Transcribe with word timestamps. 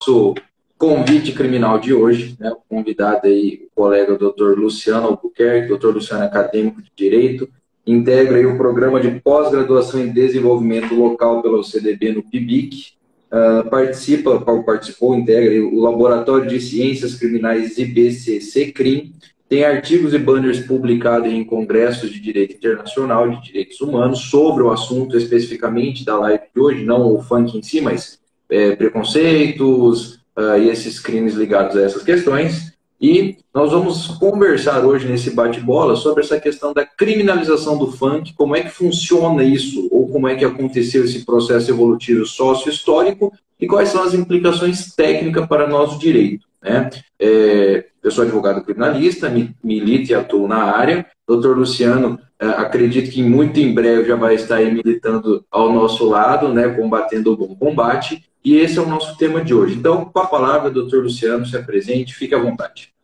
nosso 0.00 0.34
convite 0.78 1.32
criminal 1.32 1.78
de 1.78 1.92
hoje, 1.92 2.34
né? 2.40 2.50
O 2.50 2.56
convidado 2.68 3.26
aí, 3.26 3.66
o 3.66 3.74
colega 3.74 4.16
Dr. 4.16 4.58
Luciano 4.58 5.08
Albuquerque, 5.08 5.76
Dr. 5.76 5.88
Luciano 5.88 6.24
acadêmico 6.24 6.80
de 6.80 6.90
Direito, 6.96 7.48
integra 7.86 8.38
aí 8.38 8.46
o 8.46 8.56
programa 8.56 8.98
de 8.98 9.20
pós-graduação 9.20 10.00
em 10.00 10.10
desenvolvimento 10.10 10.94
local 10.94 11.42
pela 11.42 11.62
CDB 11.62 12.12
no 12.12 12.22
PIBIC, 12.22 12.94
uh, 13.30 13.68
participa, 13.68 14.40
participou, 14.62 15.14
integra 15.14 15.62
o 15.62 15.80
Laboratório 15.80 16.48
de 16.48 16.60
Ciências 16.60 17.14
Criminais 17.14 17.76
IBCC 17.76 18.72
CRIM, 18.72 19.12
tem 19.50 19.64
artigos 19.64 20.14
e 20.14 20.18
banners 20.18 20.60
publicados 20.60 21.30
em 21.30 21.44
congressos 21.44 22.10
de 22.10 22.20
direito 22.20 22.54
internacional 22.54 23.28
de 23.28 23.42
direitos 23.42 23.80
humanos 23.80 24.20
sobre 24.20 24.62
o 24.62 24.70
assunto 24.70 25.16
especificamente 25.16 26.04
da 26.04 26.16
live 26.20 26.44
de 26.54 26.60
hoje, 26.60 26.84
não 26.84 27.12
o 27.12 27.20
funk 27.20 27.58
em 27.58 27.62
si, 27.62 27.80
mas 27.80 28.19
é, 28.50 28.74
preconceitos 28.74 30.14
uh, 30.36 30.58
e 30.58 30.68
esses 30.68 30.98
crimes 30.98 31.34
ligados 31.34 31.76
a 31.76 31.82
essas 31.82 32.02
questões. 32.02 32.70
E 33.00 33.38
nós 33.54 33.72
vamos 33.72 34.08
conversar 34.18 34.84
hoje 34.84 35.08
nesse 35.08 35.30
bate-bola 35.30 35.96
sobre 35.96 36.22
essa 36.22 36.38
questão 36.38 36.74
da 36.74 36.84
criminalização 36.84 37.78
do 37.78 37.90
funk, 37.90 38.34
como 38.34 38.54
é 38.54 38.60
que 38.60 38.68
funciona 38.68 39.42
isso, 39.42 39.88
ou 39.90 40.06
como 40.08 40.28
é 40.28 40.34
que 40.34 40.44
aconteceu 40.44 41.04
esse 41.04 41.24
processo 41.24 41.70
evolutivo 41.70 42.26
sócio-histórico 42.26 43.32
e 43.58 43.66
quais 43.66 43.88
são 43.88 44.02
as 44.02 44.12
implicações 44.12 44.94
técnicas 44.94 45.46
para 45.46 45.66
nosso 45.66 45.98
direito. 45.98 46.44
Né? 46.62 46.90
É, 47.18 47.86
eu 48.02 48.10
sou 48.10 48.24
advogado 48.24 48.62
criminalista, 48.62 49.32
milito 49.64 50.12
e 50.12 50.14
atuo 50.14 50.46
na 50.46 50.64
área. 50.64 51.06
Doutor 51.26 51.56
Luciano, 51.56 52.18
é, 52.38 52.46
acredito 52.46 53.10
que 53.10 53.22
muito 53.22 53.58
em 53.60 53.72
breve 53.72 54.08
já 54.08 54.16
vai 54.16 54.34
estar 54.34 54.56
aí 54.56 54.70
militando 54.72 55.44
ao 55.50 55.72
nosso 55.72 56.06
lado, 56.06 56.52
né, 56.52 56.68
combatendo 56.68 57.32
o 57.32 57.36
bom 57.36 57.54
combate. 57.54 58.24
E 58.42 58.56
esse 58.56 58.78
é 58.78 58.80
o 58.80 58.86
nosso 58.86 59.18
tema 59.18 59.44
de 59.44 59.52
hoje. 59.52 59.76
Então, 59.76 60.06
com 60.06 60.18
a 60.18 60.26
palavra, 60.26 60.70
doutor 60.70 61.02
Luciano, 61.02 61.44
se 61.44 61.56
apresente, 61.56 62.14
fique 62.14 62.34
à 62.34 62.38
vontade. 62.38 62.94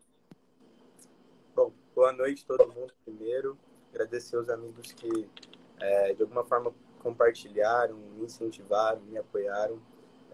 Bom, 1.54 1.70
boa 1.94 2.10
noite 2.10 2.42
a 2.48 2.56
todo 2.56 2.72
mundo 2.72 2.94
primeiro. 3.04 3.58
Agradecer 3.92 4.36
aos 4.36 4.48
amigos 4.48 4.92
que, 4.92 5.28
é, 5.78 6.14
de 6.14 6.22
alguma 6.22 6.42
forma, 6.42 6.72
compartilharam, 7.02 7.96
me 8.16 8.24
incentivaram, 8.24 9.02
me 9.02 9.18
apoiaram. 9.18 9.78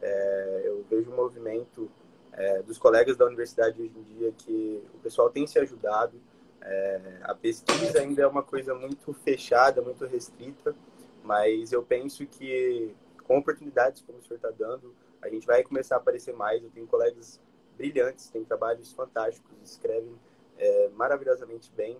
É, 0.00 0.62
eu 0.66 0.84
vejo 0.88 1.10
um 1.10 1.16
movimento 1.16 1.90
é, 2.32 2.62
dos 2.62 2.78
colegas 2.78 3.16
da 3.16 3.26
universidade 3.26 3.82
hoje 3.82 3.92
em 3.96 4.02
dia 4.02 4.32
que 4.38 4.84
o 4.94 4.98
pessoal 4.98 5.30
tem 5.30 5.48
se 5.48 5.58
ajudado. 5.58 6.14
É, 6.60 7.00
a 7.22 7.34
pesquisa 7.34 7.98
ainda 7.98 8.22
é 8.22 8.26
uma 8.26 8.44
coisa 8.44 8.72
muito 8.72 9.12
fechada, 9.12 9.82
muito 9.82 10.06
restrita, 10.06 10.76
mas 11.24 11.72
eu 11.72 11.82
penso 11.82 12.24
que 12.24 12.94
com 13.32 13.38
oportunidades 13.38 14.02
como 14.02 14.18
o 14.18 14.22
senhor 14.22 14.36
está 14.36 14.50
dando, 14.50 14.94
a 15.22 15.28
gente 15.30 15.46
vai 15.46 15.62
começar 15.62 15.94
a 15.94 15.98
aparecer 15.98 16.34
mais. 16.34 16.62
Eu 16.62 16.68
tenho 16.68 16.86
colegas 16.86 17.40
brilhantes, 17.78 18.28
têm 18.28 18.44
trabalhos 18.44 18.92
fantásticos, 18.92 19.50
escrevem 19.64 20.14
é, 20.58 20.90
maravilhosamente 20.90 21.72
bem 21.74 21.96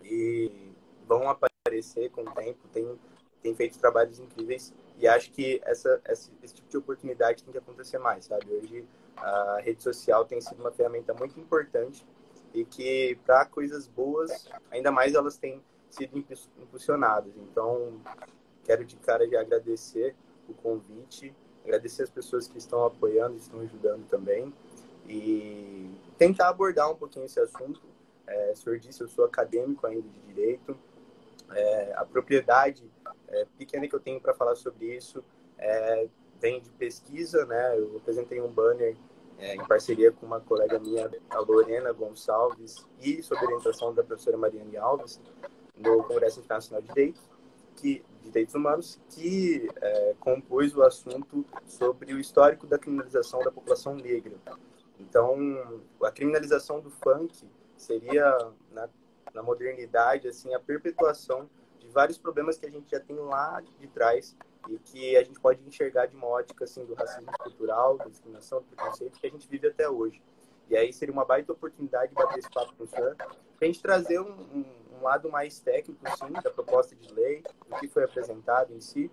e 0.00 0.72
vão 1.08 1.28
aparecer 1.28 2.08
com 2.10 2.20
o 2.20 2.30
tempo, 2.32 2.68
tem, 2.72 3.00
tem 3.42 3.54
feito 3.56 3.80
trabalhos 3.80 4.20
incríveis 4.20 4.72
e 4.96 5.08
acho 5.08 5.32
que 5.32 5.60
essa, 5.64 6.00
esse, 6.08 6.30
esse 6.40 6.54
tipo 6.54 6.68
de 6.68 6.76
oportunidade 6.76 7.42
tem 7.42 7.50
que 7.50 7.58
acontecer 7.58 7.98
mais, 7.98 8.26
sabe? 8.26 8.46
Hoje 8.52 8.86
a 9.16 9.58
rede 9.60 9.82
social 9.82 10.24
tem 10.24 10.40
sido 10.40 10.60
uma 10.60 10.70
ferramenta 10.70 11.12
muito 11.14 11.38
importante 11.40 12.06
e 12.52 12.64
que 12.64 13.18
para 13.26 13.44
coisas 13.44 13.88
boas, 13.88 14.48
ainda 14.70 14.92
mais 14.92 15.14
elas 15.14 15.36
têm 15.36 15.60
sido 15.90 16.16
impulsionadas. 16.16 17.32
Então, 17.36 18.00
quero 18.62 18.84
de 18.84 18.96
cara 18.96 19.26
de 19.26 19.36
agradecer 19.36 20.14
o 20.48 20.54
convite, 20.54 21.34
agradecer 21.64 22.02
as 22.02 22.10
pessoas 22.10 22.46
que 22.46 22.58
estão 22.58 22.84
apoiando, 22.84 23.36
estão 23.36 23.60
ajudando 23.60 24.06
também 24.08 24.52
e 25.08 25.90
tentar 26.16 26.48
abordar 26.48 26.90
um 26.90 26.96
pouquinho 26.96 27.26
esse 27.26 27.40
assunto. 27.40 27.82
É, 28.26 28.52
o 28.52 28.56
senhor 28.56 28.78
disse, 28.78 29.02
eu 29.02 29.08
sou 29.08 29.24
acadêmico 29.24 29.86
ainda 29.86 30.08
de 30.08 30.20
direito. 30.20 30.76
É, 31.50 31.92
a 31.96 32.04
propriedade 32.04 32.90
é, 33.28 33.46
pequena 33.58 33.86
que 33.86 33.94
eu 33.94 34.00
tenho 34.00 34.20
para 34.20 34.34
falar 34.34 34.54
sobre 34.56 34.86
isso 34.94 35.22
é, 35.58 36.08
vem 36.40 36.60
de 36.60 36.70
pesquisa, 36.70 37.44
né? 37.46 37.78
Eu 37.78 37.96
apresentei 37.98 38.40
um 38.40 38.50
banner 38.50 38.96
é, 39.38 39.54
em 39.54 39.66
parceria 39.66 40.10
com 40.10 40.24
uma 40.24 40.40
colega 40.40 40.78
minha, 40.78 41.10
a 41.30 41.38
Lorena 41.40 41.92
Gonçalves, 41.92 42.86
e 43.00 43.22
sob 43.22 43.44
orientação 43.44 43.92
da 43.92 44.02
professora 44.02 44.36
Mariane 44.36 44.76
Alves, 44.76 45.20
no 45.76 46.02
Congresso 46.04 46.40
Internacional 46.40 46.80
de 46.80 46.88
Direito 46.88 47.20
que, 47.74 48.04
Direitos 48.24 48.54
Humanos, 48.54 49.00
que 49.10 49.68
é, 49.80 50.14
compôs 50.18 50.74
o 50.74 50.82
assunto 50.82 51.44
sobre 51.66 52.12
o 52.12 52.18
histórico 52.18 52.66
da 52.66 52.78
criminalização 52.78 53.40
da 53.42 53.50
população 53.50 53.94
negra. 53.94 54.34
Então, 54.98 55.36
a 56.02 56.10
criminalização 56.10 56.80
do 56.80 56.90
funk 56.90 57.46
seria, 57.76 58.36
na, 58.72 58.88
na 59.32 59.42
modernidade, 59.42 60.28
assim, 60.28 60.54
a 60.54 60.60
perpetuação 60.60 61.48
de 61.78 61.88
vários 61.88 62.18
problemas 62.18 62.56
que 62.56 62.66
a 62.66 62.70
gente 62.70 62.90
já 62.90 63.00
tem 63.00 63.16
lá 63.16 63.62
de 63.78 63.86
trás 63.88 64.36
e 64.68 64.78
que 64.78 65.16
a 65.16 65.22
gente 65.22 65.38
pode 65.38 65.62
enxergar 65.66 66.06
de 66.06 66.16
uma 66.16 66.26
ótica 66.26 66.64
assim 66.64 66.84
do 66.84 66.94
racismo 66.94 67.30
cultural, 67.38 67.98
da 67.98 68.06
discriminação, 68.06 68.60
do 68.60 68.64
preconceito 68.64 69.20
que 69.20 69.26
a 69.26 69.30
gente 69.30 69.46
vive 69.48 69.68
até 69.68 69.88
hoje. 69.88 70.22
E 70.70 70.76
aí 70.76 70.92
seria 70.92 71.12
uma 71.12 71.24
baita 71.24 71.52
oportunidade 71.52 72.08
de 72.08 72.14
bater 72.14 72.38
esse 72.38 72.50
papo 72.50 72.74
com 72.76 72.84
o 72.84 72.86
senhor, 72.86 73.14
para 73.14 73.28
a 73.60 73.64
gente 73.66 73.82
trazer 73.82 74.18
um, 74.20 74.32
um 74.32 74.64
lado 75.02 75.30
mais 75.30 75.60
técnico, 75.60 76.04
sim, 76.16 76.32
da 76.32 76.50
proposta 76.50 76.94
de 76.94 77.12
lei, 77.12 77.42
do 77.68 77.76
que 77.76 77.88
foi 77.88 78.04
apresentado 78.04 78.72
em 78.72 78.80
si, 78.80 79.10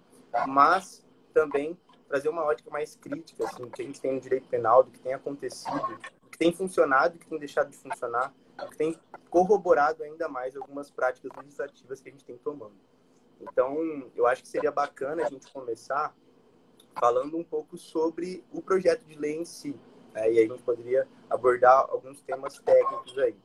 mas 0.48 1.06
também 1.34 1.78
trazer 2.08 2.30
uma 2.30 2.44
ótica 2.44 2.70
mais 2.70 2.96
crítica, 2.96 3.46
assim, 3.46 3.64
do 3.64 3.72
que 3.72 3.82
a 3.82 3.86
gente 3.86 4.02
tem 4.02 4.14
no 4.14 4.20
direito 4.20 4.48
penal, 4.50 4.84
do 4.84 4.92
que 4.92 5.00
tem 5.00 5.14
acontecido, 5.14 5.98
do 6.22 6.30
que 6.30 6.38
tem 6.38 6.52
funcionado, 6.52 7.14
do 7.14 7.20
que 7.20 7.28
tem 7.28 7.40
deixado 7.40 7.70
de 7.70 7.78
funcionar, 7.78 8.34
do 8.58 8.68
que 8.68 8.78
tem 8.78 9.00
corroborado 9.30 10.04
ainda 10.04 10.28
mais 10.28 10.56
algumas 10.56 10.92
práticas 10.92 11.32
legislativas 11.38 12.02
que 12.02 12.10
a 12.10 12.12
gente 12.12 12.26
tem 12.26 12.38
tomando. 12.38 12.76
Então, 13.40 14.12
eu 14.16 14.28
acho 14.28 14.44
que 14.44 14.50
seria 14.50 14.72
bacana 14.72 15.26
a 15.26 15.30
gente 15.30 15.52
começar 15.52 16.14
falando 17.00 17.38
um 17.38 17.44
pouco 17.44 17.78
sobre 17.78 18.44
o 18.52 18.62
projeto 18.62 19.06
de 19.06 19.16
lei 19.16 19.38
em 19.38 19.46
si. 19.46 19.80
Né? 20.14 20.34
E 20.34 20.40
aí 20.40 20.46
a 20.46 20.48
gente 20.48 20.64
poderia 20.64 21.08
abordar 21.30 21.88
alguns 21.90 22.22
temas 22.22 22.60
técnicos 22.60 23.18
aí. 23.18 23.36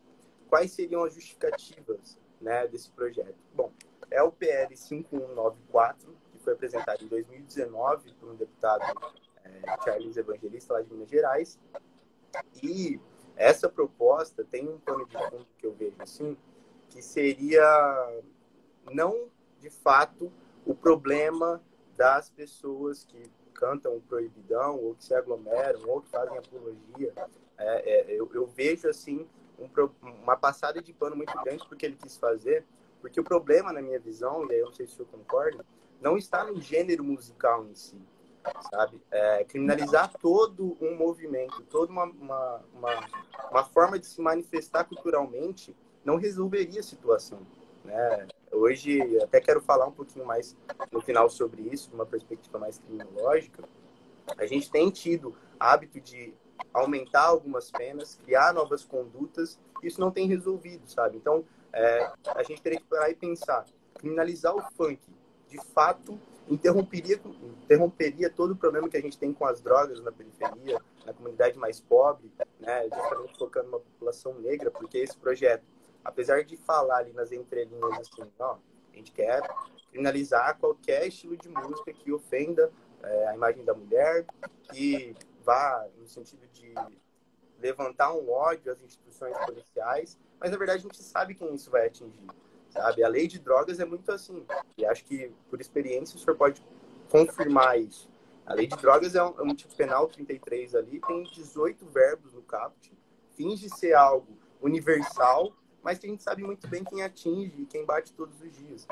Quais 0.48 0.72
seriam 0.72 1.04
as 1.04 1.14
justificativas 1.14 2.18
né, 2.46 2.64
desse 2.68 2.88
projeto? 2.90 3.34
Bom, 3.52 3.72
é 4.08 4.22
o 4.22 4.30
PL 4.30 4.76
5194, 4.76 6.16
que 6.30 6.38
foi 6.38 6.52
apresentado 6.52 7.04
em 7.04 7.08
2019 7.08 8.14
por 8.14 8.30
um 8.30 8.36
deputado 8.36 8.84
é, 9.44 9.84
Charles 9.84 10.16
Evangelista, 10.16 10.74
lá 10.74 10.80
de 10.80 10.92
Minas 10.92 11.10
Gerais. 11.10 11.58
E 12.62 13.00
essa 13.34 13.68
proposta 13.68 14.44
tem 14.44 14.68
um 14.68 14.78
pano 14.78 15.04
de 15.06 15.18
fundo 15.28 15.46
que 15.58 15.66
eu 15.66 15.74
vejo 15.74 15.96
assim, 15.98 16.36
que 16.88 17.02
seria 17.02 18.22
não 18.92 19.28
de 19.58 19.68
fato 19.68 20.32
o 20.64 20.72
problema 20.72 21.60
das 21.96 22.30
pessoas 22.30 23.04
que 23.04 23.28
cantam 23.54 24.00
proibidão 24.02 24.78
ou 24.78 24.94
que 24.94 25.04
se 25.04 25.14
aglomeram 25.14 25.80
ou 25.88 26.00
que 26.00 26.08
fazem 26.10 26.38
apologia. 26.38 27.12
É, 27.58 27.90
é, 27.90 28.12
eu, 28.12 28.30
eu, 28.32 28.46
vejo 28.46 28.88
assim 28.88 29.26
um, 29.58 29.68
uma 30.22 30.36
passada 30.36 30.80
de 30.82 30.92
pano 30.92 31.16
muito 31.16 31.32
grande 31.42 31.66
porque 31.66 31.86
ele 31.86 31.96
quis 31.96 32.16
fazer, 32.16 32.64
porque 33.00 33.20
o 33.20 33.24
problema, 33.24 33.72
na 33.72 33.82
minha 33.82 33.98
visão, 33.98 34.46
e 34.46 34.54
aí 34.54 34.60
eu 34.60 34.66
não 34.66 34.72
sei 34.72 34.86
se 34.86 34.94
senhor 34.94 35.08
concorda, 35.08 35.64
não 36.00 36.16
está 36.16 36.44
no 36.44 36.60
gênero 36.60 37.04
musical 37.04 37.64
em 37.64 37.74
si, 37.74 38.00
sabe? 38.70 39.00
É, 39.10 39.44
criminalizar 39.44 40.12
todo 40.20 40.76
um 40.80 40.96
movimento, 40.96 41.62
toda 41.64 41.90
uma, 41.90 42.04
uma, 42.04 42.64
uma, 42.74 43.06
uma, 43.50 43.64
forma 43.64 43.98
de 43.98 44.06
se 44.06 44.20
manifestar 44.20 44.84
culturalmente 44.84 45.74
não 46.04 46.16
resolveria 46.16 46.80
a 46.80 46.84
situação, 46.84 47.40
né? 47.84 48.28
Hoje, 48.52 49.00
até 49.20 49.40
quero 49.40 49.60
falar 49.60 49.86
um 49.86 49.92
pouquinho 49.92 50.24
mais 50.24 50.56
no 50.90 51.00
final 51.00 51.28
sobre 51.28 51.62
isso, 51.62 51.90
de 51.90 51.94
uma 51.94 52.06
perspectiva 52.06 52.58
mais 52.58 52.78
criminológica. 52.78 53.62
A 54.38 54.46
gente 54.46 54.70
tem 54.70 54.90
tido 54.90 55.36
hábito 55.58 56.00
de 56.00 56.32
aumentar 56.80 57.24
algumas 57.24 57.70
penas, 57.70 58.18
criar 58.24 58.52
novas 58.52 58.84
condutas, 58.84 59.58
isso 59.82 60.00
não 60.00 60.10
tem 60.10 60.26
resolvido, 60.26 60.88
sabe? 60.88 61.16
Então, 61.16 61.44
é, 61.72 62.12
a 62.34 62.42
gente 62.42 62.62
teria 62.62 62.78
que 62.78 62.86
parar 62.86 63.10
e 63.10 63.14
pensar, 63.14 63.64
criminalizar 63.94 64.54
o 64.54 64.62
funk, 64.76 65.00
de 65.48 65.62
fato, 65.72 66.20
interromperia, 66.48 67.20
interromperia 67.64 68.30
todo 68.30 68.52
o 68.52 68.56
problema 68.56 68.88
que 68.88 68.96
a 68.96 69.00
gente 69.00 69.18
tem 69.18 69.32
com 69.32 69.46
as 69.46 69.60
drogas 69.60 70.00
na 70.02 70.12
periferia, 70.12 70.80
na 71.04 71.12
comunidade 71.12 71.58
mais 71.58 71.80
pobre, 71.80 72.30
né, 72.60 72.88
justamente 72.92 73.38
focando 73.38 73.68
uma 73.68 73.80
população 73.80 74.34
negra, 74.34 74.70
porque 74.70 74.98
esse 74.98 75.16
projeto, 75.16 75.64
apesar 76.04 76.44
de 76.44 76.56
falar 76.56 76.98
ali 76.98 77.12
nas 77.12 77.32
entrelinhas 77.32 77.98
assim, 77.98 78.30
ó, 78.38 78.56
a 78.92 78.96
gente 78.96 79.12
quer 79.12 79.42
criminalizar 79.90 80.58
qualquer 80.58 81.06
estilo 81.06 81.36
de 81.36 81.48
música 81.48 81.92
que 81.92 82.12
ofenda 82.12 82.70
é, 83.02 83.28
a 83.28 83.34
imagem 83.34 83.64
da 83.64 83.74
mulher, 83.74 84.24
que 84.72 85.14
vá 85.46 85.88
no 85.96 86.06
sentido 86.08 86.44
de 86.48 86.74
levantar 87.58 88.12
um 88.12 88.28
ódio 88.28 88.72
às 88.72 88.82
instituições 88.82 89.38
policiais, 89.46 90.18
mas 90.40 90.50
na 90.50 90.58
verdade 90.58 90.80
a 90.80 90.82
gente 90.82 91.02
sabe 91.02 91.34
quem 91.34 91.54
isso 91.54 91.70
vai 91.70 91.86
atingir, 91.86 92.26
sabe? 92.68 93.04
A 93.04 93.08
lei 93.08 93.28
de 93.28 93.38
drogas 93.38 93.78
é 93.78 93.84
muito 93.84 94.10
assim, 94.10 94.44
e 94.76 94.84
acho 94.84 95.04
que 95.04 95.32
por 95.48 95.60
experiência 95.60 96.16
o 96.16 96.18
senhor 96.18 96.36
pode 96.36 96.60
confirmar 97.08 97.80
isso. 97.80 98.10
A 98.44 98.54
lei 98.54 98.66
de 98.66 98.76
drogas 98.76 99.14
é 99.14 99.22
um, 99.22 99.40
é 99.40 99.42
um 99.42 99.54
tipo 99.54 99.74
penal 99.74 100.08
33 100.08 100.74
ali, 100.74 101.00
tem 101.00 101.22
18 101.22 101.86
verbos 101.86 102.34
no 102.34 102.42
caput, 102.42 102.92
finge 103.36 103.68
ser 103.70 103.94
algo 103.94 104.36
universal, 104.60 105.52
mas 105.82 105.98
a 106.02 106.06
gente 106.06 106.22
sabe 106.22 106.42
muito 106.42 106.66
bem 106.68 106.82
quem 106.82 107.02
atinge 107.02 107.62
e 107.62 107.66
quem 107.66 107.84
bate 107.84 108.12
todos 108.12 108.40
os 108.40 108.52
dias. 108.52 108.86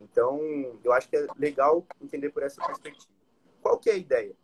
Então, 0.00 0.40
eu 0.84 0.92
acho 0.92 1.08
que 1.08 1.16
é 1.16 1.26
legal 1.36 1.84
entender 2.00 2.30
por 2.30 2.42
essa 2.42 2.64
perspectiva. 2.64 3.12
Qual 3.60 3.78
que 3.78 3.90
é 3.90 3.94
a 3.94 3.96
ideia? 3.96 4.36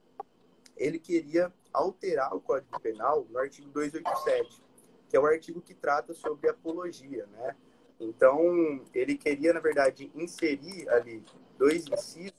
Ele 0.76 0.98
queria 0.98 1.52
alterar 1.72 2.34
o 2.34 2.40
Código 2.40 2.80
Penal 2.80 3.26
no 3.30 3.38
artigo 3.38 3.68
287, 3.70 4.62
que 5.08 5.16
é 5.16 5.20
o 5.20 5.26
artigo 5.26 5.60
que 5.60 5.74
trata 5.74 6.12
sobre 6.12 6.48
apologia, 6.48 7.26
né? 7.26 7.56
Então, 8.00 8.84
ele 8.92 9.16
queria, 9.16 9.52
na 9.52 9.60
verdade, 9.60 10.10
inserir 10.14 10.88
ali 10.88 11.24
dois 11.56 11.86
incisos, 11.86 12.34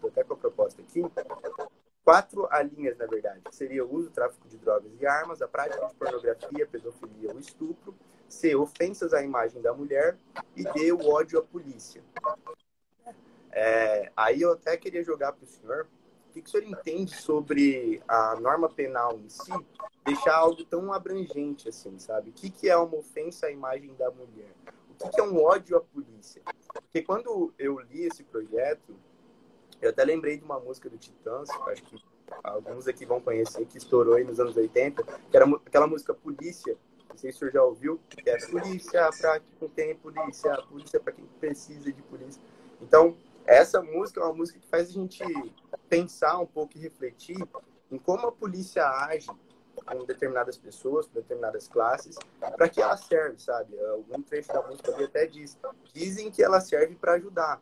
vou 0.00 0.10
até 0.10 0.22
com 0.22 0.34
a 0.34 0.36
proposta 0.36 0.82
aqui, 0.82 1.02
quatro 2.04 2.48
linhas, 2.76 2.98
na 2.98 3.06
verdade, 3.06 3.40
que 3.42 3.54
seria 3.54 3.84
o 3.84 3.94
uso, 3.94 4.10
tráfico 4.10 4.46
de 4.48 4.58
drogas 4.58 4.92
e 5.00 5.06
armas, 5.06 5.40
a 5.40 5.48
prática 5.48 5.86
de 5.86 5.94
pornografia, 5.94 6.66
pedofilia 6.66 7.32
ou 7.32 7.38
estupro, 7.38 7.94
C, 8.28 8.54
ofensas 8.54 9.14
à 9.14 9.22
imagem 9.22 9.60
da 9.62 9.72
mulher 9.72 10.16
e 10.54 10.62
D, 10.62 10.92
o 10.92 11.08
ódio 11.08 11.38
à 11.38 11.42
polícia. 11.42 12.02
É, 13.50 14.12
aí 14.16 14.42
eu 14.42 14.52
até 14.52 14.76
queria 14.76 15.02
jogar 15.02 15.32
para 15.32 15.44
o 15.44 15.48
senhor 15.48 15.88
que, 16.30 16.40
que 16.40 16.48
o 16.48 16.50
senhor 16.50 16.64
entende 16.64 17.14
sobre 17.14 18.02
a 18.08 18.36
norma 18.40 18.68
penal 18.68 19.18
em 19.18 19.28
si, 19.28 19.52
deixar 20.04 20.36
algo 20.36 20.64
tão 20.64 20.92
abrangente 20.92 21.68
assim, 21.68 21.98
sabe? 21.98 22.30
O 22.30 22.32
que, 22.32 22.50
que 22.50 22.68
é 22.68 22.76
uma 22.76 22.96
ofensa 22.96 23.46
à 23.46 23.50
imagem 23.50 23.94
da 23.94 24.10
mulher? 24.10 24.54
O 24.90 24.94
que, 24.94 25.08
que 25.10 25.20
é 25.20 25.24
um 25.24 25.42
ódio 25.42 25.76
à 25.76 25.80
polícia? 25.80 26.42
Porque 26.72 27.02
quando 27.02 27.52
eu 27.58 27.78
li 27.80 28.04
esse 28.04 28.22
projeto, 28.22 28.94
eu 29.80 29.90
até 29.90 30.04
lembrei 30.04 30.36
de 30.36 30.44
uma 30.44 30.60
música 30.60 30.88
do 30.88 30.98
Titãs, 30.98 31.48
acho 31.50 31.82
que 31.84 31.96
alguns 32.44 32.86
aqui 32.86 33.04
vão 33.04 33.20
conhecer, 33.20 33.64
que 33.66 33.78
estourou 33.78 34.14
aí 34.14 34.24
nos 34.24 34.38
anos 34.38 34.56
80, 34.56 35.02
que 35.02 35.36
era 35.36 35.46
aquela 35.66 35.86
música 35.86 36.14
Polícia, 36.14 36.76
não 37.08 37.16
sei 37.16 37.32
se 37.32 37.36
o 37.36 37.38
senhor 37.40 37.52
já 37.52 37.64
ouviu, 37.64 38.00
que 38.08 38.30
é 38.30 38.38
polícia 38.46 39.10
para 39.20 39.40
quem 39.40 39.68
tem 39.68 39.96
polícia, 39.96 40.56
polícia 40.68 41.00
para 41.00 41.12
quem 41.12 41.24
precisa 41.40 41.92
de 41.92 42.02
polícia. 42.02 42.40
Então, 42.80 43.16
essa 43.46 43.82
música 43.82 44.20
é 44.20 44.24
uma 44.24 44.34
música 44.34 44.58
que 44.58 44.68
faz 44.68 44.88
a 44.88 44.92
gente 44.92 45.22
pensar 45.88 46.38
um 46.38 46.46
pouco 46.46 46.76
e 46.76 46.80
refletir 46.80 47.36
em 47.90 47.98
como 47.98 48.26
a 48.26 48.32
polícia 48.32 48.86
age 48.86 49.28
com 49.84 50.04
determinadas 50.04 50.56
pessoas, 50.56 51.06
com 51.06 51.14
determinadas 51.14 51.66
classes, 51.66 52.16
para 52.38 52.68
que 52.68 52.80
ela 52.80 52.96
serve, 52.96 53.38
sabe? 53.38 53.78
Algum 53.80 54.22
trecho 54.22 54.52
da 54.52 54.62
música 54.62 54.94
ali 54.94 55.04
até 55.04 55.26
diz, 55.26 55.58
dizem 55.92 56.30
que 56.30 56.42
ela 56.42 56.60
serve 56.60 56.94
para 56.94 57.14
ajudar, 57.14 57.60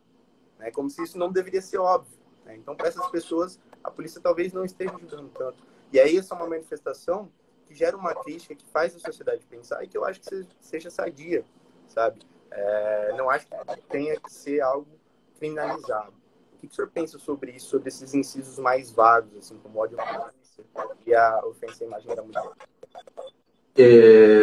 né? 0.59 0.71
Como 0.71 0.91
se 0.91 1.03
isso 1.03 1.19
não 1.19 1.31
deveria 1.31 1.63
ser 1.63 1.79
óbvio. 1.79 2.19
Né? 2.45 2.57
Então, 2.57 2.75
para 2.75 2.89
essas 2.89 3.07
pessoas, 3.11 3.61
a 3.83 3.91
polícia 3.91 4.21
talvez 4.21 4.53
não 4.53 4.65
esteja 4.65 4.95
ajudando 4.95 5.31
tanto. 5.31 5.63
E 5.93 6.01
aí, 6.01 6.19
essa 6.19 6.35
é 6.35 6.37
uma 6.37 6.49
manifestação 6.49 7.31
que 7.67 7.75
gera 7.75 7.97
uma 7.97 8.15
crítica, 8.15 8.55
que 8.55 8.67
faz 8.67 8.95
a 8.97 8.99
sociedade 8.99 9.45
pensar 9.47 9.83
e 9.85 9.89
que 9.89 9.97
eu 9.97 10.05
acho 10.05 10.21
que 10.21 10.47
seja 10.61 10.91
sadia, 10.91 11.45
sabe? 11.87 12.21
É, 12.51 13.15
não 13.17 13.29
acho 13.29 13.47
que 13.47 13.83
tenha 13.89 14.19
que 14.19 14.33
ser 14.33 14.61
algo 14.61 14.98
criminalizado. 15.39 16.13
O 16.57 16.61
que, 16.61 16.67
que 16.67 16.73
o 16.73 16.77
senhor 16.77 16.91
pensa 16.93 17.19
sobre 17.19 17.53
isso, 17.53 17.69
sobre 17.69 17.89
esses 17.89 18.13
incisos 18.15 18.59
mais 18.59 18.91
vagos, 18.91 19.37
assim, 19.39 19.57
como 19.63 19.79
ódio 19.79 19.99
à 20.01 20.31
e 21.07 21.15
a 21.15 21.41
ofensa 21.47 21.85
à 21.85 21.87
imagem 21.87 22.15
da 22.15 22.23
mulher? 22.23 22.43
É, 23.77 24.41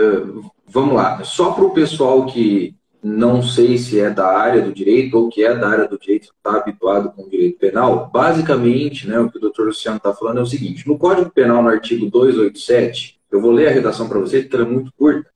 vamos 0.66 0.96
lá, 0.96 1.24
só 1.24 1.52
para 1.52 1.66
o 1.66 1.74
pessoal 1.74 2.26
que 2.26 2.74
não 3.04 3.44
sei 3.44 3.78
se 3.78 4.00
é 4.00 4.10
da 4.10 4.36
área 4.36 4.64
do 4.64 4.74
direito 4.74 5.16
ou 5.16 5.30
que 5.30 5.44
é 5.44 5.54
da 5.54 5.70
área 5.70 5.88
do 5.88 6.00
direito, 6.00 6.34
está 6.36 6.58
habituado 6.58 7.12
com 7.12 7.24
o 7.24 7.30
direito 7.30 7.60
penal, 7.60 8.10
basicamente, 8.12 9.08
né, 9.08 9.20
o 9.20 9.30
que 9.30 9.38
o 9.38 9.42
doutor 9.42 9.68
Luciano 9.68 9.98
está 9.98 10.12
falando 10.12 10.40
é 10.40 10.42
o 10.42 10.48
seguinte: 10.48 10.88
no 10.88 10.98
Código 10.98 11.30
Penal, 11.30 11.62
no 11.62 11.70
artigo 11.70 12.10
287, 12.10 13.20
eu 13.30 13.40
vou 13.40 13.52
ler 13.52 13.68
a 13.68 13.72
redação 13.72 14.10
para 14.10 14.20
vocês, 14.20 14.44
porque 14.44 14.56
ela 14.56 14.66
é 14.66 14.70
muito 14.70 14.92
curta, 14.94 15.30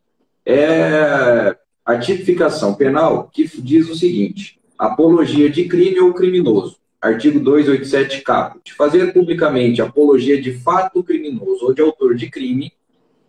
é 0.43 1.55
a 1.85 1.99
tipificação 1.99 2.73
penal 2.73 3.29
que 3.31 3.47
diz 3.61 3.87
o 3.87 3.95
seguinte: 3.95 4.58
apologia 4.79 5.49
de 5.49 5.65
crime 5.65 5.99
ou 5.99 6.13
criminoso. 6.13 6.77
Artigo 7.01 7.39
287 7.39 8.21
caput. 8.21 8.73
Fazer 8.73 9.11
publicamente 9.11 9.81
apologia 9.81 10.41
de 10.41 10.53
fato 10.53 11.03
criminoso 11.03 11.65
ou 11.65 11.73
de 11.73 11.81
autor 11.81 12.15
de 12.15 12.29
crime, 12.29 12.71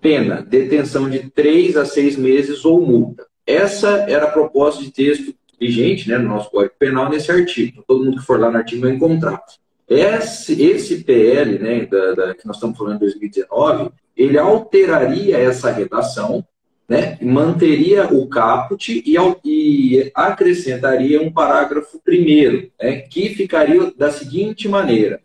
pena, 0.00 0.42
detenção 0.42 1.10
de 1.10 1.30
três 1.30 1.76
a 1.76 1.84
seis 1.84 2.16
meses 2.16 2.64
ou 2.64 2.80
multa. 2.86 3.26
Essa 3.44 4.06
era 4.08 4.26
a 4.26 4.30
proposta 4.30 4.82
de 4.82 4.92
texto 4.92 5.34
vigente 5.60 6.08
né, 6.08 6.16
no 6.18 6.28
nosso 6.28 6.50
Código 6.50 6.74
Penal 6.78 7.10
nesse 7.10 7.30
artigo. 7.32 7.84
Todo 7.86 8.04
mundo 8.04 8.18
que 8.18 8.26
for 8.26 8.38
lá 8.38 8.50
no 8.50 8.58
artigo 8.58 8.82
vai 8.82 8.92
encontrar. 8.92 9.42
Esse, 9.88 10.62
esse 10.62 11.02
PL, 11.02 11.58
né, 11.58 11.84
da, 11.84 12.14
da, 12.14 12.34
que 12.34 12.46
nós 12.46 12.56
estamos 12.56 12.78
falando 12.78 12.96
em 12.96 13.00
2019, 13.00 13.90
ele 14.16 14.38
alteraria 14.38 15.36
essa 15.36 15.70
redação 15.72 16.44
né, 16.90 17.16
manteria 17.22 18.12
o 18.12 18.26
caput 18.26 19.00
e, 19.06 19.14
e 19.44 20.10
acrescentaria 20.12 21.22
um 21.22 21.30
parágrafo 21.30 22.00
primeiro, 22.04 22.68
né, 22.82 23.02
que 23.02 23.28
ficaria 23.28 23.92
da 23.96 24.10
seguinte 24.10 24.68
maneira: 24.68 25.20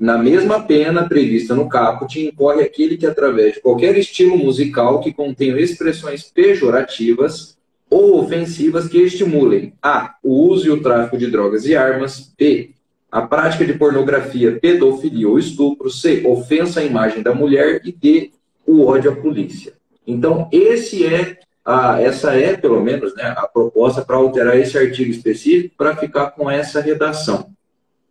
na 0.00 0.18
mesma 0.18 0.60
pena 0.60 1.08
prevista 1.08 1.54
no 1.54 1.68
caput, 1.68 2.20
incorre 2.20 2.64
aquele 2.64 2.96
que, 2.96 3.06
através 3.06 3.54
de 3.54 3.60
qualquer 3.60 3.96
estilo 3.96 4.36
musical 4.36 5.00
que 5.00 5.12
contenha 5.12 5.56
expressões 5.56 6.24
pejorativas 6.24 7.56
ou 7.88 8.18
ofensivas 8.18 8.88
que 8.88 8.98
estimulem 8.98 9.74
a. 9.80 10.16
o 10.20 10.48
uso 10.48 10.66
e 10.66 10.70
o 10.70 10.82
tráfico 10.82 11.16
de 11.16 11.28
drogas 11.30 11.64
e 11.64 11.76
armas, 11.76 12.34
b. 12.36 12.70
a 13.10 13.22
prática 13.22 13.64
de 13.64 13.74
pornografia, 13.74 14.58
pedofilia 14.60 15.28
ou 15.28 15.38
estupro, 15.38 15.88
c. 15.88 16.26
ofensa 16.26 16.80
à 16.80 16.84
imagem 16.84 17.22
da 17.22 17.32
mulher 17.32 17.82
e 17.84 17.92
d. 17.92 18.32
o 18.66 18.84
ódio 18.84 19.12
à 19.12 19.14
polícia. 19.14 19.80
Então, 20.06 20.48
esse 20.52 21.06
é 21.06 21.38
a, 21.64 22.00
essa 22.00 22.34
é, 22.34 22.56
pelo 22.56 22.80
menos, 22.82 23.14
né, 23.14 23.34
a 23.36 23.46
proposta 23.46 24.02
para 24.02 24.16
alterar 24.16 24.56
esse 24.56 24.76
artigo 24.76 25.10
específico 25.10 25.74
para 25.76 25.96
ficar 25.96 26.32
com 26.32 26.50
essa 26.50 26.80
redação. 26.80 27.50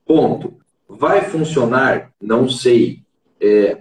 Ponto. 0.05 0.55
Vai 0.87 1.21
funcionar? 1.21 2.11
Não 2.21 2.49
sei. 2.49 2.99
É, 3.39 3.77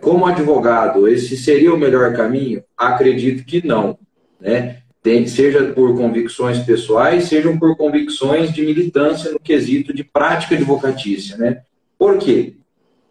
como 0.00 0.26
advogado, 0.26 1.08
esse 1.08 1.36
seria 1.36 1.72
o 1.72 1.78
melhor 1.78 2.14
caminho? 2.14 2.62
Acredito 2.76 3.44
que 3.44 3.66
não. 3.66 3.98
Né? 4.40 4.78
Tem, 5.02 5.26
seja 5.26 5.72
por 5.72 5.96
convicções 5.96 6.58
pessoais, 6.60 7.24
sejam 7.24 7.58
por 7.58 7.76
convicções 7.76 8.52
de 8.52 8.62
militância 8.62 9.30
no 9.30 9.40
quesito 9.40 9.94
de 9.94 10.04
prática 10.04 10.54
advocatícia. 10.54 11.36
Né? 11.36 11.62
Por 11.98 12.18
quê? 12.18 12.54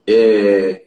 É, 0.05 0.83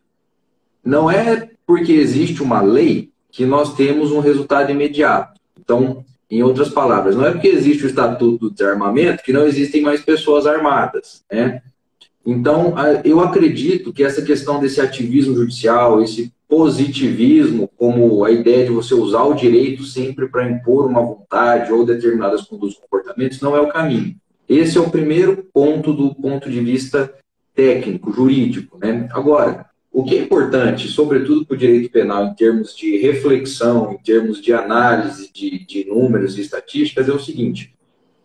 não 0.85 1.11
é 1.11 1.51
porque 1.69 1.93
existe 1.93 2.43
uma 2.43 2.63
lei 2.63 3.11
que 3.31 3.45
nós 3.45 3.75
temos 3.75 4.11
um 4.11 4.21
resultado 4.21 4.73
imediato. 4.73 5.39
Então, 5.61 6.03
em 6.31 6.43
outras 6.43 6.71
palavras, 6.71 7.15
não 7.15 7.27
é 7.27 7.31
porque 7.31 7.49
existe 7.49 7.85
o 7.85 7.87
Estatuto 7.87 8.49
do 8.49 8.51
Desarmamento 8.51 9.23
que 9.23 9.35
não 9.35 9.47
existem 9.47 9.83
mais 9.83 10.01
pessoas 10.01 10.47
armadas. 10.47 11.23
Né? 11.31 11.61
Então, 12.25 12.75
eu 13.05 13.21
acredito 13.21 13.93
que 13.93 14.03
essa 14.03 14.23
questão 14.23 14.59
desse 14.59 14.81
ativismo 14.81 15.35
judicial, 15.35 16.03
esse 16.03 16.33
positivismo, 16.49 17.69
como 17.77 18.25
a 18.25 18.31
ideia 18.31 18.65
de 18.65 18.73
você 18.73 18.95
usar 18.95 19.25
o 19.25 19.35
direito 19.35 19.85
sempre 19.85 20.27
para 20.27 20.51
impor 20.51 20.87
uma 20.87 21.03
vontade 21.03 21.71
ou 21.71 21.85
determinadas 21.85 22.47
condutas 22.47 22.79
comportamentos, 22.79 23.43
não 23.43 23.55
é 23.55 23.61
o 23.61 23.69
caminho. 23.69 24.17
Esse 24.49 24.79
é 24.79 24.81
o 24.81 24.89
primeiro 24.89 25.47
ponto 25.53 25.93
do 25.93 26.15
ponto 26.15 26.51
de 26.51 26.61
vista 26.61 27.13
técnico, 27.55 28.11
jurídico. 28.11 28.79
Né? 28.79 29.07
Agora, 29.13 29.68
o 29.93 30.05
que 30.05 30.17
é 30.17 30.23
importante, 30.23 30.89
sobretudo 30.89 31.45
para 31.47 31.55
o 31.55 31.59
direito 31.59 31.91
penal, 31.91 32.27
em 32.27 32.35
termos 32.35 32.75
de 32.77 32.99
reflexão, 32.99 33.93
em 33.93 33.99
termos 33.99 34.41
de 34.41 34.53
análise 34.53 35.31
de, 35.33 35.65
de 35.67 35.85
números 35.87 36.37
e 36.37 36.43
estatísticas, 36.43 37.09
é 37.09 37.13
o 37.13 37.19
seguinte: 37.19 37.75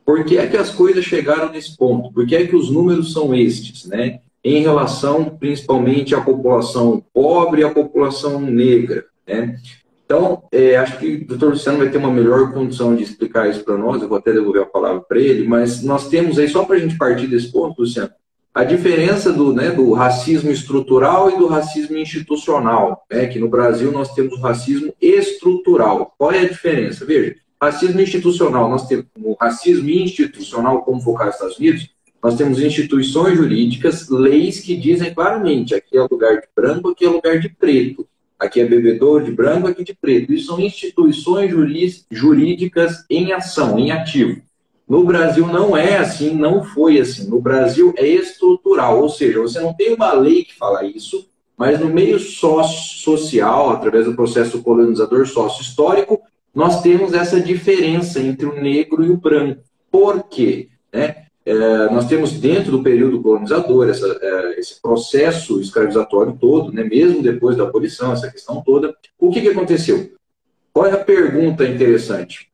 por 0.06 0.24
que 0.26 0.38
é 0.38 0.48
que 0.48 0.58
as 0.58 0.70
coisas 0.70 1.06
chegaram 1.06 1.52
nesse 1.52 1.76
ponto? 1.78 2.12
Por 2.12 2.28
que 2.28 2.36
é 2.36 2.46
que 2.46 2.56
os 2.56 2.70
números 2.70 3.14
são 3.14 3.34
estes, 3.34 3.86
né? 3.86 4.20
Em 4.44 4.62
relação 4.62 5.38
principalmente 5.38 6.14
à 6.14 6.20
população 6.20 7.04
pobre 7.14 7.62
e 7.62 7.64
à 7.64 7.72
população 7.72 8.42
negra, 8.42 9.06
né? 9.26 9.58
Então, 10.06 10.44
é, 10.52 10.76
acho 10.76 11.00
que 11.00 11.16
o 11.16 11.26
doutor 11.26 11.52
Luciano 11.52 11.78
vai 11.78 11.90
ter 11.90 11.98
uma 11.98 12.12
melhor 12.12 12.52
condição 12.54 12.94
de 12.96 13.04
explicar 13.04 13.50
isso 13.50 13.64
para 13.64 13.78
nós, 13.78 14.02
eu 14.02 14.10
vou 14.10 14.18
até 14.18 14.34
devolver 14.34 14.62
a 14.62 14.66
palavra 14.66 15.02
para 15.02 15.18
ele, 15.18 15.48
mas 15.48 15.82
nós 15.82 16.10
temos 16.10 16.38
aí, 16.38 16.48
só 16.50 16.66
para 16.66 16.76
a 16.76 16.80
gente 16.80 16.98
partir 16.98 17.26
desse 17.26 17.52
ponto, 17.52 17.82
Luciano, 17.82 18.12
a 18.54 18.64
diferença 18.64 19.34
do, 19.34 19.52
né, 19.52 19.72
do 19.72 19.94
racismo 19.94 20.52
estrutural 20.52 21.32
e 21.32 21.38
do 21.38 21.48
racismo 21.48 21.98
institucional, 21.98 23.04
né, 23.12 23.26
que 23.26 23.40
no 23.40 23.50
Brasil 23.50 23.92
nós 23.92 24.14
temos 24.14 24.38
o 24.38 24.42
racismo 24.42 24.94
estrutural. 25.02 26.14
Qual 26.18 26.32
é 26.32 26.40
a 26.40 26.48
diferença? 26.48 27.04
Veja, 27.04 27.36
racismo 27.60 28.00
institucional, 28.00 28.70
nós 28.70 28.88
temos 28.88 29.06
o 29.18 29.36
racismo 29.40 29.90
institucional, 29.90 30.84
como 30.84 31.02
focar 31.02 31.28
nos 31.28 31.36
Estados 31.36 31.58
Unidos, 31.58 31.90
nós 32.22 32.36
temos 32.36 32.62
instituições 32.62 33.38
jurídicas, 33.38 34.08
leis 34.08 34.60
que 34.60 34.78
dizem 34.78 35.14
claramente, 35.14 35.74
aqui 35.76 35.98
é 35.98 36.02
lugar 36.02 36.40
de 36.40 36.48
branco, 36.56 36.90
aqui 36.90 37.06
é 37.06 37.10
lugar 37.10 37.40
de 37.40 37.50
preto, 37.50 38.08
aqui 38.40 38.62
é 38.62 38.66
bebedouro 38.66 39.26
de 39.26 39.32
branco, 39.32 39.68
aqui 39.68 39.84
de 39.84 39.94
preto. 39.94 40.32
Isso 40.32 40.48
são 40.48 40.60
instituições 40.60 41.52
jurídicas 42.10 43.04
em 43.10 43.34
ação, 43.34 43.78
em 43.78 43.92
ativo. 43.92 44.42
No 44.88 45.04
Brasil 45.04 45.48
não 45.48 45.76
é 45.76 45.98
assim, 45.98 46.34
não 46.34 46.64
foi 46.64 47.00
assim. 47.00 47.30
No 47.30 47.40
Brasil 47.40 47.94
é 47.98 48.06
estrutural, 48.06 49.02
ou 49.02 49.10
seja, 49.10 49.42
você 49.42 49.60
não 49.60 49.74
tem 49.74 49.94
uma 49.94 50.14
lei 50.14 50.44
que 50.44 50.56
fala 50.56 50.84
isso, 50.84 51.28
mas 51.58 51.80
no 51.80 51.88
meio 51.88 52.20
social, 52.20 53.70
através 53.70 54.06
do 54.06 54.16
processo 54.16 54.62
colonizador 54.62 55.26
sócio-histórico, 55.26 56.22
nós 56.54 56.82
temos 56.82 57.14
essa 57.14 57.40
diferença 57.40 58.20
entre 58.20 58.46
o 58.46 58.62
negro 58.62 59.04
e 59.04 59.10
o 59.10 59.18
branco. 59.18 59.62
Por 59.90 60.24
quê? 60.24 60.70
Né? 60.92 61.24
É, 61.46 61.90
nós 61.90 62.08
temos 62.08 62.34
dentro 62.34 62.72
do 62.72 62.84
período 62.84 63.22
colonizador 63.22 63.90
essa, 63.90 64.08
é, 64.22 64.60
esse 64.60 64.82
processo 64.82 65.60
escravizatório 65.60 66.38
todo, 66.40 66.72
né? 66.72 66.84
mesmo 66.84 67.22
depois 67.22 67.58
da 67.58 67.64
abolição, 67.64 68.14
essa 68.14 68.30
questão 68.30 68.62
toda. 68.62 68.94
O 69.18 69.30
que, 69.30 69.42
que 69.42 69.50
aconteceu? 69.50 70.12
Qual 70.72 70.86
é 70.86 70.92
a 70.92 71.04
pergunta 71.04 71.68
interessante? 71.68 72.50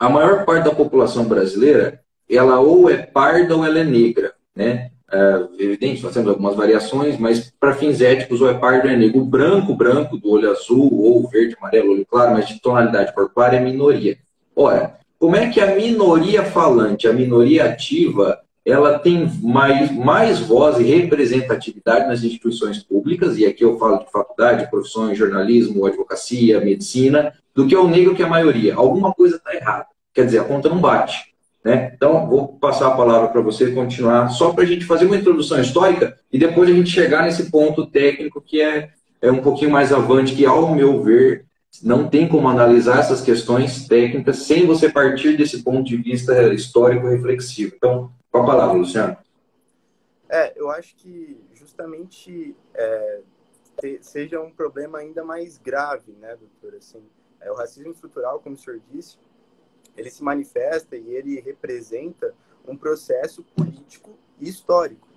A 0.00 0.08
maior 0.08 0.46
parte 0.46 0.64
da 0.64 0.74
população 0.74 1.26
brasileira, 1.26 2.00
ela 2.28 2.58
ou 2.58 2.88
é 2.88 2.96
parda 2.96 3.54
ou 3.54 3.66
ela 3.66 3.80
é 3.80 3.84
negra, 3.84 4.32
né? 4.56 4.90
É, 5.12 5.46
evidente, 5.58 6.02
nós 6.02 6.14
temos 6.14 6.30
algumas 6.30 6.56
variações, 6.56 7.18
mas 7.18 7.52
para 7.60 7.74
fins 7.74 8.00
éticos, 8.00 8.40
ou 8.40 8.48
é 8.48 8.54
pardo 8.54 8.86
ou 8.86 8.90
é 8.90 8.96
negro. 8.96 9.20
O 9.20 9.24
branco, 9.26 9.74
branco, 9.74 10.16
do 10.16 10.30
olho 10.30 10.50
azul, 10.50 10.88
ou 10.90 11.28
verde, 11.28 11.54
amarelo, 11.60 11.92
olho 11.92 12.06
claro, 12.06 12.32
mas 12.32 12.48
de 12.48 12.60
tonalidade 12.60 13.12
corporal 13.12 13.52
é 13.52 13.60
minoria. 13.60 14.16
Ora, 14.56 14.98
como 15.18 15.36
é 15.36 15.50
que 15.50 15.60
a 15.60 15.74
minoria 15.74 16.44
falante, 16.44 17.06
a 17.06 17.12
minoria 17.12 17.66
ativa, 17.66 18.40
ela 18.64 18.98
tem 18.98 19.30
mais, 19.42 19.90
mais 19.90 20.38
voz 20.40 20.78
e 20.78 20.84
representatividade 20.84 22.06
nas 22.06 22.22
instituições 22.22 22.82
públicas, 22.82 23.38
e 23.38 23.46
aqui 23.46 23.64
eu 23.64 23.78
falo 23.78 23.98
de 23.98 24.10
faculdade, 24.10 24.70
profissões, 24.70 25.16
jornalismo, 25.16 25.86
advocacia, 25.86 26.60
medicina, 26.60 27.32
do 27.54 27.66
que 27.66 27.74
o 27.74 27.88
negro 27.88 28.14
que 28.14 28.22
é 28.22 28.26
a 28.26 28.28
maioria. 28.28 28.74
Alguma 28.74 29.12
coisa 29.12 29.36
está 29.36 29.54
errada. 29.54 29.86
Quer 30.12 30.26
dizer, 30.26 30.40
a 30.40 30.44
conta 30.44 30.68
não 30.68 30.80
bate. 30.80 31.30
Né? 31.64 31.92
Então, 31.94 32.26
vou 32.26 32.48
passar 32.48 32.88
a 32.88 32.96
palavra 32.96 33.28
para 33.28 33.40
você 33.40 33.70
continuar, 33.72 34.28
só 34.28 34.52
para 34.52 34.64
a 34.64 34.66
gente 34.66 34.84
fazer 34.84 35.06
uma 35.06 35.16
introdução 35.16 35.60
histórica 35.60 36.16
e 36.32 36.38
depois 36.38 36.70
a 36.70 36.72
gente 36.72 36.90
chegar 36.90 37.22
nesse 37.22 37.50
ponto 37.50 37.86
técnico 37.86 38.40
que 38.40 38.60
é, 38.60 38.90
é 39.20 39.30
um 39.30 39.42
pouquinho 39.42 39.70
mais 39.70 39.92
avante, 39.92 40.34
que, 40.34 40.46
ao 40.46 40.74
meu 40.74 41.02
ver, 41.02 41.44
não 41.82 42.08
tem 42.08 42.26
como 42.26 42.48
analisar 42.48 42.98
essas 42.98 43.20
questões 43.20 43.86
técnicas 43.86 44.38
sem 44.38 44.66
você 44.66 44.88
partir 44.88 45.36
desse 45.36 45.62
ponto 45.62 45.84
de 45.84 45.96
vista 45.96 46.52
histórico 46.52 47.08
reflexivo. 47.08 47.74
Então, 47.76 48.10
com 48.30 48.38
a 48.38 48.46
palavra, 48.46 48.78
Luciano. 48.78 49.16
É, 50.28 50.52
eu 50.56 50.70
acho 50.70 50.94
que 50.96 51.40
justamente 51.54 52.56
é, 52.74 53.20
seja 54.00 54.40
um 54.40 54.50
problema 54.50 54.98
ainda 54.98 55.24
mais 55.24 55.58
grave, 55.58 56.12
né, 56.12 56.36
doutor? 56.36 56.76
Assim, 56.76 57.02
é, 57.40 57.50
o 57.50 57.54
racismo 57.54 57.90
estrutural, 57.90 58.40
como 58.40 58.54
o 58.54 58.58
senhor 58.58 58.80
disse, 58.90 59.18
ele 59.96 60.10
se 60.10 60.22
manifesta 60.22 60.96
e 60.96 61.10
ele 61.14 61.40
representa 61.40 62.34
um 62.66 62.76
processo 62.76 63.42
político 63.56 64.16
e 64.38 64.48
histórico. 64.48 65.08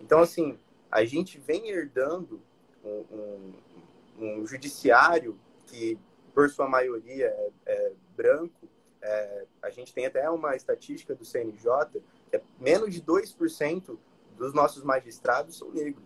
Então, 0.00 0.20
assim, 0.20 0.58
a 0.90 1.04
gente 1.04 1.38
vem 1.38 1.68
herdando 1.68 2.40
um, 2.84 3.04
um, 3.12 3.52
um 4.18 4.46
judiciário 4.46 5.38
que, 5.66 5.98
por 6.34 6.50
sua 6.50 6.68
maioria, 6.68 7.26
é, 7.26 7.50
é 7.66 7.92
branco. 8.16 8.68
É, 9.00 9.44
a 9.62 9.70
gente 9.70 9.94
tem 9.94 10.06
até 10.06 10.28
uma 10.28 10.56
estatística 10.56 11.14
do 11.14 11.24
CNJ 11.24 12.02
é 12.32 12.40
menos 12.58 12.92
de 12.92 13.02
2% 13.02 13.98
dos 14.36 14.54
nossos 14.54 14.82
magistrados 14.82 15.58
são 15.58 15.70
negros. 15.70 16.04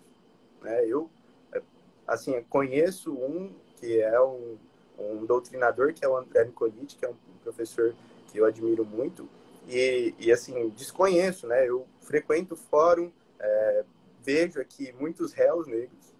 Né? 0.60 0.86
Eu, 0.86 1.10
é, 1.52 1.62
assim, 2.06 2.42
conheço 2.44 3.12
um 3.12 3.54
que 3.76 4.00
é 4.00 4.20
um, 4.20 4.56
um 4.98 5.26
doutrinador, 5.26 5.92
que 5.92 6.04
é 6.04 6.08
o 6.08 6.16
André 6.16 6.44
Nicoliti, 6.44 6.96
que 6.96 7.04
é 7.04 7.08
um 7.08 7.16
professor 7.42 7.94
que 8.28 8.38
eu 8.38 8.44
admiro 8.44 8.84
muito, 8.84 9.28
e, 9.68 10.14
e 10.18 10.32
assim, 10.32 10.68
desconheço, 10.70 11.46
né? 11.46 11.68
Eu 11.68 11.86
frequento 12.00 12.54
o 12.54 12.56
fórum, 12.56 13.12
é, 13.38 13.84
vejo 14.20 14.60
aqui 14.60 14.92
muitos 14.92 15.32
réus 15.32 15.66
negros, 15.66 16.14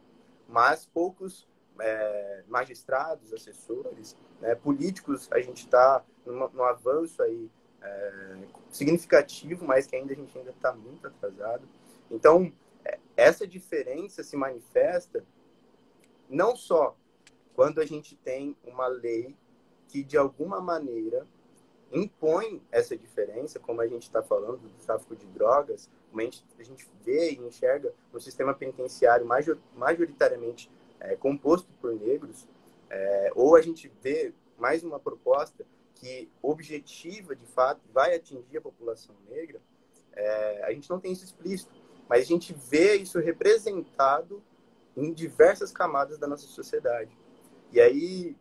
mas 0.48 0.86
poucos 0.86 1.48
é, 1.80 2.44
magistrados, 2.48 3.32
assessores, 3.32 4.16
né, 4.40 4.54
políticos, 4.54 5.28
a 5.32 5.40
gente 5.40 5.64
está 5.64 6.04
num 6.24 6.64
avanço 6.64 7.22
aí 7.22 7.50
é, 7.82 8.36
significativo, 8.70 9.64
mas 9.64 9.86
que 9.86 9.96
ainda 9.96 10.12
a 10.12 10.16
gente 10.16 10.36
ainda 10.36 10.50
está 10.50 10.72
muito 10.72 11.06
atrasado. 11.06 11.62
Então, 12.10 12.52
é, 12.84 12.98
essa 13.16 13.46
diferença 13.46 14.22
se 14.22 14.36
manifesta 14.36 15.24
não 16.28 16.56
só 16.56 16.96
quando 17.54 17.80
a 17.80 17.86
gente 17.86 18.16
tem 18.16 18.56
uma 18.64 18.86
lei 18.86 19.36
que, 19.88 20.02
de 20.02 20.16
alguma 20.16 20.60
maneira, 20.60 21.26
impõe 21.92 22.62
essa 22.72 22.96
diferença, 22.96 23.60
como 23.60 23.82
a 23.82 23.86
gente 23.86 24.04
está 24.04 24.22
falando 24.22 24.60
do 24.60 24.84
tráfico 24.84 25.14
de 25.14 25.26
drogas, 25.26 25.90
a 26.14 26.20
gente, 26.22 26.44
a 26.58 26.62
gente 26.62 26.88
vê 27.04 27.32
e 27.32 27.38
enxerga 27.38 27.92
no 28.12 28.18
sistema 28.18 28.54
penitenciário 28.54 29.26
majoritariamente 29.76 30.70
é, 30.98 31.14
composto 31.16 31.68
por 31.80 31.94
negros, 31.94 32.48
é, 32.88 33.30
ou 33.34 33.54
a 33.54 33.60
gente 33.60 33.92
vê 34.00 34.32
mais 34.58 34.82
uma 34.82 34.98
proposta 34.98 35.66
que 36.02 36.28
objetiva, 36.42 37.36
de 37.36 37.46
fato, 37.46 37.80
vai 37.94 38.16
atingir 38.16 38.56
a 38.56 38.60
população 38.60 39.14
negra, 39.30 39.60
é, 40.12 40.64
a 40.64 40.72
gente 40.72 40.90
não 40.90 40.98
tem 40.98 41.12
isso 41.12 41.24
explícito, 41.24 41.80
mas 42.08 42.22
a 42.22 42.24
gente 42.24 42.52
vê 42.52 42.96
isso 42.96 43.20
representado 43.20 44.42
em 44.96 45.12
diversas 45.12 45.70
camadas 45.70 46.18
da 46.18 46.26
nossa 46.26 46.44
sociedade. 46.48 47.16
E 47.70 47.80
aí, 47.80 48.36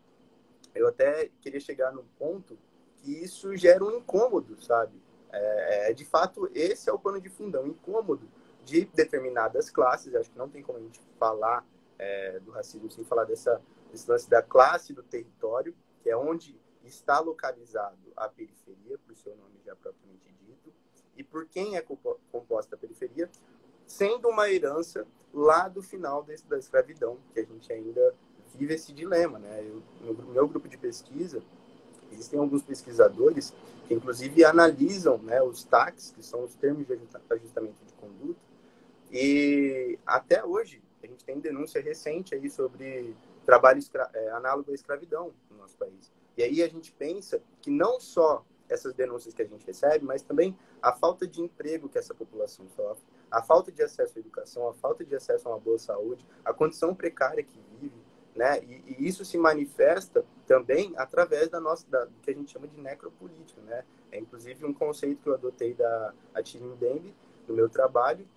eu 0.73 0.87
até 0.87 1.29
queria 1.39 1.59
chegar 1.59 1.91
num 1.91 2.03
ponto 2.17 2.57
que 2.97 3.11
isso 3.11 3.55
gera 3.55 3.85
um 3.85 3.95
incômodo, 3.95 4.59
sabe? 4.59 4.99
É, 5.31 5.91
é, 5.91 5.93
de 5.93 6.03
fato, 6.03 6.49
esse 6.55 6.89
é 6.89 6.93
o 6.93 6.97
pano 6.97 7.21
de 7.21 7.29
fundão, 7.29 7.67
incômodo 7.67 8.27
de 8.65 8.85
determinadas 8.85 9.69
classes. 9.69 10.15
Acho 10.15 10.31
que 10.31 10.37
não 10.37 10.49
tem 10.49 10.63
como 10.63 10.79
a 10.79 10.81
gente 10.81 10.99
falar 11.19 11.63
é, 11.99 12.39
do 12.39 12.49
racismo 12.49 12.89
sem 12.89 13.03
falar 13.03 13.25
dessa 13.25 13.61
desse 13.91 14.09
lance 14.09 14.29
da 14.29 14.41
classe 14.41 14.93
do 14.93 15.03
território, 15.03 15.75
que 16.01 16.09
é 16.09 16.15
onde 16.15 16.57
está 16.85 17.19
localizado 17.19 18.11
a 18.15 18.27
periferia, 18.27 18.97
por 19.05 19.15
seu 19.15 19.35
nome 19.35 19.59
já 19.65 19.75
propriamente 19.75 20.33
dito, 20.45 20.73
e 21.15 21.23
por 21.23 21.45
quem 21.45 21.77
é 21.77 21.81
composta 22.31 22.75
a 22.75 22.77
periferia, 22.77 23.29
sendo 23.85 24.29
uma 24.29 24.49
herança 24.49 25.05
lá 25.33 25.67
do 25.67 25.81
final 25.81 26.23
desse, 26.23 26.45
da 26.45 26.57
escravidão, 26.57 27.17
que 27.33 27.39
a 27.39 27.45
gente 27.45 27.71
ainda 27.71 28.15
vive 28.55 28.73
esse 28.73 28.93
dilema, 28.93 29.39
né? 29.39 29.63
Eu, 29.63 30.13
no 30.13 30.33
meu 30.33 30.47
grupo 30.47 30.67
de 30.67 30.77
pesquisa, 30.77 31.41
existem 32.11 32.39
alguns 32.39 32.61
pesquisadores 32.61 33.53
que, 33.87 33.93
inclusive, 33.93 34.43
analisam 34.43 35.17
né, 35.19 35.41
os 35.41 35.63
TACs, 35.63 36.11
que 36.11 36.23
são 36.23 36.43
os 36.43 36.55
termos 36.55 36.85
de 36.85 36.93
ajustamento 37.29 37.85
de 37.85 37.93
conduta, 37.93 38.39
e 39.11 39.99
até 40.05 40.43
hoje 40.43 40.81
a 41.03 41.07
gente 41.07 41.23
tem 41.25 41.39
denúncia 41.39 41.81
recente 41.81 42.35
aí 42.35 42.49
sobre 42.49 43.15
trabalho 43.45 43.81
é, 44.13 44.29
análogo 44.31 44.71
à 44.71 44.73
escravidão 44.73 45.33
no 45.49 45.57
nosso 45.57 45.75
país. 45.77 46.11
E 46.41 46.43
aí 46.43 46.63
a 46.63 46.67
gente 46.67 46.91
pensa 46.91 47.39
que 47.61 47.69
não 47.69 47.99
só 47.99 48.43
essas 48.67 48.95
denúncias 48.95 49.31
que 49.31 49.43
a 49.43 49.45
gente 49.45 49.63
recebe, 49.63 50.03
mas 50.03 50.23
também 50.23 50.57
a 50.81 50.91
falta 50.91 51.27
de 51.27 51.39
emprego 51.39 51.87
que 51.87 51.99
essa 51.99 52.15
população 52.15 52.67
sofre, 52.75 53.03
a 53.29 53.43
falta 53.43 53.71
de 53.71 53.83
acesso 53.83 54.17
à 54.17 54.19
educação, 54.19 54.67
a 54.67 54.73
falta 54.73 55.05
de 55.05 55.15
acesso 55.15 55.47
a 55.47 55.51
uma 55.51 55.59
boa 55.59 55.77
saúde, 55.77 56.25
a 56.43 56.51
condição 56.51 56.95
precária 56.95 57.43
que 57.43 57.59
vive, 57.79 58.01
né? 58.35 58.57
E, 58.63 58.95
e 58.97 59.07
isso 59.07 59.23
se 59.23 59.37
manifesta 59.37 60.25
também 60.47 60.93
através 60.97 61.47
da 61.47 61.59
nossa, 61.59 61.85
da, 61.87 62.05
do 62.05 62.19
que 62.23 62.31
a 62.31 62.33
gente 62.33 62.51
chama 62.51 62.67
de 62.67 62.79
necropolítica, 62.79 63.61
né? 63.61 63.83
É 64.11 64.17
inclusive 64.17 64.65
um 64.65 64.73
conceito 64.73 65.21
que 65.21 65.29
eu 65.29 65.35
adotei 65.35 65.75
da 65.75 66.11
Atilin 66.33 66.75
Dembe, 66.77 67.13
no 67.47 67.53
meu 67.53 67.69
trabalho, 67.69 68.27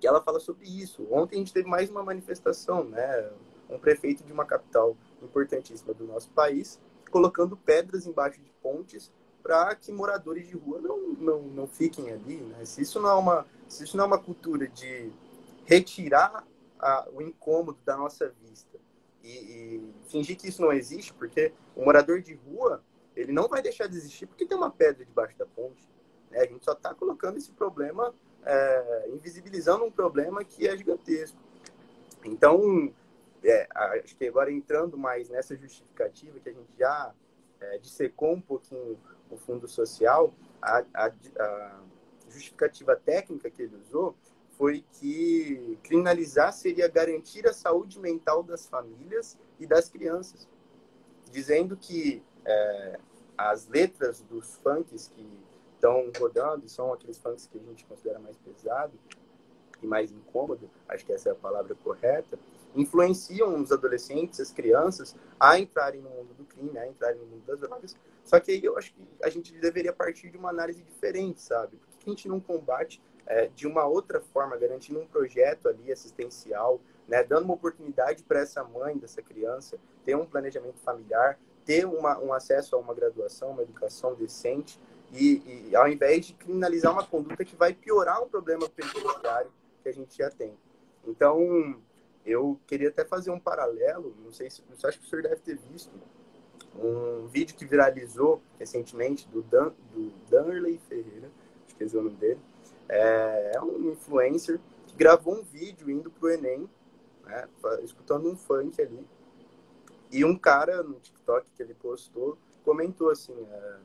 que 0.00 0.06
ela 0.06 0.22
fala 0.22 0.40
sobre 0.40 0.66
isso. 0.66 1.06
Ontem 1.10 1.36
a 1.36 1.38
gente 1.40 1.52
teve 1.52 1.68
mais 1.68 1.90
uma 1.90 2.02
manifestação, 2.02 2.82
né? 2.82 3.30
Um 3.68 3.78
prefeito 3.78 4.24
de 4.24 4.32
uma 4.32 4.46
capital 4.46 4.96
importantíssima 5.20 5.92
do 5.92 6.06
nosso 6.06 6.30
país 6.30 6.80
colocando 7.10 7.56
pedras 7.56 8.06
embaixo 8.06 8.40
de 8.40 8.50
pontes 8.62 9.12
para 9.42 9.74
que 9.76 9.92
moradores 9.92 10.48
de 10.48 10.56
rua 10.56 10.80
não, 10.80 10.98
não, 11.12 11.42
não 11.42 11.66
fiquem 11.66 12.10
ali, 12.10 12.36
né? 12.36 12.64
Se 12.64 12.82
isso 12.82 13.00
não 13.00 13.08
é 13.08 13.14
uma, 13.14 13.46
se 13.68 13.84
isso 13.84 13.96
não 13.96 14.04
é 14.04 14.06
uma 14.06 14.18
cultura 14.18 14.66
de 14.66 15.10
retirar 15.64 16.44
a, 16.78 17.08
o 17.12 17.22
incômodo 17.22 17.78
da 17.84 17.96
nossa 17.96 18.28
vista 18.42 18.78
e, 19.22 19.28
e, 19.28 19.94
fingir 20.08 20.36
que 20.36 20.48
isso 20.48 20.62
não 20.62 20.72
existe, 20.72 21.12
porque 21.14 21.52
o 21.74 21.84
morador 21.84 22.20
de 22.20 22.34
rua 22.34 22.82
ele 23.14 23.32
não 23.32 23.48
vai 23.48 23.62
deixar 23.62 23.86
de 23.86 23.96
existir 23.96 24.26
porque 24.26 24.46
tem 24.46 24.56
uma 24.56 24.70
pedra 24.70 25.04
debaixo 25.04 25.36
da 25.38 25.46
ponte. 25.46 25.88
Né? 26.30 26.40
A 26.40 26.46
gente 26.46 26.64
só 26.64 26.72
está 26.72 26.94
colocando 26.94 27.36
esse 27.38 27.50
problema, 27.50 28.14
é, 28.44 29.10
invisibilizando 29.12 29.84
um 29.84 29.90
problema 29.90 30.44
que 30.44 30.66
é 30.66 30.76
gigantesco. 30.76 31.38
Então, 32.24 32.92
é, 33.42 33.68
acho 34.02 34.16
que 34.16 34.26
agora 34.26 34.50
entrando 34.50 34.96
mais 34.96 35.28
nessa 35.28 35.56
justificativa 35.56 36.38
que 36.40 36.48
a 36.48 36.52
gente 36.52 36.76
já 36.78 37.14
é, 37.60 37.78
dissecou 37.78 38.32
um 38.32 38.40
pouquinho 38.40 38.98
o 39.30 39.36
fundo 39.36 39.66
social, 39.66 40.32
a, 40.62 40.84
a, 40.94 41.12
a 41.38 41.80
justificativa 42.28 42.96
técnica 42.96 43.50
que 43.50 43.62
ele 43.62 43.76
usou 43.76 44.14
foi 44.56 44.84
que 44.94 45.78
criminalizar 45.82 46.52
seria 46.52 46.88
garantir 46.88 47.46
a 47.46 47.52
saúde 47.52 47.98
mental 47.98 48.42
das 48.42 48.66
famílias 48.66 49.38
e 49.60 49.66
das 49.66 49.88
crianças, 49.88 50.48
dizendo 51.30 51.76
que 51.76 52.22
é, 52.44 52.98
as 53.36 53.66
letras 53.66 54.22
dos 54.22 54.54
funks 54.56 55.08
que 55.08 55.26
estão 55.74 56.10
rodando, 56.18 56.68
são 56.68 56.92
aqueles 56.92 57.18
funks 57.18 57.46
que 57.46 57.58
a 57.58 57.62
gente 57.62 57.84
considera 57.84 58.18
mais 58.18 58.36
pesado 58.38 58.92
e 59.82 59.86
mais 59.86 60.10
incômodo, 60.10 60.70
acho 60.88 61.04
que 61.04 61.12
essa 61.12 61.28
é 61.28 61.32
a 61.32 61.34
palavra 61.34 61.74
correta, 61.74 62.38
influenciam 62.76 63.60
os 63.60 63.72
adolescentes, 63.72 64.38
as 64.40 64.52
crianças, 64.52 65.16
a 65.40 65.58
entrarem 65.58 66.00
no 66.00 66.10
mundo 66.10 66.34
do 66.34 66.44
crime, 66.44 66.78
a 66.78 66.86
entrarem 66.86 67.18
no 67.18 67.26
mundo 67.26 67.44
das 67.46 67.58
drogas. 67.58 67.96
Só 68.24 68.38
que 68.38 68.50
aí 68.52 68.64
eu 68.64 68.76
acho 68.76 68.92
que 68.92 69.02
a 69.22 69.30
gente 69.30 69.52
deveria 69.54 69.92
partir 69.92 70.30
de 70.30 70.36
uma 70.36 70.50
análise 70.50 70.82
diferente, 70.82 71.40
sabe? 71.40 71.76
Por 71.76 71.98
que 71.98 72.10
a 72.10 72.10
gente 72.10 72.28
não 72.28 72.40
combate 72.40 73.00
é, 73.26 73.48
de 73.48 73.66
uma 73.66 73.84
outra 73.84 74.20
forma, 74.20 74.56
garantindo 74.56 75.00
um 75.00 75.06
projeto 75.06 75.68
ali 75.68 75.90
assistencial, 75.90 76.80
né, 77.08 77.22
dando 77.24 77.44
uma 77.44 77.54
oportunidade 77.54 78.22
para 78.22 78.40
essa 78.40 78.62
mãe 78.62 78.96
dessa 78.96 79.22
criança 79.22 79.78
ter 80.04 80.16
um 80.16 80.26
planejamento 80.26 80.78
familiar, 80.80 81.38
ter 81.64 81.84
uma, 81.84 82.18
um 82.18 82.32
acesso 82.32 82.76
a 82.76 82.78
uma 82.78 82.94
graduação, 82.94 83.50
uma 83.50 83.62
educação 83.62 84.14
decente, 84.14 84.78
e, 85.12 85.68
e, 85.70 85.76
ao 85.76 85.88
invés 85.88 86.26
de 86.26 86.34
criminalizar 86.34 86.92
uma 86.92 87.06
conduta 87.06 87.44
que 87.44 87.54
vai 87.54 87.72
piorar 87.72 88.22
um 88.22 88.28
problema 88.28 88.68
penitenciário 88.68 89.50
que 89.82 89.88
a 89.88 89.92
gente 89.92 90.16
já 90.16 90.30
tem. 90.30 90.56
Então, 91.06 91.80
eu 92.26 92.60
queria 92.66 92.88
até 92.88 93.04
fazer 93.04 93.30
um 93.30 93.38
paralelo, 93.38 94.14
não 94.22 94.32
sei 94.32 94.50
se, 94.50 94.62
acho 94.84 94.98
que 94.98 95.06
o 95.06 95.08
senhor 95.08 95.22
deve 95.22 95.36
ter 95.36 95.56
visto, 95.56 95.92
um 96.74 97.26
vídeo 97.28 97.56
que 97.56 97.64
viralizou 97.64 98.42
recentemente 98.58 99.26
do, 99.28 99.42
Dan, 99.42 99.72
do 99.94 100.10
Danley 100.28 100.78
Ferreira, 100.88 101.30
esqueci 101.66 101.96
o 101.96 102.02
nome 102.02 102.16
dele, 102.16 102.40
é, 102.88 103.52
é 103.54 103.60
um 103.62 103.92
influencer 103.92 104.60
que 104.86 104.96
gravou 104.96 105.34
um 105.34 105.42
vídeo 105.42 105.88
indo 105.88 106.10
pro 106.10 106.28
Enem, 106.28 106.68
né, 107.24 107.48
escutando 107.82 108.28
um 108.28 108.36
funk 108.36 108.82
ali, 108.82 109.06
e 110.10 110.24
um 110.24 110.36
cara 110.36 110.82
no 110.82 110.94
TikTok 111.00 111.48
que 111.56 111.62
ele 111.62 111.74
postou 111.74 112.36
comentou 112.64 113.10
assim, 113.10 113.32
é, 113.48 113.76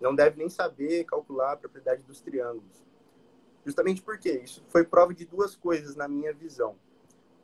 não 0.00 0.14
deve 0.14 0.38
nem 0.38 0.48
saber 0.48 1.04
calcular 1.04 1.52
a 1.52 1.56
propriedade 1.56 2.04
dos 2.04 2.20
triângulos. 2.20 2.82
Justamente 3.66 4.00
porque 4.00 4.30
isso 4.30 4.64
foi 4.68 4.84
prova 4.84 5.12
de 5.12 5.24
duas 5.24 5.56
coisas 5.56 5.96
na 5.96 6.08
minha 6.08 6.32
visão. 6.32 6.76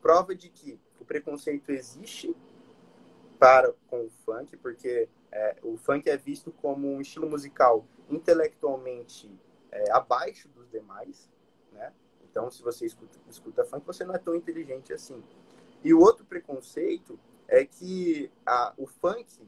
Prova 0.00 0.34
de 0.34 0.48
que 0.48 0.78
o 1.00 1.04
preconceito 1.04 1.70
existe 1.70 2.34
para 3.38 3.72
com 3.88 4.06
o 4.06 4.10
funk, 4.24 4.56
porque 4.56 5.08
é, 5.30 5.56
o 5.62 5.76
funk 5.76 6.08
é 6.08 6.16
visto 6.16 6.50
como 6.50 6.88
um 6.88 7.00
estilo 7.00 7.28
musical 7.28 7.86
intelectualmente 8.08 9.30
é, 9.70 9.90
abaixo 9.92 10.48
dos 10.48 10.68
demais, 10.70 11.30
né? 11.72 11.92
Então, 12.30 12.50
se 12.50 12.62
você 12.62 12.86
escuta, 12.86 13.18
escuta 13.28 13.64
funk, 13.64 13.86
você 13.86 14.04
não 14.04 14.14
é 14.14 14.18
tão 14.18 14.34
inteligente 14.34 14.92
assim. 14.92 15.22
E 15.82 15.94
o 15.94 16.00
outro 16.00 16.24
preconceito 16.24 17.18
é 17.46 17.64
que 17.64 18.30
a, 18.44 18.74
o 18.76 18.86
funk 18.86 19.46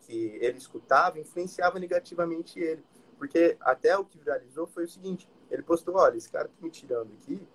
que 0.00 0.38
ele 0.40 0.58
escutava 0.58 1.18
influenciava 1.18 1.78
negativamente 1.78 2.58
ele. 2.58 2.84
Porque 3.18 3.56
até 3.60 3.96
o 3.96 4.04
que 4.04 4.18
viralizou 4.18 4.66
foi 4.66 4.84
o 4.84 4.88
seguinte: 4.88 5.28
ele 5.50 5.62
postou, 5.62 5.96
olha, 5.96 6.16
esse 6.16 6.30
cara 6.30 6.48
tá 6.48 6.54
me 6.60 6.70
tirando 6.70 7.12
aqui, 7.12 7.46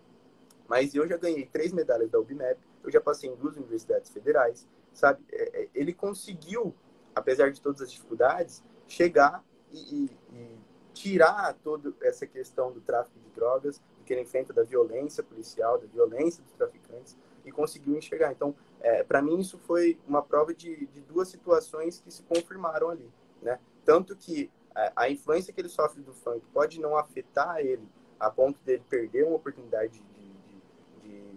mas 0.67 0.93
eu 0.95 1.07
já 1.07 1.17
ganhei 1.17 1.45
três 1.45 1.71
medalhas 1.71 2.09
da 2.09 2.19
UBMEP, 2.19 2.59
eu 2.83 2.91
já 2.91 3.01
passei 3.01 3.29
em 3.29 3.35
duas 3.35 3.55
universidades 3.55 4.09
federais, 4.11 4.67
sabe? 4.93 5.23
É, 5.31 5.63
é, 5.63 5.69
ele 5.73 5.93
conseguiu, 5.93 6.73
apesar 7.13 7.51
de 7.51 7.61
todas 7.61 7.81
as 7.81 7.91
dificuldades, 7.91 8.63
chegar 8.87 9.43
e, 9.71 9.79
e, 9.79 10.35
e 10.35 10.59
tirar 10.93 11.53
toda 11.63 11.93
essa 12.01 12.25
questão 12.25 12.71
do 12.71 12.79
tráfico 12.79 13.19
de 13.19 13.29
drogas, 13.31 13.79
do 13.97 14.03
que 14.05 14.13
ele 14.13 14.21
enfrenta 14.21 14.53
da 14.53 14.63
violência 14.63 15.21
policial, 15.23 15.77
da 15.77 15.87
violência 15.87 16.41
dos 16.43 16.53
traficantes, 16.53 17.17
e 17.43 17.51
conseguiu 17.51 17.95
enxergar. 17.95 18.31
Então, 18.31 18.55
é, 18.79 19.03
para 19.03 19.21
mim, 19.21 19.39
isso 19.39 19.59
foi 19.59 19.99
uma 20.07 20.21
prova 20.21 20.53
de, 20.53 20.87
de, 20.87 21.01
duas 21.01 21.27
situações 21.27 21.99
que 21.99 22.11
se 22.11 22.23
confirmaram 22.23 22.89
ali. 22.89 23.11
Né? 23.41 23.59
Tanto 23.83 24.15
que 24.15 24.49
a, 24.73 25.03
a 25.03 25.09
influência 25.09 25.53
que 25.53 25.61
ele 25.61 25.69
sofre 25.69 26.01
do 26.01 26.13
funk 26.13 26.45
pode 26.53 26.79
não 26.79 26.97
afetar 26.97 27.59
ele 27.59 27.87
a 28.19 28.31
ponto 28.31 28.59
dele 28.63 28.83
perder 28.89 29.25
uma 29.25 29.35
oportunidade 29.35 29.99
de, 29.99 30.14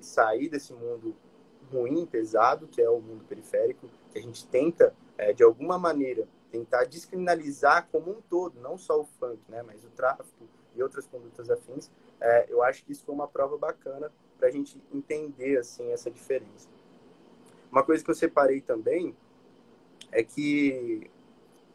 sair 0.03 0.49
desse 0.49 0.73
mundo 0.73 1.15
ruim, 1.73 2.07
pesado, 2.07 2.67
que 2.67 2.81
é 2.81 2.89
o 2.89 3.01
mundo 3.01 3.25
periférico, 3.25 3.89
que 4.11 4.19
a 4.19 4.23
gente 4.23 4.47
tenta, 4.47 4.95
é, 5.17 5.33
de 5.33 5.43
alguma 5.43 5.79
maneira, 5.79 6.27
tentar 6.51 6.85
descriminalizar 6.85 7.89
como 7.93 8.11
um 8.11 8.21
todo, 8.23 8.59
não 8.61 8.79
só 8.79 9.01
o 9.01 9.05
funk, 9.05 9.39
né, 9.49 9.63
mas 9.63 9.85
o 9.85 9.89
tráfico 9.91 10.47
e 10.75 10.83
outras 10.83 11.07
condutas 11.07 11.51
afins. 11.51 11.91
É, 12.21 12.47
eu 12.49 12.63
acho 12.63 12.85
que 12.85 12.93
isso 12.93 13.05
foi 13.05 13.15
uma 13.15 13.29
prova 13.29 13.59
bacana 13.59 14.11
para 14.39 14.49
a 14.49 14.51
gente 14.51 14.81
entender 14.93 15.59
assim 15.59 15.91
essa 15.93 16.11
diferença. 16.11 16.69
Uma 17.71 17.83
coisa 17.83 18.03
que 18.03 18.11
eu 18.11 18.15
separei 18.15 18.61
também 18.61 19.15
é 20.11 20.23
que 20.23 21.11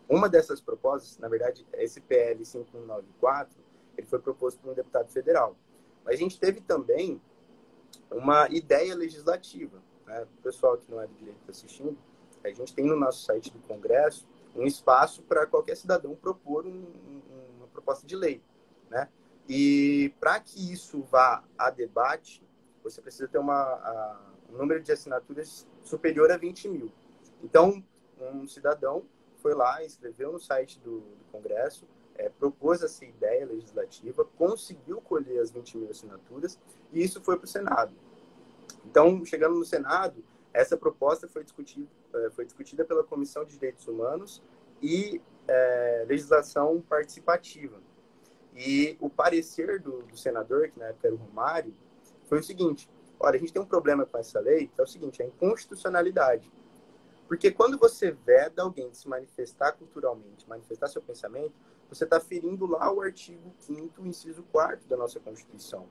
uma 0.10 0.28
dessas 0.28 0.60
propostas, 0.60 1.18
na 1.20 1.28
verdade, 1.28 1.66
esse 1.74 2.02
PL 2.02 2.44
5194, 2.44 3.56
ele 3.98 4.08
foi 4.08 4.20
proposto 4.20 4.60
por 4.60 4.72
um 4.72 4.74
deputado 4.74 5.10
federal. 5.12 5.56
Mas 6.04 6.16
a 6.16 6.18
gente 6.18 6.40
teve 6.40 6.62
também 6.62 7.22
uma 8.13 8.47
ideia 8.49 8.95
legislativa. 8.95 9.82
Né? 10.06 10.23
O 10.39 10.41
pessoal 10.41 10.78
que 10.78 10.89
não 10.89 11.02
é 11.02 11.08
do 11.08 11.13
direito 11.13 11.39
está 11.39 11.52
assistindo, 11.52 11.97
a 12.43 12.49
gente 12.49 12.73
tem 12.73 12.86
no 12.86 12.95
nosso 12.95 13.23
site 13.23 13.52
do 13.52 13.60
Congresso 13.60 14.28
um 14.56 14.65
espaço 14.65 15.21
para 15.23 15.47
qualquer 15.47 15.76
cidadão 15.76 16.15
propor 16.15 16.65
um, 16.65 16.86
uma 17.58 17.67
proposta 17.67 18.06
de 18.06 18.15
lei. 18.15 18.41
Né? 18.89 19.10
E 19.47 20.13
para 20.19 20.39
que 20.39 20.71
isso 20.71 21.02
vá 21.04 21.43
a 21.58 21.69
debate, 21.69 22.43
você 22.84 23.02
precisa 23.02 23.28
ter 23.28 23.38
uma, 23.38 23.54
a, 23.54 24.21
um 24.52 24.58
número 24.58 24.82
de 24.82 24.91
assinaturas 24.91 25.67
superior 25.84 26.32
a 26.32 26.38
20 26.38 26.69
mil. 26.69 26.91
Então, 27.41 27.84
um 28.19 28.47
cidadão 28.47 29.04
foi 29.38 29.54
lá, 29.54 29.84
escreveu 29.84 30.32
no 30.32 30.39
site 30.39 30.80
do, 30.80 30.99
do 30.99 31.26
Congresso, 31.32 31.86
é, 32.15 32.30
propôs 32.30 32.84
essa 32.84 33.04
ideia 33.04 33.45
legislativa, 33.45 34.23
conseguiu 34.38 35.02
colher 35.02 35.41
as 35.41 35.52
20 35.52 35.78
mil 35.78 35.89
assinaturas 35.89 36.60
e 36.91 37.04
isso 37.04 37.21
foi 37.21 37.38
para 37.38 37.45
o 37.45 37.47
Senado. 37.47 37.93
Então, 38.86 39.24
chegando 39.26 39.56
no 39.56 39.65
Senado, 39.65 40.24
essa 40.54 40.78
proposta 40.78 41.28
foi 41.28 41.43
discutida, 41.43 41.88
é, 42.13 42.30
foi 42.32 42.46
discutida 42.46 42.86
pela 42.86 43.04
Comissão 43.04 43.43
de 43.43 43.54
Direitos 43.54 43.88
Humanos 43.88 44.41
e 44.82 45.22
é, 45.48 46.06
Legislação 46.08 46.82
Participativa. 46.82 47.82
E 48.56 48.96
o 49.00 49.10
parecer 49.10 49.80
do, 49.80 50.04
do 50.04 50.15
senador, 50.15 50.69
que 50.69 50.78
na 50.78 50.86
época 50.86 51.08
era 51.08 51.15
o 51.15 51.17
Romário, 51.17 51.74
foi 52.26 52.39
o 52.39 52.43
seguinte: 52.43 52.89
olha, 53.19 53.36
a 53.36 53.39
gente 53.39 53.52
tem 53.52 53.62
um 53.62 53.65
problema 53.65 54.06
com 54.06 54.17
essa 54.17 54.39
lei, 54.39 54.67
que 54.67 54.80
é 54.80 54.84
o 54.84 54.88
seguinte, 54.88 55.22
é 55.22 55.26
a 55.26 55.28
inconstitucionalidade. 55.28 56.52
Porque 57.28 57.50
quando 57.50 57.80
você 57.80 58.12
veda 58.12 58.62
alguém 58.62 58.89
de 58.91 58.98
se 58.98 59.08
manifestar 59.08 59.72
culturalmente, 59.72 60.48
manifestar 60.48 60.88
seu 60.88 61.02
pensamento, 61.02 61.54
você 61.89 62.04
está 62.04 62.19
ferindo 62.19 62.65
lá 62.67 62.91
o 62.91 63.02
artigo 63.02 63.54
5 63.60 64.06
inciso 64.06 64.43
4 64.52 64.88
da 64.88 64.98
nossa 64.98 65.19
Constituição. 65.19 65.88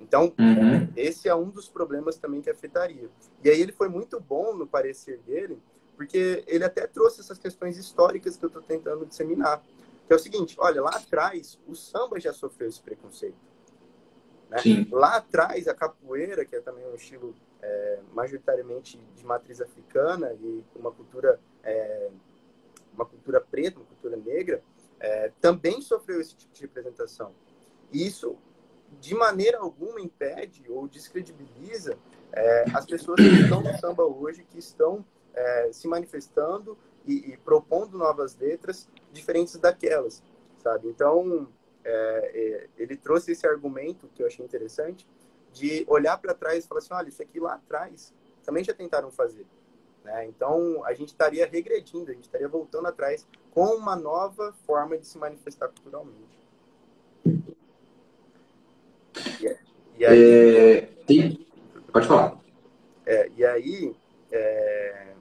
Então, 0.00 0.32
uhum. 0.38 0.88
esse 0.96 1.28
é 1.28 1.34
um 1.34 1.50
dos 1.50 1.68
problemas 1.68 2.16
também 2.16 2.40
que 2.40 2.50
afetaria. 2.50 3.08
E 3.44 3.50
aí 3.50 3.60
ele 3.60 3.72
foi 3.72 3.88
muito 3.88 4.18
bom 4.18 4.54
no 4.54 4.66
parecer 4.66 5.18
dele, 5.18 5.60
porque 5.96 6.42
ele 6.46 6.64
até 6.64 6.86
trouxe 6.86 7.20
essas 7.20 7.38
questões 7.38 7.76
históricas 7.76 8.36
que 8.36 8.44
eu 8.44 8.48
estou 8.48 8.62
tentando 8.62 9.04
disseminar. 9.04 9.62
Que 10.06 10.12
é 10.12 10.16
o 10.16 10.18
seguinte, 10.18 10.56
olha, 10.58 10.82
lá 10.82 10.90
atrás 10.90 11.58
o 11.68 11.74
samba 11.74 12.18
já 12.18 12.32
sofreu 12.32 12.68
esse 12.68 12.80
preconceito. 12.80 13.36
Né? 14.48 14.86
Lá 14.90 15.16
atrás, 15.16 15.68
a 15.68 15.74
capoeira, 15.74 16.44
que 16.44 16.56
é 16.56 16.60
também 16.60 16.84
um 16.86 16.94
estilo 16.94 17.34
é, 17.62 18.00
majoritariamente 18.12 18.98
de 19.14 19.24
matriz 19.24 19.60
africana 19.60 20.32
e 20.40 20.64
uma 20.74 20.90
cultura, 20.90 21.38
é, 21.62 22.10
uma 22.92 23.04
cultura 23.04 23.40
preta, 23.40 23.78
uma 23.78 23.86
cultura 23.86 24.16
negra, 24.16 24.62
é, 24.98 25.30
também 25.40 25.80
sofreu 25.80 26.20
esse 26.20 26.34
tipo 26.34 26.52
de 26.52 26.62
representação. 26.62 27.32
E 27.92 28.06
isso, 28.06 28.36
de 28.98 29.14
maneira 29.14 29.58
alguma, 29.58 30.00
impede 30.00 30.64
ou 30.68 30.88
descredibiliza 30.88 31.96
é, 32.32 32.64
as 32.74 32.86
pessoas 32.86 33.20
que 33.20 33.42
estão 33.42 33.60
no 33.60 33.76
samba 33.78 34.04
hoje, 34.04 34.44
que 34.44 34.58
estão 34.58 35.04
é, 35.34 35.70
se 35.72 35.86
manifestando 35.88 36.76
e, 37.06 37.32
e 37.32 37.36
propondo 37.36 37.96
novas 37.96 38.36
letras 38.36 38.88
diferentes 39.12 39.56
daquelas, 39.56 40.22
sabe? 40.58 40.88
Então, 40.88 41.48
é, 41.84 42.30
é, 42.34 42.68
ele 42.76 42.96
trouxe 42.96 43.32
esse 43.32 43.46
argumento 43.46 44.08
que 44.14 44.22
eu 44.22 44.26
achei 44.26 44.44
interessante 44.44 45.06
de 45.52 45.84
olhar 45.88 46.16
para 46.18 46.34
trás 46.34 46.64
e 46.64 46.68
falar 46.68 46.78
assim, 46.78 46.94
olha, 46.94 47.08
isso 47.08 47.22
aqui 47.22 47.40
lá 47.40 47.54
atrás 47.54 48.14
também 48.44 48.62
já 48.62 48.72
tentaram 48.72 49.10
fazer. 49.10 49.46
Né? 50.04 50.26
Então, 50.26 50.84
a 50.84 50.94
gente 50.94 51.08
estaria 51.08 51.46
regredindo, 51.46 52.10
a 52.10 52.14
gente 52.14 52.24
estaria 52.24 52.48
voltando 52.48 52.86
atrás 52.86 53.26
com 53.50 53.66
uma 53.76 53.96
nova 53.96 54.52
forma 54.66 54.96
de 54.96 55.06
se 55.06 55.18
manifestar 55.18 55.68
culturalmente. 55.68 56.39
E, 60.00 60.06
aí, 60.06 60.22
é, 60.22 60.80
tem... 61.06 61.46
Pode 61.92 62.08
falar. 62.08 62.40
É, 63.06 63.30
e 63.36 63.44
aí, 63.44 63.94
é, 64.32 65.12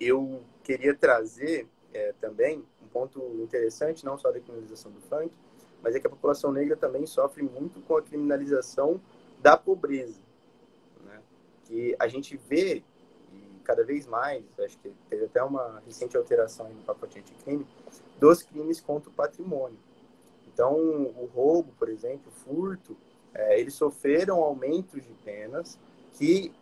eu 0.00 0.42
queria 0.62 0.94
trazer 0.94 1.68
é, 1.92 2.14
também 2.20 2.64
ponto 2.96 3.20
interessante, 3.42 4.06
não 4.06 4.16
só 4.16 4.32
da 4.32 4.40
criminalização 4.40 4.90
do 4.90 5.02
funk, 5.02 5.30
mas 5.82 5.94
é 5.94 6.00
que 6.00 6.06
a 6.06 6.10
população 6.10 6.50
negra 6.50 6.74
também 6.74 7.04
sofre 7.04 7.42
muito 7.42 7.78
com 7.82 7.94
a 7.94 8.00
criminalização 8.02 8.98
da 9.42 9.54
pobreza. 9.54 10.18
Né? 11.04 11.20
Que 11.64 11.94
a 11.98 12.08
gente 12.08 12.38
vê, 12.48 12.82
e 13.34 13.60
cada 13.64 13.84
vez 13.84 14.06
mais, 14.06 14.42
acho 14.60 14.78
que 14.78 14.90
teve 15.10 15.26
até 15.26 15.42
uma 15.42 15.82
recente 15.84 16.16
alteração 16.16 16.70
no 16.70 16.82
pacote 16.84 17.18
anticrime, 17.18 17.66
dos 18.18 18.42
crimes 18.42 18.80
contra 18.80 19.10
o 19.10 19.12
patrimônio. 19.12 19.78
Então, 20.46 20.74
o 20.74 21.28
roubo, 21.34 21.74
por 21.78 21.90
exemplo, 21.90 22.28
o 22.28 22.30
furto, 22.30 22.96
é, 23.36 23.60
eles 23.60 23.74
sofreram 23.74 24.42
aumentos 24.42 25.02
de 25.02 25.12
penas 25.22 25.78
que 26.14 26.52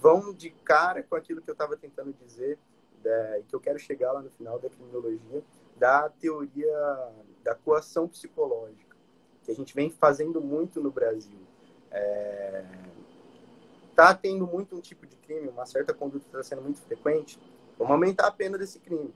vão 0.00 0.32
de 0.32 0.50
cara 0.50 1.02
com 1.02 1.14
aquilo 1.14 1.42
que 1.42 1.50
eu 1.50 1.52
estava 1.52 1.76
tentando 1.76 2.12
dizer, 2.14 2.58
é, 3.04 3.42
que 3.46 3.54
eu 3.54 3.60
quero 3.60 3.78
chegar 3.78 4.12
lá 4.12 4.22
no 4.22 4.30
final 4.30 4.58
da 4.58 4.70
criminologia, 4.70 5.42
da 5.76 6.08
teoria 6.08 7.12
da 7.42 7.54
coação 7.54 8.08
psicológica, 8.08 8.96
que 9.44 9.50
a 9.50 9.54
gente 9.54 9.74
vem 9.74 9.90
fazendo 9.90 10.40
muito 10.40 10.80
no 10.80 10.90
Brasil. 10.90 11.38
É, 11.90 12.64
tá 13.94 14.14
tendo 14.14 14.46
muito 14.46 14.74
um 14.74 14.80
tipo 14.80 15.06
de 15.06 15.16
crime, 15.16 15.48
uma 15.48 15.66
certa 15.66 15.92
conduta 15.92 16.24
está 16.24 16.42
sendo 16.42 16.62
muito 16.62 16.80
frequente, 16.80 17.38
vamos 17.76 17.92
aumentar 17.92 18.28
a 18.28 18.32
pena 18.32 18.56
desse 18.56 18.78
crime. 18.78 19.12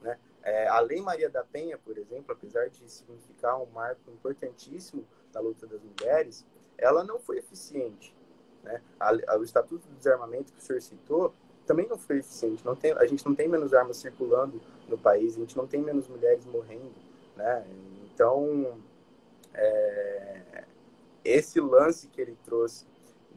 Né? 0.00 0.18
É, 0.42 0.66
a 0.68 0.80
Lei 0.80 1.02
Maria 1.02 1.28
da 1.28 1.44
Penha, 1.44 1.76
por 1.76 1.98
exemplo, 1.98 2.32
apesar 2.32 2.70
de 2.70 2.90
significar 2.90 3.60
um 3.60 3.66
marco 3.66 4.10
importantíssimo 4.10 5.04
na 5.32 5.40
luta 5.40 5.66
das 5.66 5.80
mulheres, 5.82 6.44
ela 6.76 7.04
não 7.04 7.18
foi 7.18 7.38
eficiente. 7.38 8.14
Né? 8.62 8.80
A, 8.98 9.10
a, 9.28 9.38
o 9.38 9.42
Estatuto 9.42 9.86
do 9.86 9.96
Desarmamento 9.96 10.52
que 10.52 10.58
o 10.58 10.62
senhor 10.62 10.80
citou 10.80 11.34
também 11.66 11.86
não 11.86 11.98
foi 11.98 12.18
eficiente. 12.18 12.64
Não 12.64 12.74
tem, 12.74 12.92
a 12.92 13.04
gente 13.06 13.24
não 13.26 13.34
tem 13.34 13.48
menos 13.48 13.74
armas 13.74 13.98
circulando 13.98 14.60
no 14.88 14.96
país, 14.96 15.36
a 15.36 15.40
gente 15.40 15.56
não 15.56 15.66
tem 15.66 15.82
menos 15.82 16.08
mulheres 16.08 16.44
morrendo. 16.46 16.94
Né? 17.36 17.66
Então, 18.04 18.78
é, 19.54 20.64
esse 21.24 21.60
lance 21.60 22.08
que 22.08 22.20
ele 22.20 22.36
trouxe 22.44 22.86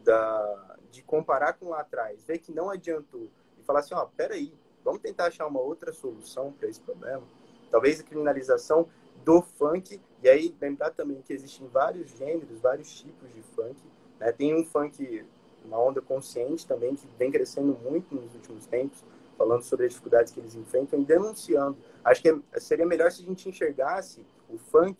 da, 0.03 0.77
de 0.89 1.03
comparar 1.03 1.53
com 1.53 1.69
lá 1.69 1.81
atrás, 1.81 2.23
ver 2.23 2.39
que 2.39 2.51
não 2.51 2.69
adiantou 2.69 3.27
e 3.59 3.63
falar 3.63 3.79
assim, 3.79 3.93
ó, 3.93 4.05
peraí, 4.05 4.53
vamos 4.83 5.01
tentar 5.01 5.25
achar 5.25 5.45
uma 5.47 5.59
outra 5.59 5.91
solução 5.91 6.51
para 6.53 6.67
esse 6.67 6.79
problema. 6.79 7.23
Talvez 7.69 7.99
a 7.99 8.03
criminalização 8.03 8.87
do 9.23 9.41
funk, 9.41 10.01
e 10.23 10.29
aí 10.29 10.55
lembrar 10.61 10.91
também 10.91 11.21
que 11.21 11.33
existem 11.33 11.67
vários 11.67 12.11
gêneros, 12.11 12.59
vários 12.59 12.93
tipos 12.99 13.33
de 13.33 13.41
funk. 13.41 13.75
Né? 14.19 14.31
Tem 14.31 14.53
um 14.53 14.63
funk, 14.63 15.25
uma 15.65 15.79
onda 15.79 16.01
consciente 16.01 16.65
também, 16.67 16.95
que 16.95 17.07
vem 17.17 17.31
crescendo 17.31 17.77
muito 17.83 18.13
nos 18.13 18.33
últimos 18.35 18.67
tempos, 18.67 19.03
falando 19.37 19.63
sobre 19.63 19.87
as 19.87 19.93
dificuldades 19.93 20.31
que 20.31 20.39
eles 20.39 20.53
enfrentam 20.55 21.01
e 21.01 21.05
denunciando. 21.05 21.77
Acho 22.03 22.21
que 22.21 22.29
é, 22.29 22.59
seria 22.59 22.85
melhor 22.85 23.11
se 23.11 23.23
a 23.23 23.25
gente 23.25 23.49
enxergasse 23.49 24.23
o 24.47 24.57
funk 24.57 24.97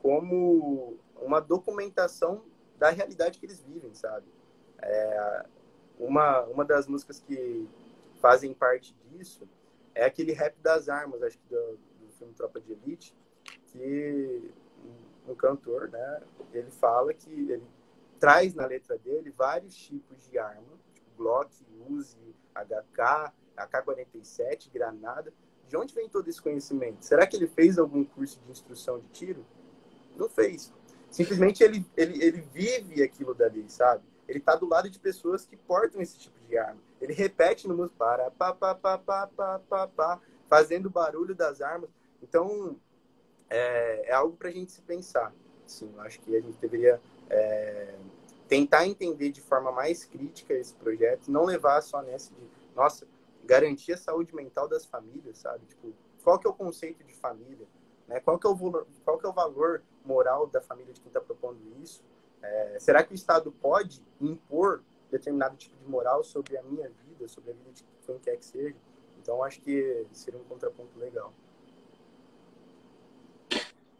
como 0.00 0.96
uma 1.20 1.40
documentação 1.40 2.42
da 2.78 2.90
realidade 2.90 3.38
que 3.38 3.46
eles 3.46 3.60
vivem, 3.60 3.92
sabe? 3.92 4.26
É, 4.80 5.44
uma, 5.98 6.42
uma 6.44 6.64
das 6.64 6.86
músicas 6.86 7.20
que 7.20 7.68
fazem 8.20 8.54
parte 8.54 8.94
disso 9.10 9.48
é 9.94 10.04
aquele 10.04 10.32
rap 10.32 10.54
das 10.62 10.88
armas, 10.88 11.22
acho 11.22 11.38
que 11.38 11.48
do, 11.48 11.78
do 12.00 12.12
filme 12.16 12.32
Tropa 12.34 12.60
de 12.60 12.72
Elite, 12.72 13.14
que 13.72 14.50
um, 15.30 15.34
cantor, 15.34 15.88
né, 15.88 16.22
ele 16.52 16.70
fala 16.70 17.12
que 17.14 17.30
ele 17.30 17.66
traz 18.18 18.54
na 18.54 18.66
letra 18.66 18.98
dele 18.98 19.30
vários 19.30 19.74
tipos 19.74 20.28
de 20.28 20.38
arma, 20.38 20.78
tipo 20.92 21.08
Glock, 21.16 21.50
Uzi, 21.88 22.34
HK, 22.54 23.32
AK-47, 23.56 24.70
granada. 24.72 25.32
De 25.68 25.76
onde 25.76 25.94
vem 25.94 26.08
todo 26.08 26.28
esse 26.28 26.42
conhecimento? 26.42 27.04
Será 27.04 27.26
que 27.26 27.36
ele 27.36 27.46
fez 27.46 27.78
algum 27.78 28.04
curso 28.04 28.40
de 28.40 28.50
instrução 28.50 28.98
de 28.98 29.08
tiro? 29.08 29.46
Não 30.16 30.28
fez. 30.28 30.72
Simplesmente 31.10 31.62
ele, 31.62 31.86
ele, 31.96 32.22
ele 32.22 32.40
vive 32.40 33.02
aquilo 33.02 33.34
dali, 33.34 33.68
sabe? 33.68 34.04
Ele 34.28 34.38
está 34.38 34.54
do 34.54 34.68
lado 34.68 34.88
de 34.88 34.98
pessoas 34.98 35.44
que 35.44 35.56
portam 35.56 36.00
esse 36.00 36.18
tipo 36.18 36.38
de 36.46 36.56
arma. 36.56 36.80
Ele 37.00 37.12
repete 37.12 37.66
no 37.66 37.76
músico 37.76 37.98
para 37.98 38.30
pá, 38.30 38.52
pá, 38.52 38.74
pá, 38.74 38.98
pá, 38.98 39.26
pá, 39.26 39.58
pá, 39.58 39.88
pá, 39.88 40.20
fazendo 40.48 40.88
barulho 40.88 41.34
das 41.34 41.60
armas. 41.60 41.90
Então, 42.22 42.76
é, 43.50 44.08
é 44.08 44.12
algo 44.12 44.36
para 44.36 44.48
a 44.48 44.52
gente 44.52 44.72
se 44.72 44.80
pensar. 44.80 45.34
Sim, 45.66 45.92
acho 45.98 46.20
que 46.20 46.34
a 46.34 46.40
gente 46.40 46.56
deveria 46.58 47.00
é, 47.28 47.94
tentar 48.48 48.86
entender 48.86 49.30
de 49.30 49.40
forma 49.40 49.70
mais 49.70 50.04
crítica 50.04 50.54
esse 50.54 50.74
projeto, 50.74 51.30
não 51.30 51.44
levar 51.44 51.80
só 51.82 52.02
nessa 52.02 52.32
de, 52.34 52.40
nossa, 52.74 53.06
garantir 53.44 53.92
a 53.92 53.96
saúde 53.96 54.34
mental 54.34 54.68
das 54.68 54.84
famílias, 54.84 55.38
sabe? 55.38 55.64
Tipo, 55.66 55.92
qual 56.22 56.38
que 56.38 56.46
é 56.46 56.50
o 56.50 56.54
conceito 56.54 57.04
de 57.04 57.14
família? 57.14 57.66
Né? 58.06 58.20
Qual, 58.20 58.38
que 58.38 58.46
é 58.46 58.50
o 58.50 58.54
valor, 58.54 58.86
qual 59.04 59.18
que 59.18 59.26
é 59.26 59.28
o 59.28 59.32
valor 59.32 59.82
moral 60.04 60.46
da 60.46 60.60
família 60.60 60.92
de 60.92 61.00
quem 61.00 61.08
está 61.08 61.20
propondo 61.20 61.60
isso? 61.82 62.02
É, 62.42 62.76
será 62.80 63.04
que 63.04 63.12
o 63.12 63.14
Estado 63.14 63.52
pode 63.52 64.02
impor 64.20 64.82
determinado 65.10 65.56
tipo 65.56 65.76
de 65.76 65.88
moral 65.88 66.24
sobre 66.24 66.56
a 66.56 66.62
minha 66.62 66.88
vida, 66.88 67.28
sobre 67.28 67.50
a 67.50 67.54
vida 67.54 67.70
de 67.72 67.84
quem 68.04 68.18
quer 68.18 68.36
que 68.36 68.44
seja? 68.44 68.76
Então, 69.22 69.44
acho 69.44 69.60
que 69.60 70.06
seria 70.12 70.40
um 70.40 70.44
contraponto 70.44 70.98
legal. 70.98 71.32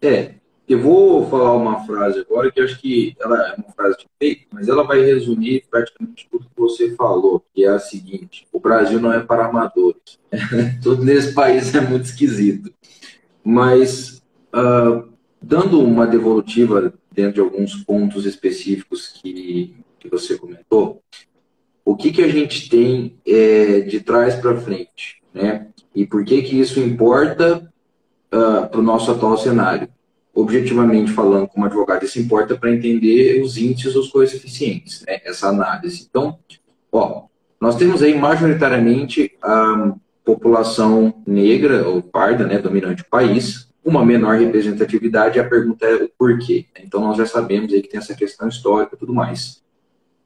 É, 0.03 0.35
eu 0.69 0.81
vou 0.81 1.29
falar 1.29 1.57
uma 1.57 1.85
frase 1.85 2.21
agora 2.21 2.51
que 2.51 2.61
acho 2.61 2.81
que 2.81 3.17
ela 3.21 3.49
é 3.49 3.55
uma 3.57 3.73
frase 3.75 3.99
de 3.99 4.07
feito, 4.19 4.47
mas 4.53 4.69
ela 4.69 4.85
vai 4.85 5.01
resumir 5.01 5.65
praticamente 5.69 6.29
tudo 6.31 6.45
que 6.45 6.61
você 6.61 6.95
falou, 6.95 7.45
que 7.53 7.65
é 7.65 7.69
a 7.69 7.79
seguinte: 7.79 8.47
o 8.53 8.61
Brasil 8.61 9.01
não 9.01 9.13
é 9.13 9.21
para 9.21 9.47
amadores. 9.47 10.19
tudo 10.81 11.05
nesse 11.05 11.35
país 11.35 11.75
é 11.75 11.81
muito 11.81 12.05
esquisito. 12.05 12.73
Mas, 13.43 14.23
uh, 14.55 15.09
dando 15.43 15.81
uma 15.81 16.07
devolutiva 16.07 16.95
dentro 17.11 17.35
de 17.35 17.41
alguns 17.41 17.75
pontos 17.83 18.25
específicos 18.25 19.09
que, 19.09 19.75
que 19.99 20.09
você 20.09 20.39
comentou, 20.39 21.03
o 21.85 21.97
que, 21.97 22.13
que 22.13 22.23
a 22.23 22.29
gente 22.29 22.69
tem 22.69 23.19
é, 23.27 23.81
de 23.81 24.01
trás 24.01 24.37
para 24.37 24.57
frente, 24.61 25.21
né? 25.35 25.67
E 25.93 26.07
por 26.07 26.25
que 26.25 26.43
que 26.43 26.61
isso 26.61 26.79
importa 26.79 27.69
uh, 28.33 28.37
ah, 28.37 28.67
para 28.67 28.81
o 28.81 28.83
nosso 28.83 29.11
atual 29.11 29.37
cenário? 29.37 29.89
Objetivamente 30.33 31.11
falando, 31.11 31.49
como 31.49 31.67
advogado, 31.67 32.05
isso 32.05 32.21
importa 32.21 32.57
para 32.57 32.73
entender 32.73 33.43
os 33.43 33.57
índices, 33.57 33.97
os 33.97 34.09
coeficientes, 34.09 35.05
né? 35.07 35.21
Essa 35.25 35.49
análise. 35.49 36.07
Então, 36.09 36.39
ó, 36.93 37.25
nós 37.61 37.77
temos 37.77 38.03
aí 38.03 38.17
majoritariamente 38.19 39.33
a 39.43 39.95
população 40.25 41.23
negra 41.27 41.87
ou 41.89 42.01
parda, 42.01 42.47
né, 42.47 42.59
dominante 42.59 43.03
do 43.03 43.09
país, 43.09 43.69
uma 43.85 44.05
menor 44.05 44.39
representatividade, 44.39 45.41
a 45.41 45.49
pergunta 45.49 45.87
é 45.87 46.05
o 46.05 46.11
porquê. 46.19 46.67
Então, 46.79 47.01
nós 47.01 47.17
já 47.17 47.27
sabemos 47.27 47.73
aí 47.73 47.83
que 47.83 47.89
tem 47.89 47.99
essa 47.99 48.15
questão 48.15 48.49
histórica 48.49 48.95
e 48.95 48.99
tudo 48.99 49.13
mais. 49.13 49.63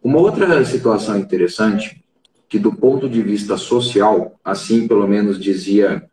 Uma 0.02 0.18
outra 0.18 0.64
situação 0.64 1.18
interessante, 1.18 2.04
que 2.48 2.58
do 2.58 2.72
ponto 2.72 3.08
de 3.08 3.22
vista 3.22 3.56
social, 3.56 4.38
assim 4.44 4.86
pelo 4.86 5.08
menos 5.08 5.40
dizia 5.40 6.04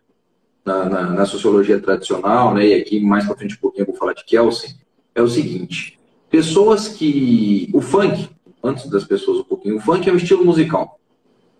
na, 0.66 0.86
na, 0.86 1.10
na 1.10 1.26
sociologia 1.26 1.80
tradicional, 1.80 2.54
né, 2.54 2.68
e 2.68 2.74
aqui 2.76 3.00
mais 3.00 3.26
para 3.26 3.36
frente 3.36 3.56
um 3.56 3.60
pouquinho 3.60 3.84
eu 3.84 3.88
vou 3.88 3.96
falar 3.96 4.14
de 4.14 4.24
Kelsen, 4.24 4.76
é 5.14 5.22
o 5.22 5.28
seguinte: 5.28 6.00
pessoas 6.30 6.88
que. 6.88 7.70
O 7.74 7.82
funk, 7.82 8.30
antes 8.64 8.90
das 8.90 9.04
pessoas 9.04 9.40
um 9.40 9.44
pouquinho, 9.44 9.78
o 9.78 9.82
funk 9.82 10.10
é 10.10 10.14
um 10.14 10.18
estilo 10.18 10.46
musical. 10.46 11.00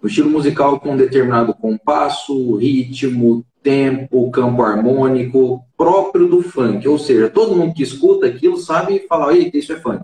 Um 0.02 0.08
estilo 0.08 0.30
musical 0.30 0.80
com 0.80 0.94
um 0.94 0.98
determinado 0.98 1.54
compasso, 1.54 2.56
ritmo, 2.56 3.46
tempo, 3.62 4.32
campo 4.32 4.64
harmônico 4.64 5.64
próprio 5.78 6.28
do 6.28 6.42
funk. 6.42 6.88
Ou 6.88 6.98
seja, 6.98 7.30
todo 7.30 7.56
mundo 7.56 7.74
que 7.74 7.84
escuta 7.84 8.26
aquilo 8.26 8.58
sabe 8.58 9.06
falar, 9.08 9.36
eita, 9.36 9.58
isso 9.58 9.74
é 9.74 9.80
funk. 9.80 10.04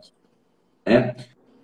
É? 0.85 1.15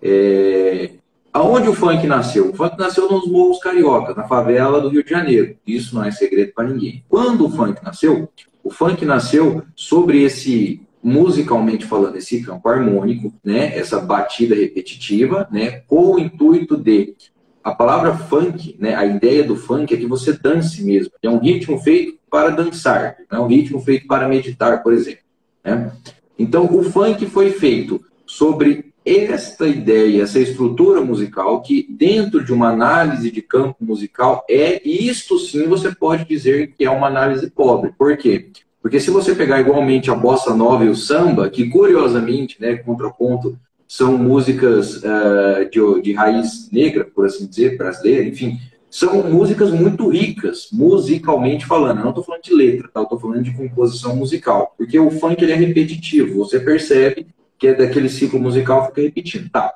É... 0.02 0.90
Aonde 1.34 1.68
o 1.68 1.74
funk 1.74 2.06
nasceu? 2.06 2.50
O 2.50 2.54
funk 2.54 2.78
nasceu 2.78 3.10
nos 3.10 3.26
morros 3.26 3.58
carioca, 3.58 4.14
na 4.14 4.22
favela 4.22 4.80
do 4.80 4.88
Rio 4.88 5.02
de 5.02 5.10
Janeiro. 5.10 5.56
Isso 5.66 5.92
não 5.92 6.04
é 6.04 6.12
segredo 6.12 6.52
para 6.54 6.68
ninguém. 6.68 7.04
Quando 7.08 7.44
o 7.44 7.50
funk 7.50 7.82
nasceu, 7.82 8.30
o 8.62 8.70
funk 8.70 9.04
nasceu 9.04 9.64
sobre 9.74 10.22
esse 10.22 10.80
musicalmente 11.02 11.86
falando 11.86 12.14
esse 12.14 12.40
campo 12.40 12.68
harmônico, 12.68 13.34
né, 13.44 13.76
essa 13.76 14.00
batida 14.00 14.54
repetitiva, 14.54 15.48
né, 15.50 15.82
com 15.88 16.12
o 16.12 16.18
intuito 16.20 16.76
de 16.76 17.16
a 17.64 17.74
palavra 17.74 18.14
funk, 18.14 18.76
né, 18.78 18.94
a 18.94 19.04
ideia 19.04 19.42
do 19.42 19.56
funk 19.56 19.92
é 19.92 19.96
que 19.96 20.06
você 20.06 20.34
dance 20.34 20.84
mesmo. 20.84 21.12
É 21.20 21.28
um 21.28 21.38
ritmo 21.38 21.80
feito 21.80 22.16
para 22.30 22.50
dançar, 22.50 23.16
é 23.28 23.38
um 23.38 23.48
ritmo 23.48 23.80
feito 23.80 24.06
para 24.06 24.28
meditar, 24.28 24.84
por 24.84 24.92
exemplo. 24.92 25.24
Né? 25.64 25.90
Então, 26.38 26.64
o 26.66 26.84
funk 26.84 27.26
foi 27.26 27.50
feito 27.50 28.00
sobre 28.24 28.93
esta 29.04 29.66
ideia, 29.66 30.22
essa 30.22 30.38
estrutura 30.38 31.00
musical, 31.02 31.60
que 31.60 31.86
dentro 31.90 32.42
de 32.42 32.52
uma 32.52 32.70
análise 32.70 33.30
de 33.30 33.42
campo 33.42 33.76
musical 33.80 34.44
é, 34.48 34.80
isto 34.88 35.38
sim 35.38 35.66
você 35.66 35.94
pode 35.94 36.24
dizer 36.24 36.72
que 36.76 36.84
é 36.84 36.90
uma 36.90 37.08
análise 37.08 37.50
pobre. 37.50 37.92
Por 37.96 38.16
quê? 38.16 38.50
Porque 38.80 39.00
se 39.00 39.10
você 39.10 39.34
pegar 39.34 39.60
igualmente 39.60 40.10
a 40.10 40.14
bossa 40.14 40.54
nova 40.54 40.84
e 40.84 40.88
o 40.88 40.96
samba, 40.96 41.48
que 41.48 41.68
curiosamente, 41.68 42.60
né, 42.60 42.76
contraponto 42.76 43.58
são 43.86 44.18
músicas 44.18 44.96
uh, 44.96 45.70
de, 45.70 46.02
de 46.02 46.12
raiz 46.12 46.70
negra, 46.72 47.04
por 47.04 47.26
assim 47.26 47.46
dizer, 47.46 47.76
brasileira, 47.76 48.24
enfim, 48.26 48.58
são 48.90 49.22
músicas 49.30 49.70
muito 49.70 50.08
ricas, 50.08 50.68
musicalmente 50.72 51.66
falando. 51.66 51.98
Eu 51.98 52.02
não 52.04 52.10
estou 52.10 52.24
falando 52.24 52.42
de 52.42 52.54
letra, 52.54 52.88
tá? 52.92 53.02
estou 53.02 53.18
falando 53.18 53.42
de 53.42 53.52
composição 53.52 54.16
musical, 54.16 54.74
porque 54.78 54.98
o 54.98 55.10
funk 55.10 55.42
ele 55.42 55.52
é 55.52 55.56
repetitivo, 55.56 56.38
você 56.38 56.60
percebe 56.60 57.26
que 57.64 57.68
é 57.68 57.72
daquele 57.72 58.10
ciclo 58.10 58.38
musical 58.38 58.88
fica 58.88 59.00
repetindo. 59.00 59.48
Tá. 59.48 59.72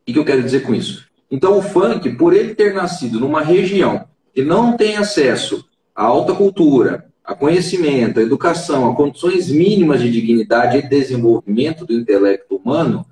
O 0.00 0.12
que 0.12 0.18
eu 0.18 0.24
quero 0.24 0.42
dizer 0.42 0.62
com 0.62 0.74
isso? 0.74 1.06
Então, 1.30 1.56
o 1.56 1.62
funk, 1.62 2.10
por 2.16 2.34
ele 2.34 2.56
ter 2.56 2.74
nascido 2.74 3.20
numa 3.20 3.40
região 3.40 4.04
que 4.34 4.42
não 4.42 4.76
tem 4.76 4.96
acesso 4.96 5.64
à 5.94 6.02
alta 6.02 6.34
cultura, 6.34 7.06
a 7.24 7.32
conhecimento, 7.32 8.18
a 8.18 8.22
educação, 8.24 8.90
a 8.90 8.96
condições 8.96 9.48
mínimas 9.48 10.00
de 10.00 10.10
dignidade 10.10 10.78
e 10.78 10.88
desenvolvimento 10.88 11.86
do 11.86 11.92
intelecto 11.92 12.56
humano, 12.56 13.06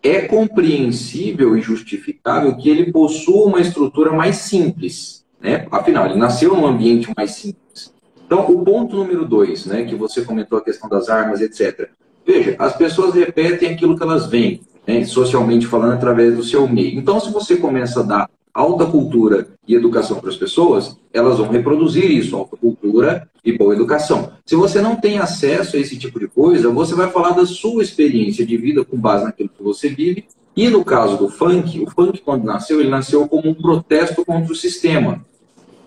é 0.00 0.20
compreensível 0.20 1.56
e 1.56 1.60
justificável 1.60 2.56
que 2.56 2.70
ele 2.70 2.92
possua 2.92 3.46
uma 3.46 3.60
estrutura 3.60 4.12
mais 4.12 4.36
simples. 4.36 5.24
Né? 5.40 5.66
Afinal, 5.72 6.06
ele 6.06 6.16
nasceu 6.16 6.54
num 6.54 6.64
ambiente 6.64 7.10
mais 7.16 7.32
simples. 7.32 7.92
Então, 8.24 8.48
o 8.48 8.64
ponto 8.64 8.94
número 8.94 9.24
dois, 9.24 9.66
né, 9.66 9.82
que 9.82 9.96
você 9.96 10.22
comentou 10.22 10.58
a 10.58 10.64
questão 10.64 10.88
das 10.88 11.08
armas, 11.08 11.40
etc. 11.40 11.90
Veja, 12.26 12.56
as 12.58 12.76
pessoas 12.76 13.14
repetem 13.14 13.70
aquilo 13.70 13.96
que 13.96 14.02
elas 14.02 14.26
veem, 14.26 14.60
né, 14.86 15.04
socialmente 15.04 15.66
falando, 15.66 15.92
através 15.92 16.34
do 16.34 16.42
seu 16.42 16.66
meio. 16.66 16.98
Então, 16.98 17.20
se 17.20 17.30
você 17.30 17.56
começa 17.56 18.00
a 18.00 18.02
dar 18.02 18.30
alta 18.52 18.86
cultura 18.86 19.48
e 19.66 19.74
educação 19.74 20.20
para 20.20 20.30
as 20.30 20.36
pessoas, 20.36 20.96
elas 21.12 21.38
vão 21.38 21.48
reproduzir 21.48 22.08
isso, 22.08 22.36
alta 22.36 22.56
cultura 22.56 23.28
e 23.44 23.52
boa 23.52 23.74
educação. 23.74 24.32
Se 24.46 24.54
você 24.54 24.80
não 24.80 24.96
tem 24.96 25.18
acesso 25.18 25.76
a 25.76 25.80
esse 25.80 25.98
tipo 25.98 26.20
de 26.20 26.28
coisa, 26.28 26.70
você 26.70 26.94
vai 26.94 27.10
falar 27.10 27.30
da 27.30 27.44
sua 27.44 27.82
experiência 27.82 28.46
de 28.46 28.56
vida 28.56 28.84
com 28.84 28.96
base 28.96 29.24
naquilo 29.24 29.50
que 29.50 29.62
você 29.62 29.88
vive. 29.88 30.24
E 30.56 30.68
no 30.68 30.84
caso 30.84 31.16
do 31.16 31.28
funk, 31.28 31.80
o 31.80 31.90
funk 31.90 32.22
quando 32.24 32.44
nasceu, 32.44 32.80
ele 32.80 32.88
nasceu 32.88 33.26
como 33.26 33.50
um 33.50 33.54
protesto 33.54 34.24
contra 34.24 34.52
o 34.52 34.56
sistema. 34.56 35.20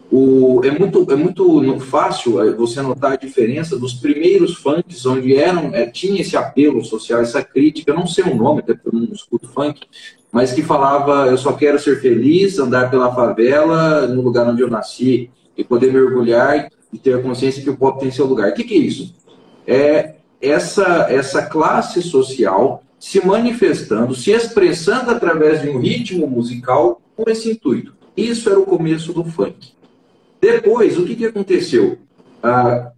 O, 0.10 0.62
é, 0.64 0.72
muito, 0.72 1.06
é 1.12 1.16
muito 1.16 1.80
fácil 1.82 2.42
é, 2.42 2.54
você 2.54 2.82
notar 2.82 3.14
a 3.14 3.18
diferença 3.18 3.78
dos 3.78 3.94
primeiros 3.94 4.56
funks, 4.56 5.06
onde 5.06 5.36
eram, 5.36 5.76
é, 5.76 5.86
tinha 5.86 6.22
esse 6.22 6.38
apelo 6.38 6.84
social, 6.84 7.22
essa 7.22 7.44
crítica, 7.44 7.94
não 7.94 8.08
sei 8.08 8.24
o 8.24 8.36
nome, 8.36 8.62
até 8.62 8.74
porque 8.74 8.96
eu 8.96 9.02
não 9.02 9.14
escuto 9.14 9.50
funk, 9.50 9.82
mas 10.32 10.54
que 10.54 10.62
falava: 10.62 11.28
eu 11.28 11.38
só 11.38 11.52
quero 11.54 11.78
ser 11.78 12.00
feliz, 12.00 12.58
andar 12.58 12.90
pela 12.90 13.14
favela, 13.14 14.08
no 14.08 14.22
lugar 14.22 14.48
onde 14.48 14.62
eu 14.62 14.70
nasci, 14.70 15.30
e 15.58 15.64
poder 15.64 15.92
mergulhar 15.92 16.70
e 16.94 16.98
ter 16.98 17.16
a 17.16 17.22
consciência 17.22 17.62
que 17.62 17.70
o 17.70 17.76
pop 17.76 18.00
tem 18.00 18.10
seu 18.10 18.26
lugar. 18.26 18.52
O 18.52 18.54
que, 18.54 18.64
que 18.64 18.76
é 18.76 18.78
isso? 18.78 19.14
É 19.66 20.16
essa, 20.42 21.08
essa 21.10 21.42
classe 21.42 22.02
social 22.02 22.84
se 23.00 23.26
manifestando, 23.26 24.16
se 24.16 24.32
expressando 24.32 25.12
através 25.12 25.62
de 25.62 25.70
um 25.70 25.80
ritmo 25.80 26.28
musical 26.28 27.02
com 27.16 27.30
esse 27.30 27.52
intuito. 27.52 27.96
Isso 28.16 28.50
era 28.50 28.60
o 28.60 28.66
começo 28.66 29.14
do 29.14 29.24
funk. 29.24 29.77
Depois, 30.42 30.98
o 30.98 31.06
que, 31.06 31.16
que 31.16 31.26
aconteceu? 31.26 31.98
Ah, 32.42 32.92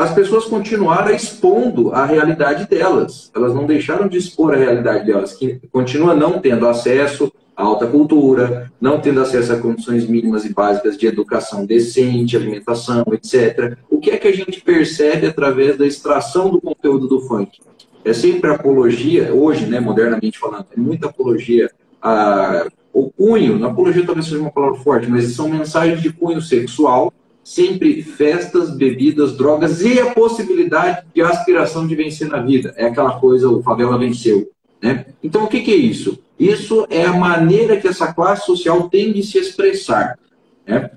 as 0.00 0.14
pessoas 0.14 0.46
continuaram 0.46 1.14
expondo 1.14 1.92
a 1.92 2.06
realidade 2.06 2.66
delas. 2.66 3.30
Elas 3.36 3.54
não 3.54 3.66
deixaram 3.66 4.08
de 4.08 4.16
expor 4.16 4.54
a 4.54 4.56
realidade 4.56 5.04
delas, 5.04 5.34
que 5.34 5.60
continua 5.70 6.14
não 6.14 6.38
tendo 6.38 6.66
acesso 6.66 7.30
à 7.54 7.62
alta 7.62 7.86
cultura, 7.86 8.72
não 8.80 8.98
tendo 8.98 9.20
acesso 9.20 9.52
a 9.52 9.58
condições 9.58 10.08
mínimas 10.08 10.46
e 10.46 10.54
básicas 10.54 10.96
de 10.96 11.06
educação 11.06 11.66
decente, 11.66 12.34
alimentação, 12.34 13.04
etc. 13.12 13.76
O 13.90 13.98
que 13.98 14.10
é 14.10 14.16
que 14.16 14.28
a 14.28 14.34
gente 14.34 14.62
percebe 14.62 15.26
através 15.26 15.76
da 15.76 15.86
extração 15.86 16.48
do 16.48 16.60
conteúdo 16.62 17.06
do 17.06 17.20
funk? 17.20 17.60
É 18.02 18.14
sempre 18.14 18.50
apologia, 18.50 19.34
hoje, 19.34 19.66
né, 19.66 19.80
modernamente 19.80 20.38
falando, 20.38 20.64
é 20.74 20.80
muita 20.80 21.08
apologia 21.08 21.70
a 22.00 22.66
o 22.92 23.10
cunho, 23.10 23.58
na 23.58 23.68
apologia 23.68 24.04
talvez 24.04 24.26
seja 24.26 24.40
uma 24.40 24.50
palavra 24.50 24.78
forte, 24.80 25.08
mas 25.08 25.32
são 25.32 25.48
mensagens 25.48 26.02
de 26.02 26.12
cunho 26.12 26.40
sexual, 26.40 27.12
sempre 27.42 28.02
festas, 28.02 28.70
bebidas, 28.70 29.36
drogas 29.36 29.80
e 29.82 29.98
a 29.98 30.12
possibilidade 30.12 31.06
de 31.14 31.22
aspiração 31.22 31.86
de 31.86 31.94
vencer 31.94 32.28
na 32.28 32.40
vida. 32.40 32.74
É 32.76 32.86
aquela 32.86 33.18
coisa, 33.18 33.48
o 33.48 33.62
favela 33.62 33.98
venceu. 33.98 34.50
Né? 34.82 35.06
Então, 35.22 35.44
o 35.44 35.48
que, 35.48 35.60
que 35.60 35.72
é 35.72 35.76
isso? 35.76 36.18
Isso 36.38 36.86
é 36.88 37.04
a 37.04 37.12
maneira 37.12 37.76
que 37.76 37.88
essa 37.88 38.12
classe 38.12 38.46
social 38.46 38.88
tem 38.88 39.12
de 39.12 39.22
se 39.22 39.38
expressar. 39.38 40.18
Né? 40.66 40.90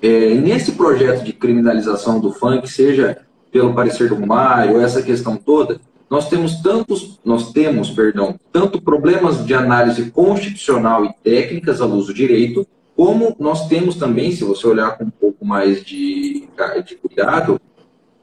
É, 0.00 0.34
nesse 0.34 0.72
projeto 0.72 1.22
de 1.22 1.32
criminalização 1.32 2.18
do 2.18 2.32
funk, 2.32 2.68
seja 2.68 3.18
pelo 3.50 3.74
parecer 3.74 4.08
do 4.08 4.26
Mário, 4.26 4.80
essa 4.80 5.02
questão 5.02 5.36
toda, 5.36 5.80
nós 6.12 6.28
temos 6.28 6.56
tantos, 6.56 7.18
nós 7.24 7.52
temos, 7.52 7.88
perdão, 7.88 8.38
tanto 8.52 8.82
problemas 8.82 9.46
de 9.46 9.54
análise 9.54 10.10
constitucional 10.10 11.06
e 11.06 11.14
técnicas 11.24 11.80
à 11.80 11.86
luz 11.86 12.08
do 12.08 12.12
direito, 12.12 12.66
como 12.94 13.34
nós 13.40 13.66
temos 13.66 13.96
também, 13.96 14.30
se 14.30 14.44
você 14.44 14.66
olhar 14.66 14.98
com 14.98 15.04
um 15.04 15.10
pouco 15.10 15.42
mais 15.42 15.82
de, 15.82 16.46
de 16.84 16.96
cuidado, 16.96 17.58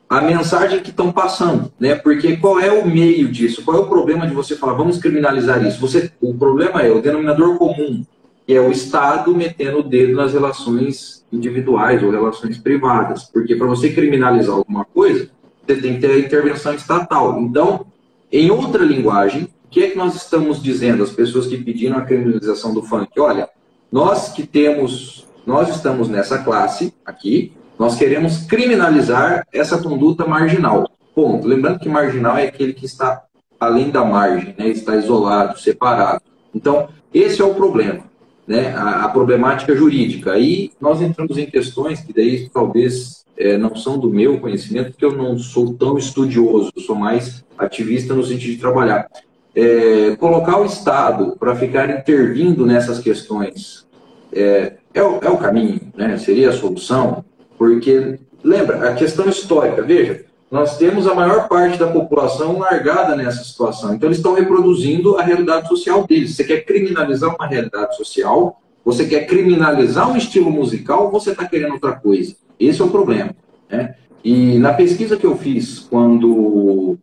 a 0.07 0.21
mensagem 0.21 0.81
que 0.81 0.91
estão 0.91 1.11
passando, 1.11 1.73
né? 1.79 1.95
Porque 1.95 2.37
qual 2.37 2.59
é 2.59 2.71
o 2.71 2.87
meio 2.87 3.27
disso? 3.27 3.65
Qual 3.65 3.77
é 3.77 3.79
o 3.79 3.87
problema 3.87 4.27
de 4.27 4.35
você 4.35 4.55
falar, 4.55 4.73
vamos 4.73 4.99
criminalizar 4.99 5.65
isso? 5.65 5.81
Você, 5.81 6.11
o 6.21 6.35
problema 6.35 6.83
é 6.83 6.91
o 6.91 7.01
denominador 7.01 7.57
comum, 7.57 8.05
que 8.45 8.53
é 8.53 8.61
o 8.61 8.71
Estado 8.71 9.35
metendo 9.35 9.79
o 9.79 9.83
dedo 9.83 10.13
nas 10.13 10.33
relações 10.33 11.25
individuais 11.33 12.03
ou 12.03 12.11
relações 12.11 12.59
privadas. 12.59 13.23
Porque 13.23 13.55
para 13.55 13.65
você 13.65 13.89
criminalizar 13.89 14.55
alguma 14.55 14.85
coisa, 14.85 15.27
você 15.69 15.81
tem 15.81 15.95
que 15.95 15.99
ter 15.99 16.11
a 16.11 16.19
intervenção 16.19 16.73
estatal. 16.73 17.39
Então, 17.39 17.85
em 18.31 18.49
outra 18.49 18.83
linguagem, 18.83 19.43
o 19.43 19.69
que 19.69 19.83
é 19.83 19.89
que 19.91 19.97
nós 19.97 20.15
estamos 20.15 20.61
dizendo 20.61 21.03
às 21.03 21.11
pessoas 21.11 21.45
que 21.45 21.57
pediram 21.57 21.97
a 21.97 22.01
criminalização 22.01 22.73
do 22.73 22.81
funk? 22.81 23.19
Olha, 23.19 23.47
nós 23.91 24.29
que 24.29 24.47
temos, 24.47 25.27
nós 25.45 25.69
estamos 25.69 26.09
nessa 26.09 26.39
classe 26.39 26.93
aqui, 27.05 27.53
nós 27.77 27.95
queremos 27.95 28.45
criminalizar 28.45 29.45
essa 29.53 29.77
conduta 29.77 30.25
marginal. 30.25 30.89
Ponto. 31.13 31.47
Lembrando 31.47 31.79
que 31.79 31.87
marginal 31.87 32.37
é 32.37 32.47
aquele 32.47 32.73
que 32.73 32.85
está 32.85 33.23
além 33.59 33.91
da 33.91 34.03
margem, 34.03 34.55
né? 34.57 34.69
está 34.69 34.95
isolado, 34.95 35.59
separado. 35.59 36.21
Então, 36.53 36.89
esse 37.13 37.41
é 37.41 37.45
o 37.45 37.53
problema, 37.53 38.03
né? 38.49 38.73
a, 38.75 39.05
a 39.05 39.09
problemática 39.09 39.75
jurídica. 39.75 40.33
Aí 40.33 40.71
nós 40.81 40.99
entramos 41.01 41.37
em 41.37 41.45
questões 41.45 42.01
que 42.01 42.11
daí 42.11 42.49
talvez 42.51 43.23
é, 43.37 43.55
não 43.55 43.75
são 43.75 43.99
do 43.99 44.09
meu 44.09 44.39
conhecimento, 44.39 44.89
porque 44.89 45.05
eu 45.05 45.15
não 45.15 45.37
sou 45.37 45.71
tão 45.75 45.99
estudioso, 45.99 46.71
sou 46.79 46.95
mais 46.95 47.45
ativista 47.55 48.15
no 48.15 48.23
sentido 48.23 48.53
de 48.53 48.57
trabalhar. 48.57 49.07
É, 49.55 50.15
colocar 50.15 50.59
o 50.59 50.65
Estado 50.65 51.35
para 51.39 51.55
ficar 51.55 51.89
intervindo 51.89 52.65
nessas 52.65 52.99
questões 52.99 53.87
é, 54.33 54.73
é, 54.93 55.03
o, 55.03 55.19
é 55.21 55.29
o 55.29 55.37
caminho, 55.37 55.81
né? 55.95 56.17
seria 56.17 56.49
a 56.49 56.53
solução, 56.53 57.23
porque, 57.57 58.19
lembra, 58.43 58.89
a 58.89 58.95
questão 58.95 59.27
histórica, 59.27 59.81
veja, 59.83 60.25
nós 60.51 60.77
temos 60.77 61.07
a 61.07 61.13
maior 61.13 61.47
parte 61.47 61.77
da 61.77 61.87
população 61.87 62.57
largada 62.57 63.15
nessa 63.15 63.43
situação, 63.43 63.93
então 63.93 64.07
eles 64.07 64.17
estão 64.17 64.33
reproduzindo 64.33 65.17
a 65.17 65.21
realidade 65.21 65.67
social 65.67 66.07
deles. 66.07 66.35
Você 66.35 66.43
quer 66.43 66.65
criminalizar 66.65 67.35
uma 67.35 67.47
realidade 67.47 67.95
social, 67.95 68.59
você 68.83 69.05
quer 69.05 69.27
criminalizar 69.27 70.09
um 70.11 70.17
estilo 70.17 70.49
musical, 70.49 71.11
você 71.11 71.31
está 71.31 71.45
querendo 71.45 71.73
outra 71.73 71.93
coisa? 71.93 72.35
Esse 72.59 72.81
é 72.81 72.85
o 72.85 72.89
problema. 72.89 73.35
Né? 73.69 73.95
E 74.23 74.57
na 74.57 74.73
pesquisa 74.73 75.15
que 75.15 75.25
eu 75.25 75.37
fiz, 75.37 75.79
quando 75.79 76.97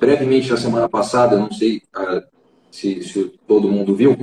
brevemente 0.00 0.50
na 0.50 0.56
semana 0.56 0.88
passada, 0.88 1.36
não 1.36 1.52
sei 1.52 1.80
uh, 1.96 2.22
se, 2.72 3.04
se, 3.04 3.32
todo 3.46 3.68
mundo 3.68 3.94
viu, 3.94 4.18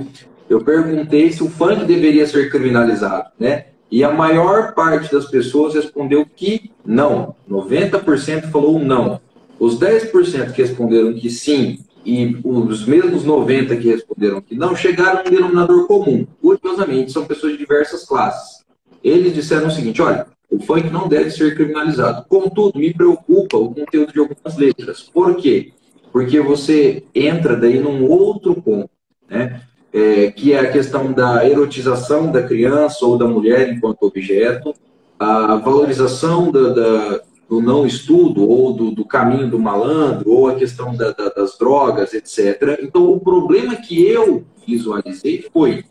eu 0.48 0.62
perguntei 0.62 1.32
se 1.32 1.42
o 1.42 1.48
funk 1.48 1.86
deveria 1.86 2.26
ser 2.26 2.50
criminalizado, 2.50 3.30
né? 3.38 3.66
E 3.90 4.04
a 4.04 4.12
maior 4.12 4.74
parte 4.74 5.12
das 5.12 5.26
pessoas 5.26 5.74
respondeu 5.74 6.24
que 6.24 6.70
não. 6.84 7.34
90% 7.48 8.50
falou 8.50 8.78
não. 8.78 9.20
Os 9.58 9.78
10% 9.78 10.52
que 10.52 10.62
responderam 10.62 11.12
que 11.12 11.28
sim 11.28 11.78
e 12.04 12.38
os 12.44 12.86
mesmos 12.86 13.24
90% 13.24 13.80
que 13.80 13.88
responderam 13.88 14.40
que 14.40 14.54
não 14.54 14.74
chegaram 14.74 15.18
a 15.18 15.22
um 15.22 15.30
denominador 15.30 15.86
comum. 15.86 16.26
Curiosamente, 16.40 17.12
são 17.12 17.26
pessoas 17.26 17.52
de 17.52 17.58
diversas 17.58 18.06
classes 18.06 18.60
eles 19.02 19.34
disseram 19.34 19.68
o 19.68 19.70
seguinte: 19.70 20.00
olha, 20.00 20.26
o 20.50 20.60
funk 20.60 20.90
não 20.90 21.08
deve 21.08 21.30
ser 21.30 21.54
criminalizado. 21.54 22.24
Contudo, 22.28 22.78
me 22.78 22.92
preocupa 22.92 23.56
o 23.56 23.74
conteúdo 23.74 24.12
de 24.12 24.18
algumas 24.18 24.56
letras. 24.56 25.02
Por 25.02 25.36
quê? 25.36 25.72
Porque 26.12 26.40
você 26.40 27.04
entra 27.14 27.56
daí 27.56 27.78
num 27.78 28.04
outro 28.04 28.60
ponto, 28.60 28.90
né? 29.28 29.62
É, 29.92 30.30
que 30.30 30.52
é 30.52 30.60
a 30.60 30.70
questão 30.70 31.12
da 31.12 31.44
erotização 31.48 32.30
da 32.30 32.42
criança 32.42 33.04
ou 33.04 33.18
da 33.18 33.26
mulher 33.26 33.72
enquanto 33.72 34.04
objeto, 34.04 34.72
a 35.18 35.56
valorização 35.56 36.50
da, 36.52 36.68
da, 36.68 37.20
do 37.48 37.60
não 37.60 37.84
estudo 37.84 38.48
ou 38.48 38.72
do, 38.72 38.92
do, 38.92 39.04
caminho 39.04 39.50
do 39.50 39.58
malandro, 39.58 40.30
ou 40.30 40.48
a 40.48 40.54
questão 40.54 40.94
da, 40.94 41.10
das 41.10 41.58
drogas, 41.58 42.14
etc. 42.14 42.78
Então, 42.80 43.10
o 43.10 43.18
problema 43.18 43.74
que 43.74 44.00
eu 44.00 44.44
visualizei 44.64 45.44
foi 45.52 45.84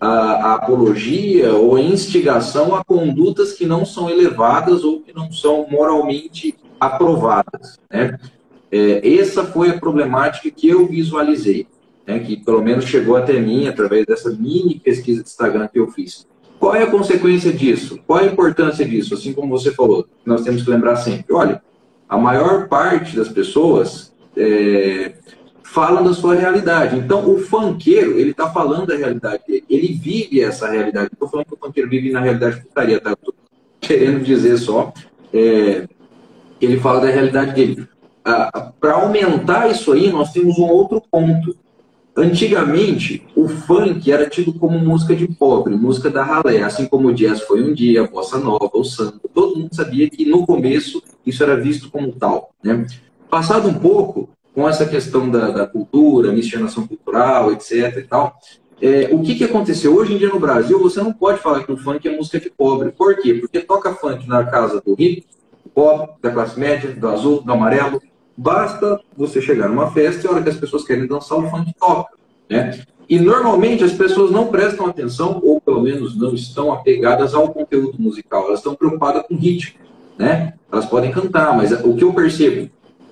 a, 0.00 0.08
a, 0.08 0.54
apologia 0.54 1.54
ou 1.54 1.76
a 1.76 1.80
instigação 1.80 2.74
a 2.74 2.84
condutas 2.84 3.52
que 3.52 3.64
não 3.64 3.84
são 3.84 4.10
elevadas 4.10 4.84
ou 4.84 5.00
que 5.00 5.14
não 5.14 5.32
são 5.32 5.66
moralmente 5.70 6.54
aprovadas. 6.80 7.78
Né? 7.90 8.18
É, 8.70 9.16
essa 9.16 9.44
foi 9.44 9.70
a 9.70 9.78
problemática 9.78 10.50
que 10.50 10.68
eu 10.68 10.86
visualizei, 10.86 11.66
né? 12.08 12.18
que 12.20 12.38
pelo 12.38 12.62
menos 12.62 12.86
chegou 12.86 13.16
até 13.16 13.38
mim 13.38 13.68
através 13.68 14.06
dessa 14.06 14.30
mini 14.30 14.80
pesquisa 14.80 15.22
de 15.22 15.28
Instagram 15.28 15.68
que 15.68 15.78
eu 15.78 15.88
fiz. 15.88 16.26
Qual 16.58 16.74
é 16.74 16.82
a 16.82 16.90
consequência 16.90 17.52
disso? 17.52 18.00
Qual 18.06 18.18
é 18.18 18.24
a 18.24 18.32
importância 18.32 18.84
disso? 18.84 19.14
Assim 19.14 19.32
como 19.32 19.56
você 19.56 19.70
falou, 19.70 20.06
nós 20.24 20.42
temos 20.42 20.62
que 20.62 20.70
lembrar 20.70 20.96
sempre: 20.96 21.32
olha, 21.32 21.62
a 22.08 22.16
maior 22.16 22.66
parte 22.66 23.14
das 23.14 23.28
pessoas 23.28 24.12
é, 24.36 25.12
da 26.02 26.14
sua 26.14 26.34
realidade. 26.34 26.96
Então, 26.96 27.30
o 27.30 27.38
funkeiro, 27.38 28.18
ele 28.18 28.30
está 28.30 28.50
falando 28.50 28.86
da 28.86 28.96
realidade 28.96 29.42
dele. 29.46 29.64
Ele 29.68 29.92
vive 29.92 30.40
essa 30.40 30.68
realidade. 30.68 31.10
Estou 31.12 31.28
falando 31.28 31.46
que 31.46 31.54
o 31.54 31.58
funkeiro 31.58 31.88
vive 31.88 32.10
na 32.10 32.20
realidade 32.20 32.62
putaria, 32.62 33.00
tá? 33.00 33.12
Estou 33.12 33.34
querendo 33.80 34.24
dizer 34.24 34.56
só 34.56 34.92
é, 35.32 35.86
ele 36.60 36.80
fala 36.80 37.02
da 37.02 37.10
realidade 37.10 37.54
dele. 37.54 37.86
Ah, 38.24 38.72
Para 38.80 38.94
aumentar 38.94 39.70
isso 39.70 39.92
aí, 39.92 40.10
nós 40.10 40.32
temos 40.32 40.58
um 40.58 40.64
outro 40.64 41.00
ponto. 41.10 41.54
Antigamente, 42.18 43.24
o 43.36 43.46
funk 43.46 44.10
era 44.10 44.28
tido 44.28 44.52
como 44.52 44.76
música 44.76 45.14
de 45.14 45.28
pobre, 45.28 45.76
música 45.76 46.10
da 46.10 46.24
ralé, 46.24 46.62
assim 46.62 46.84
como 46.84 47.06
o 47.06 47.14
jazz 47.14 47.42
foi 47.42 47.62
um 47.62 47.72
dia, 47.72 48.02
a 48.02 48.08
bossa 48.08 48.38
nova, 48.38 48.72
o 48.74 48.82
samba. 48.82 49.20
Todo 49.32 49.56
mundo 49.56 49.72
sabia 49.72 50.10
que 50.10 50.26
no 50.26 50.44
começo 50.44 51.00
isso 51.24 51.44
era 51.44 51.54
visto 51.54 51.88
como 51.88 52.10
tal. 52.10 52.50
Né? 52.60 52.84
Passado 53.30 53.68
um 53.68 53.74
pouco, 53.74 54.28
com 54.52 54.68
essa 54.68 54.84
questão 54.84 55.30
da, 55.30 55.50
da 55.50 55.64
cultura, 55.64 56.32
miscigenação 56.32 56.88
cultural, 56.88 57.52
etc. 57.52 57.98
e 57.98 58.02
tal, 58.02 58.36
é, 58.82 59.10
o 59.12 59.22
que, 59.22 59.36
que 59.36 59.44
aconteceu? 59.44 59.94
Hoje 59.94 60.14
em 60.14 60.18
dia 60.18 60.28
no 60.28 60.40
Brasil, 60.40 60.80
você 60.80 61.00
não 61.00 61.12
pode 61.12 61.38
falar 61.38 61.62
que 61.62 61.70
o 61.70 61.76
funk 61.76 62.08
é 62.08 62.16
música 62.16 62.40
de 62.40 62.50
pobre. 62.50 62.90
Por 62.90 63.16
quê? 63.18 63.34
Porque 63.34 63.60
toca 63.60 63.94
funk 63.94 64.26
na 64.26 64.44
casa 64.44 64.82
do 64.84 64.92
rico, 64.92 65.24
do 65.62 65.70
pobre, 65.70 66.08
da 66.20 66.32
classe 66.32 66.58
média, 66.58 66.90
do 66.90 67.08
azul, 67.08 67.42
do 67.42 67.52
amarelo. 67.52 68.02
Basta 68.40 69.00
você 69.16 69.42
chegar 69.42 69.68
numa 69.68 69.90
festa 69.90 70.24
e 70.24 70.28
a 70.28 70.32
hora 70.32 70.42
que 70.44 70.48
as 70.48 70.56
pessoas 70.56 70.84
querem 70.84 71.08
dançar, 71.08 71.36
o 71.38 71.50
funk 71.50 71.74
toca. 71.76 72.14
Né? 72.48 72.84
E 73.08 73.18
normalmente 73.18 73.82
as 73.82 73.92
pessoas 73.92 74.30
não 74.30 74.46
prestam 74.46 74.86
atenção, 74.86 75.40
ou 75.42 75.60
pelo 75.60 75.82
menos 75.82 76.16
não 76.16 76.32
estão 76.32 76.72
apegadas 76.72 77.34
ao 77.34 77.52
conteúdo 77.52 78.00
musical, 78.00 78.46
elas 78.46 78.60
estão 78.60 78.76
preocupadas 78.76 79.26
com 79.26 79.34
ritmo. 79.34 79.80
Né? 80.16 80.54
Elas 80.70 80.86
podem 80.86 81.10
cantar, 81.10 81.56
mas 81.56 81.72
o 81.84 81.96
que 81.96 82.04
eu 82.04 82.14
percebo, 82.14 82.70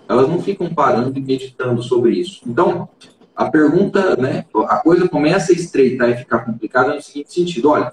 elas 0.08 0.28
não 0.28 0.40
ficam 0.40 0.72
parando 0.72 1.18
e 1.18 1.20
meditando 1.20 1.82
sobre 1.82 2.12
isso. 2.12 2.42
Então, 2.46 2.88
a 3.34 3.50
pergunta, 3.50 4.14
né, 4.14 4.44
a 4.68 4.76
coisa 4.76 5.08
começa 5.08 5.50
a 5.50 5.56
estreitar 5.56 6.08
e 6.08 6.18
ficar 6.18 6.44
complicada 6.44 6.94
no 6.94 7.02
seguinte 7.02 7.34
sentido: 7.34 7.70
olha, 7.70 7.92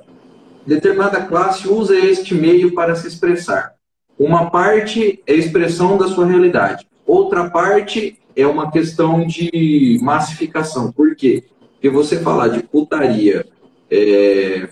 determinada 0.68 1.22
classe 1.22 1.68
usa 1.68 1.96
este 1.96 2.36
meio 2.36 2.76
para 2.76 2.94
se 2.94 3.08
expressar. 3.08 3.74
Uma 4.20 4.52
parte 4.52 5.20
é 5.26 5.34
expressão 5.34 5.98
da 5.98 6.08
sua 6.08 6.28
realidade, 6.28 6.86
outra 7.06 7.50
parte 7.50 8.18
é 8.36 8.46
uma 8.46 8.72
questão 8.72 9.26
de 9.26 10.00
massificação. 10.02 10.92
Por 10.92 11.16
quê? 11.16 11.44
Porque 11.74 11.90
você 11.90 12.20
falar 12.20 12.48
de 12.48 12.64
putaria, 12.64 13.46
é, 13.92 14.70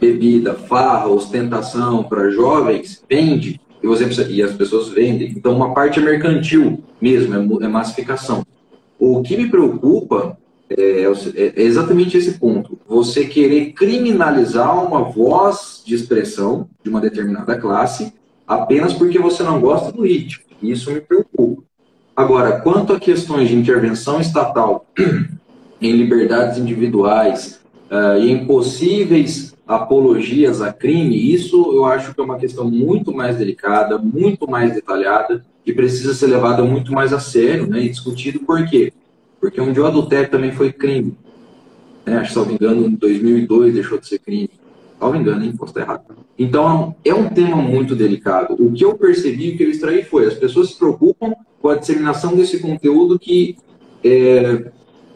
bebida, 0.00 0.54
farra, 0.54 1.08
ostentação 1.08 2.04
para 2.04 2.30
jovens, 2.30 3.02
vende, 3.08 3.60
e, 3.82 3.86
você 3.86 4.04
precisa, 4.04 4.30
e 4.30 4.42
as 4.42 4.52
pessoas 4.52 4.88
vendem. 4.88 5.30
Então, 5.30 5.54
uma 5.54 5.74
parte 5.74 5.98
é 5.98 6.02
mercantil 6.02 6.82
mesmo, 7.00 7.34
é, 7.34 7.64
é 7.64 7.68
massificação. 7.68 8.44
O 8.98 9.22
que 9.22 9.36
me 9.36 9.48
preocupa 9.48 10.38
é, 10.68 11.02
é, 11.02 11.06
é, 11.36 11.62
exatamente 11.62 12.16
esse 12.16 12.38
ponto. 12.38 12.78
Você 12.88 13.24
querer 13.26 13.72
criminalizar 13.72 14.84
uma 14.84 15.02
voz 15.02 15.82
de 15.86 15.94
expressão 15.94 16.68
de 16.82 16.90
uma 16.90 17.00
determinada 17.00 17.56
classe 17.56 18.12
apenas 18.46 18.92
porque 18.92 19.18
você 19.18 19.42
não 19.42 19.60
gosta 19.60 19.90
do 19.90 20.02
ritmo. 20.02 20.44
Isso 20.62 20.90
me 20.90 21.00
preocupa. 21.00 21.62
Agora, 22.14 22.60
quanto 22.60 22.92
a 22.92 23.00
questões 23.00 23.48
de 23.48 23.56
intervenção 23.56 24.20
estatal 24.20 24.86
em 25.80 25.92
liberdades 25.92 26.56
individuais 26.58 27.60
uh, 27.90 28.18
e 28.18 28.30
em 28.30 28.46
possíveis 28.46 29.54
apologias 29.66 30.62
a 30.62 30.72
crime, 30.72 31.34
isso 31.34 31.72
eu 31.74 31.84
acho 31.84 32.14
que 32.14 32.20
é 32.20 32.24
uma 32.24 32.38
questão 32.38 32.70
muito 32.70 33.12
mais 33.12 33.36
delicada, 33.36 33.98
muito 33.98 34.48
mais 34.48 34.72
detalhada 34.72 35.44
que 35.64 35.72
precisa 35.72 36.14
ser 36.14 36.28
levada 36.28 36.62
muito 36.62 36.92
mais 36.92 37.12
a 37.12 37.18
sério 37.18 37.66
né, 37.66 37.80
e 37.80 37.88
discutido 37.88 38.38
por 38.40 38.64
quê? 38.66 38.92
Porque 39.40 39.60
onde 39.60 39.80
o 39.80 39.86
adultério 39.86 40.30
também 40.30 40.52
foi 40.52 40.72
crime. 40.72 41.16
Né? 42.06 42.18
Acho 42.18 42.28
que, 42.28 42.32
se 42.32 42.38
não 42.38 42.46
me 42.46 42.54
engano, 42.54 42.86
em 42.86 42.94
2002 42.94 43.74
deixou 43.74 43.98
de 43.98 44.06
ser 44.06 44.20
crime. 44.20 44.50
Salvo 44.98 45.16
engano, 45.16 45.44
hein? 45.44 45.54
Posso 45.56 45.70
estar 45.70 45.82
errado. 45.82 46.04
Então, 46.38 46.94
é 47.04 47.14
um 47.14 47.28
tema 47.28 47.56
muito 47.56 47.94
delicado. 47.94 48.54
O 48.58 48.72
que 48.72 48.84
eu 48.84 48.96
percebi, 48.96 49.50
o 49.50 49.56
que 49.56 49.64
eu 49.64 49.70
extraí 49.70 50.04
foi, 50.04 50.26
as 50.26 50.34
pessoas 50.34 50.70
se 50.70 50.78
preocupam 50.78 51.34
com 51.60 51.68
a 51.68 51.76
disseminação 51.76 52.34
desse 52.34 52.58
conteúdo 52.58 53.18
que 53.18 53.56
é, 54.04 54.70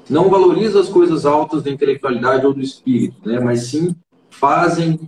não 0.09 0.29
valoriza 0.29 0.81
as 0.81 0.88
coisas 0.88 1.25
altas 1.25 1.62
da 1.62 1.71
intelectualidade 1.71 2.45
ou 2.45 2.53
do 2.53 2.61
espírito, 2.61 3.16
né? 3.27 3.38
mas 3.38 3.64
sim 3.64 3.95
fazem 4.29 4.99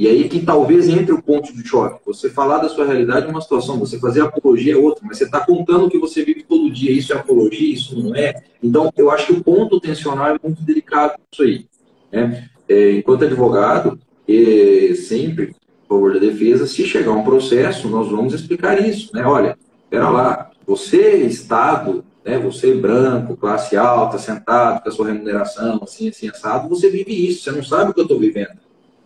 e 0.00 0.08
aí 0.08 0.30
que 0.30 0.40
talvez 0.40 0.88
entre 0.88 1.12
o 1.12 1.22
ponto 1.22 1.54
de 1.54 1.62
choque. 1.62 2.00
Você 2.06 2.30
falar 2.30 2.56
da 2.56 2.70
sua 2.70 2.86
realidade 2.86 3.26
é 3.26 3.28
uma 3.28 3.42
situação, 3.42 3.78
você 3.78 3.98
fazer 3.98 4.22
apologia 4.22 4.72
é 4.72 4.76
outra, 4.76 5.04
mas 5.06 5.18
você 5.18 5.24
está 5.24 5.44
contando 5.44 5.84
o 5.84 5.90
que 5.90 5.98
você 5.98 6.24
vive 6.24 6.42
todo 6.42 6.70
dia. 6.70 6.90
Isso 6.90 7.12
é 7.12 7.16
apologia, 7.16 7.74
isso 7.74 8.02
não 8.02 8.16
é. 8.16 8.42
Então, 8.62 8.90
eu 8.96 9.10
acho 9.10 9.26
que 9.26 9.32
o 9.34 9.44
ponto 9.44 9.78
tensional 9.78 10.34
é 10.34 10.38
muito 10.42 10.62
delicado 10.62 11.20
isso 11.30 11.42
aí. 11.42 11.66
Né? 12.10 12.48
É, 12.66 12.92
enquanto 12.92 13.26
advogado, 13.26 13.98
é, 14.30 14.94
sempre, 14.94 15.54
a 15.84 15.88
favor 15.88 16.14
da 16.14 16.20
defesa, 16.20 16.66
se 16.66 16.84
chegar 16.84 17.12
um 17.12 17.24
processo, 17.24 17.88
nós 17.88 18.08
vamos 18.08 18.32
explicar 18.34 18.80
isso. 18.80 19.14
Né? 19.14 19.24
Olha, 19.24 19.56
espera 19.84 20.08
lá, 20.08 20.50
você, 20.66 21.16
Estado, 21.18 22.04
né, 22.24 22.38
você 22.38 22.74
branco, 22.74 23.36
classe 23.36 23.76
alta, 23.76 24.18
sentado 24.18 24.82
com 24.82 24.88
a 24.88 24.92
sua 24.92 25.08
remuneração, 25.08 25.80
assim, 25.82 26.08
assim, 26.08 26.28
assado, 26.28 26.68
você 26.68 26.88
vive 26.90 27.12
isso, 27.12 27.42
você 27.42 27.52
não 27.52 27.62
sabe 27.62 27.90
o 27.90 27.94
que 27.94 28.00
eu 28.00 28.04
estou 28.04 28.18
vivendo. 28.18 28.58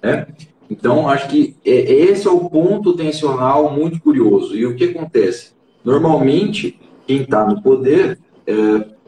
Né? 0.02 0.26
Então, 0.70 1.08
acho 1.08 1.28
que 1.28 1.56
é, 1.64 1.70
esse 1.70 2.26
é 2.26 2.30
o 2.30 2.48
ponto 2.50 2.94
tensional 2.94 3.72
muito 3.72 4.00
curioso. 4.00 4.56
E 4.56 4.66
o 4.66 4.74
que 4.74 4.84
acontece? 4.84 5.52
Normalmente, 5.84 6.78
quem 7.06 7.22
está 7.22 7.46
no 7.46 7.62
poder 7.62 8.18
é, 8.46 8.54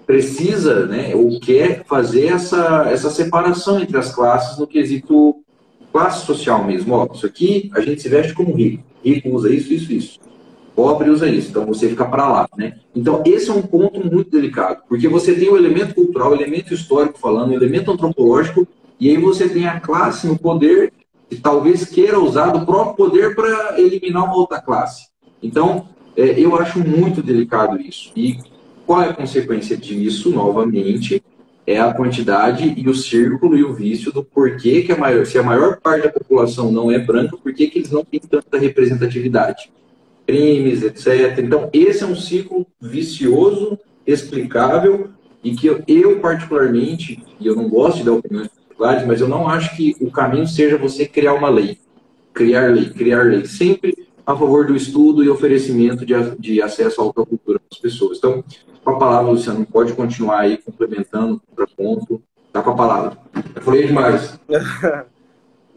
precisa, 0.06 0.86
né, 0.86 1.14
ou 1.14 1.40
quer 1.40 1.84
fazer 1.84 2.26
essa, 2.26 2.86
essa 2.88 3.10
separação 3.10 3.80
entre 3.80 3.98
as 3.98 4.14
classes 4.14 4.58
no 4.58 4.66
quesito 4.66 5.42
classe 5.96 6.26
social 6.26 6.62
mesmo. 6.62 6.92
Ó, 6.92 7.08
isso 7.14 7.24
aqui 7.24 7.70
a 7.74 7.80
gente 7.80 8.02
se 8.02 8.08
veste 8.10 8.34
como 8.34 8.54
rico. 8.54 8.84
Rico 9.02 9.30
usa 9.30 9.50
isso, 9.50 9.72
isso, 9.72 9.90
isso. 9.90 10.20
Pobre 10.74 11.08
usa 11.08 11.26
isso. 11.26 11.48
Então 11.48 11.64
você 11.64 11.88
fica 11.88 12.04
para 12.04 12.28
lá, 12.28 12.46
né? 12.54 12.74
Então 12.94 13.22
esse 13.24 13.48
é 13.48 13.54
um 13.54 13.62
ponto 13.62 14.06
muito 14.06 14.30
delicado, 14.30 14.82
porque 14.86 15.08
você 15.08 15.34
tem 15.34 15.48
o 15.48 15.56
elemento 15.56 15.94
cultural, 15.94 16.32
o 16.32 16.34
elemento 16.34 16.74
histórico 16.74 17.18
falando, 17.18 17.50
o 17.50 17.54
elemento 17.54 17.90
antropológico, 17.90 18.68
e 19.00 19.08
aí 19.08 19.16
você 19.16 19.48
tem 19.48 19.66
a 19.66 19.80
classe 19.80 20.26
no 20.26 20.38
poder 20.38 20.92
que 21.30 21.36
talvez 21.36 21.86
queira 21.86 22.20
usar 22.20 22.50
do 22.50 22.66
próprio 22.66 23.08
poder 23.08 23.34
para 23.34 23.80
eliminar 23.80 24.24
uma 24.24 24.36
outra 24.36 24.60
classe. 24.60 25.06
Então, 25.42 25.88
é, 26.14 26.38
eu 26.38 26.56
acho 26.56 26.78
muito 26.78 27.22
delicado 27.22 27.80
isso. 27.80 28.12
E 28.14 28.38
qual 28.86 29.02
é 29.02 29.08
a 29.08 29.14
consequência 29.14 29.76
disso, 29.76 30.30
novamente? 30.30 31.22
É 31.66 31.80
a 31.80 31.92
quantidade 31.92 32.74
e 32.76 32.88
o 32.88 32.94
círculo 32.94 33.56
e 33.56 33.64
o 33.64 33.74
vício 33.74 34.12
do 34.12 34.22
porquê 34.22 34.82
que 34.82 34.92
a 34.92 34.96
maior, 34.96 35.26
se 35.26 35.36
a 35.36 35.42
maior 35.42 35.80
parte 35.80 36.04
da 36.04 36.12
população 36.12 36.70
não 36.70 36.92
é 36.92 36.98
branca, 36.98 37.36
por 37.36 37.52
que 37.52 37.72
eles 37.74 37.90
não 37.90 38.04
têm 38.04 38.20
tanta 38.20 38.56
representatividade? 38.56 39.72
Crimes, 40.24 40.82
etc. 40.82 41.38
Então, 41.38 41.68
esse 41.72 42.04
é 42.04 42.06
um 42.06 42.14
ciclo 42.14 42.66
vicioso, 42.80 43.78
explicável, 44.06 45.10
e 45.42 45.56
que 45.56 45.66
eu, 45.66 45.82
eu 45.88 46.20
particularmente, 46.20 47.22
e 47.40 47.46
eu 47.46 47.56
não 47.56 47.68
gosto 47.68 47.98
de 47.98 48.04
dar 48.04 48.12
opiniões 48.12 48.48
particulares, 48.48 49.06
mas 49.06 49.20
eu 49.20 49.28
não 49.28 49.48
acho 49.48 49.76
que 49.76 49.96
o 50.00 50.10
caminho 50.10 50.46
seja 50.46 50.78
você 50.78 51.04
criar 51.06 51.34
uma 51.34 51.48
lei. 51.48 51.78
Criar 52.32 52.72
lei, 52.72 52.90
criar 52.90 53.24
lei. 53.24 53.44
Sempre 53.44 54.05
a 54.26 54.36
favor 54.36 54.66
do 54.66 54.74
estudo 54.74 55.22
e 55.22 55.28
oferecimento 55.28 56.04
de, 56.04 56.14
de 56.36 56.60
acesso 56.60 57.00
à 57.00 57.04
alta 57.04 57.24
cultura 57.24 57.60
para 57.60 57.68
as 57.70 57.78
pessoas. 57.78 58.18
Então, 58.18 58.42
com 58.82 58.90
a 58.90 58.98
palavra, 58.98 59.30
Luciano, 59.30 59.64
pode 59.64 59.94
continuar 59.94 60.40
aí 60.40 60.58
complementando 60.58 61.40
o 61.56 61.76
ponto. 61.76 62.22
Tá 62.52 62.60
com 62.60 62.70
a 62.70 62.76
palavra. 62.76 63.18
Eu 63.54 63.62
falei 63.62 63.86
demais. 63.86 64.38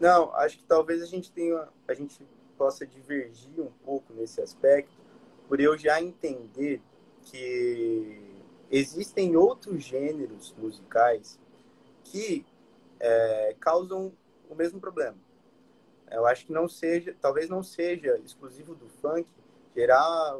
Não, 0.00 0.34
acho 0.34 0.58
que 0.58 0.64
talvez 0.64 1.00
a 1.00 1.06
gente 1.06 1.30
tenha, 1.30 1.68
a 1.86 1.94
gente 1.94 2.26
possa 2.58 2.84
divergir 2.84 3.60
um 3.60 3.70
pouco 3.84 4.12
nesse 4.14 4.40
aspecto, 4.40 4.92
por 5.48 5.60
eu 5.60 5.78
já 5.78 6.02
entender 6.02 6.80
que 7.22 8.20
existem 8.70 9.36
outros 9.36 9.84
gêneros 9.84 10.54
musicais 10.58 11.38
que 12.04 12.44
é, 12.98 13.54
causam 13.60 14.12
o 14.48 14.54
mesmo 14.54 14.80
problema. 14.80 15.16
Eu 16.10 16.26
acho 16.26 16.46
que 16.46 16.52
não 16.52 16.68
seja, 16.68 17.14
talvez 17.20 17.48
não 17.48 17.62
seja 17.62 18.18
exclusivo 18.18 18.74
do 18.74 18.88
funk 18.88 19.28
gerar 19.74 20.36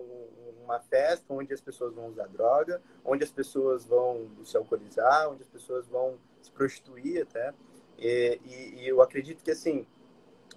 uma 0.64 0.80
festa 0.80 1.32
onde 1.32 1.52
as 1.52 1.60
pessoas 1.60 1.94
vão 1.94 2.08
usar 2.08 2.26
droga, 2.26 2.82
onde 3.04 3.24
as 3.24 3.30
pessoas 3.30 3.84
vão 3.84 4.28
se 4.44 4.56
alcoolizar, 4.56 5.28
onde 5.28 5.42
as 5.42 5.48
pessoas 5.48 5.86
vão 5.86 6.18
se 6.42 6.50
prostituir 6.50 7.22
até. 7.22 7.54
E, 7.98 8.40
e, 8.44 8.80
e 8.80 8.88
eu 8.88 9.00
acredito 9.00 9.42
que 9.42 9.50
assim 9.50 9.86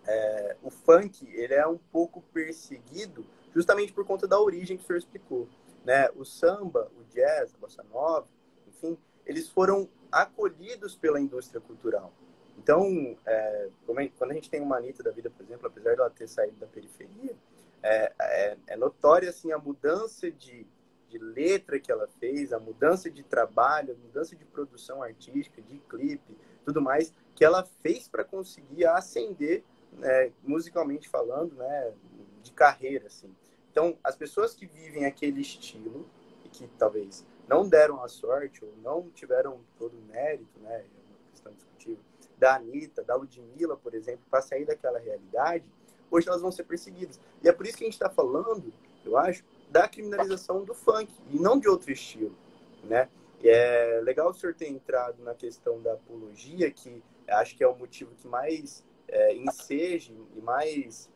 é, 0.05 0.57
o 0.61 0.69
funk 0.69 1.27
ele 1.33 1.53
é 1.53 1.65
um 1.67 1.77
pouco 1.77 2.21
perseguido 2.33 3.25
justamente 3.53 3.93
por 3.93 4.05
conta 4.05 4.27
da 4.27 4.39
origem 4.39 4.77
que 4.77 4.83
o 4.83 4.87
senhor 4.87 4.97
explicou, 4.97 5.47
né? 5.85 6.09
O 6.15 6.25
samba, 6.25 6.91
o 6.99 7.03
jazz, 7.13 7.53
a 7.53 7.57
bossa 7.57 7.83
nova, 7.83 8.27
enfim, 8.67 8.97
eles 9.25 9.47
foram 9.47 9.87
acolhidos 10.11 10.95
pela 10.95 11.19
indústria 11.19 11.61
cultural. 11.61 12.11
Então, 12.63 13.17
é, 13.25 13.69
quando 13.85 14.31
a 14.31 14.33
gente 14.33 14.49
tem 14.49 14.61
uma 14.61 14.77
Anitta 14.77 15.03
da 15.03 15.11
vida, 15.11 15.29
por 15.29 15.43
exemplo, 15.43 15.67
apesar 15.67 15.97
dela 15.97 16.09
ter 16.09 16.29
saído 16.29 16.55
da 16.55 16.65
periferia, 16.65 17.35
é, 17.83 18.13
é, 18.17 18.57
é 18.67 18.77
notória 18.77 19.29
assim, 19.29 19.51
a 19.51 19.57
mudança 19.57 20.31
de, 20.31 20.65
de 21.09 21.17
letra 21.17 21.77
que 21.77 21.91
ela 21.91 22.07
fez, 22.21 22.53
a 22.53 22.59
mudança 22.59 23.11
de 23.11 23.21
trabalho, 23.21 23.93
a 23.93 23.97
mudança 23.97 24.33
de 24.33 24.45
produção 24.45 25.03
artística, 25.03 25.61
de 25.61 25.77
clipe, 25.89 26.37
tudo 26.63 26.81
mais, 26.81 27.13
que 27.35 27.43
ela 27.43 27.65
fez 27.81 28.07
para 28.07 28.23
conseguir 28.23 28.85
ascender, 28.85 29.61
né, 29.91 30.31
musicalmente 30.41 31.09
falando, 31.09 31.55
né, 31.55 31.93
de 32.41 32.53
carreira, 32.53 33.07
assim. 33.07 33.35
Então, 33.71 33.97
as 34.01 34.15
pessoas 34.15 34.53
que 34.53 34.65
vivem 34.65 35.05
aquele 35.05 35.41
estilo 35.41 36.07
e 36.45 36.47
que 36.47 36.65
talvez 36.77 37.25
não 37.45 37.67
deram 37.67 38.01
a 38.01 38.07
sorte 38.07 38.63
ou 38.63 38.73
não 38.81 39.09
tiveram 39.09 39.59
todo 39.77 39.97
o 39.97 40.01
mérito, 40.03 40.61
né, 40.61 40.75
é 40.77 40.85
uma 41.09 41.29
questão 41.29 41.51
discutível, 41.51 42.12
da 42.43 42.55
Anitta, 42.55 43.01
da 43.01 43.15
Ludmilla, 43.15 43.77
por 43.77 43.93
exemplo, 43.93 44.25
para 44.29 44.41
sair 44.41 44.65
daquela 44.65 44.99
realidade, 44.99 45.63
hoje 46.11 46.27
elas 46.27 46.41
vão 46.41 46.51
ser 46.51 46.65
perseguidas. 46.65 47.17
E 47.41 47.47
é 47.47 47.53
por 47.53 47.65
isso 47.65 47.77
que 47.77 47.85
a 47.85 47.87
gente 47.87 47.93
está 47.93 48.09
falando, 48.09 48.73
eu 49.05 49.17
acho, 49.17 49.45
da 49.71 49.87
criminalização 49.87 50.65
do 50.65 50.75
funk 50.75 51.09
e 51.31 51.39
não 51.39 51.57
de 51.57 51.69
outro 51.69 51.89
estilo, 51.89 52.35
né? 52.83 53.07
E 53.41 53.47
é 53.47 54.01
legal 54.03 54.29
o 54.29 54.33
senhor 54.33 54.53
ter 54.53 54.67
entrado 54.67 55.23
na 55.23 55.33
questão 55.33 55.81
da 55.81 55.93
apologia, 55.93 56.69
que 56.69 57.01
acho 57.29 57.55
que 57.55 57.63
é 57.63 57.67
o 57.67 57.77
motivo 57.77 58.13
que 58.15 58.27
mais 58.27 58.83
é, 59.07 59.35
enseja 59.35 60.11
e 60.35 60.41
mais 60.41 61.09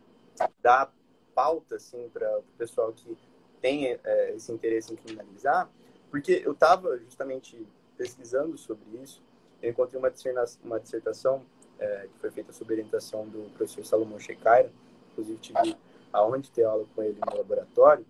dá 0.62 0.90
pauta 1.36 1.76
assim, 1.76 2.10
para 2.14 2.40
o 2.40 2.44
pessoal 2.58 2.94
que 2.94 3.18
tem 3.62 4.00
é, 4.02 4.34
esse 4.34 4.50
interesse 4.50 4.94
em 4.94 4.96
criminalizar, 4.96 5.70
porque 6.10 6.42
eu 6.46 6.54
estava 6.54 6.98
justamente 7.00 7.68
pesquisando 7.98 8.58
sobre 8.58 8.86
isso, 9.04 9.22
eu 9.62 9.72
encontrei 9.72 10.00
uma 10.00 10.12
dissertação, 10.12 10.62
uma 10.64 10.80
dissertação 10.80 11.46
é, 11.80 12.08
que 12.12 12.20
foi 12.20 12.32
feita 12.32 12.52
sob 12.52 12.74
orientação 12.74 13.28
do 13.28 13.50
professor 13.56 13.86
Salomão 13.86 14.20
Shecaira, 14.20 14.72
inclusive 15.12 15.40
tive 15.40 15.78
a 16.12 16.26
honra 16.26 16.40
de 16.40 16.52
ter 16.52 16.64
aula 16.64 16.86
com 16.96 17.04
ele 17.04 17.20
no 17.26 17.38
laboratório, 17.38 18.06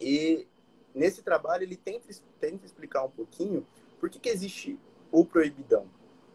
e 0.00 0.46
nesse 0.94 1.22
trabalho 1.22 1.62
ele 1.62 1.76
tenta, 1.76 2.08
tenta 2.40 2.64
explicar 2.64 3.04
um 3.04 3.10
pouquinho 3.10 3.66
por 3.98 4.10
que, 4.10 4.18
que 4.18 4.28
existe 4.28 4.78
o 5.10 5.24
proibidão, 5.24 5.86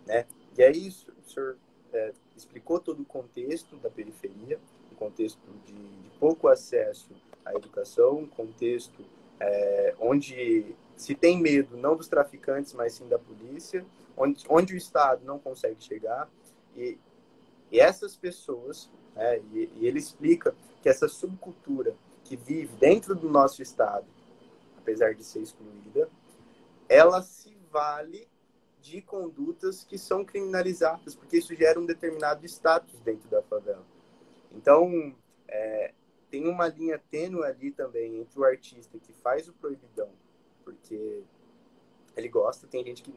né? 0.06 0.26
E 0.58 0.64
aí 0.64 0.88
o 0.88 1.30
senhor 1.30 1.58
é, 1.94 2.14
explicou 2.36 2.80
todo 2.80 3.02
o 3.02 3.06
contexto 3.06 3.76
da 3.78 3.90
periferia, 3.90 4.60
um 4.92 4.96
contexto 4.96 5.40
de, 5.66 5.74
de 5.74 6.10
pouco 6.20 6.48
acesso 6.48 7.10
à 7.46 7.54
educação, 7.54 8.20
um 8.20 8.28
contexto 8.28 9.04
é, 9.40 9.96
onde 10.00 10.76
se 10.96 11.16
tem 11.16 11.40
medo 11.40 11.78
não 11.78 11.96
dos 11.96 12.08
traficantes, 12.08 12.74
mas 12.74 12.94
sim 12.94 13.08
da 13.08 13.18
polícia, 13.18 13.86
onde, 14.20 14.46
onde 14.50 14.74
o 14.74 14.78
Estado 14.78 15.26
não 15.26 15.40
consegue 15.40 15.82
chegar. 15.82 16.30
E, 16.76 17.00
e 17.72 17.80
essas 17.80 18.18
pessoas, 18.18 18.92
né, 19.16 19.40
e, 19.54 19.72
e 19.78 19.88
ele 19.88 19.98
explica 19.98 20.54
que 20.82 20.90
essa 20.90 21.08
subcultura 21.08 21.96
que 22.26 22.36
vive 22.36 22.76
dentro 22.76 23.16
do 23.16 23.30
nosso 23.30 23.62
Estado, 23.62 24.06
apesar 24.78 25.16
de 25.16 25.24
ser 25.24 25.40
excluída, 25.40 26.10
ela 26.88 27.22
se 27.22 27.58
vale 27.72 28.28
de 28.82 29.02
condutas 29.02 29.84
que 29.84 29.98
são 29.98 30.24
criminalizadas, 30.24 31.16
porque 31.16 31.38
isso 31.38 31.56
gera 31.56 31.80
um 31.80 31.86
determinado 31.86 32.46
status 32.46 33.00
dentro 33.02 33.30
da 33.30 33.42
favela. 33.44 33.86
Então, 34.52 35.16
é, 35.48 35.94
tem 36.30 36.48
uma 36.48 36.68
linha 36.68 37.02
tênue 37.12 37.44
ali 37.44 37.72
também 37.72 38.20
entre 38.20 38.40
o 38.40 38.44
artista 38.44 38.98
que 38.98 39.14
faz 39.14 39.48
o 39.48 39.54
proibidão, 39.54 40.10
porque 40.64 41.24
ele 42.16 42.30
gosta, 42.30 42.68
tem 42.68 42.84
gente 42.84 43.04
que 43.04 43.14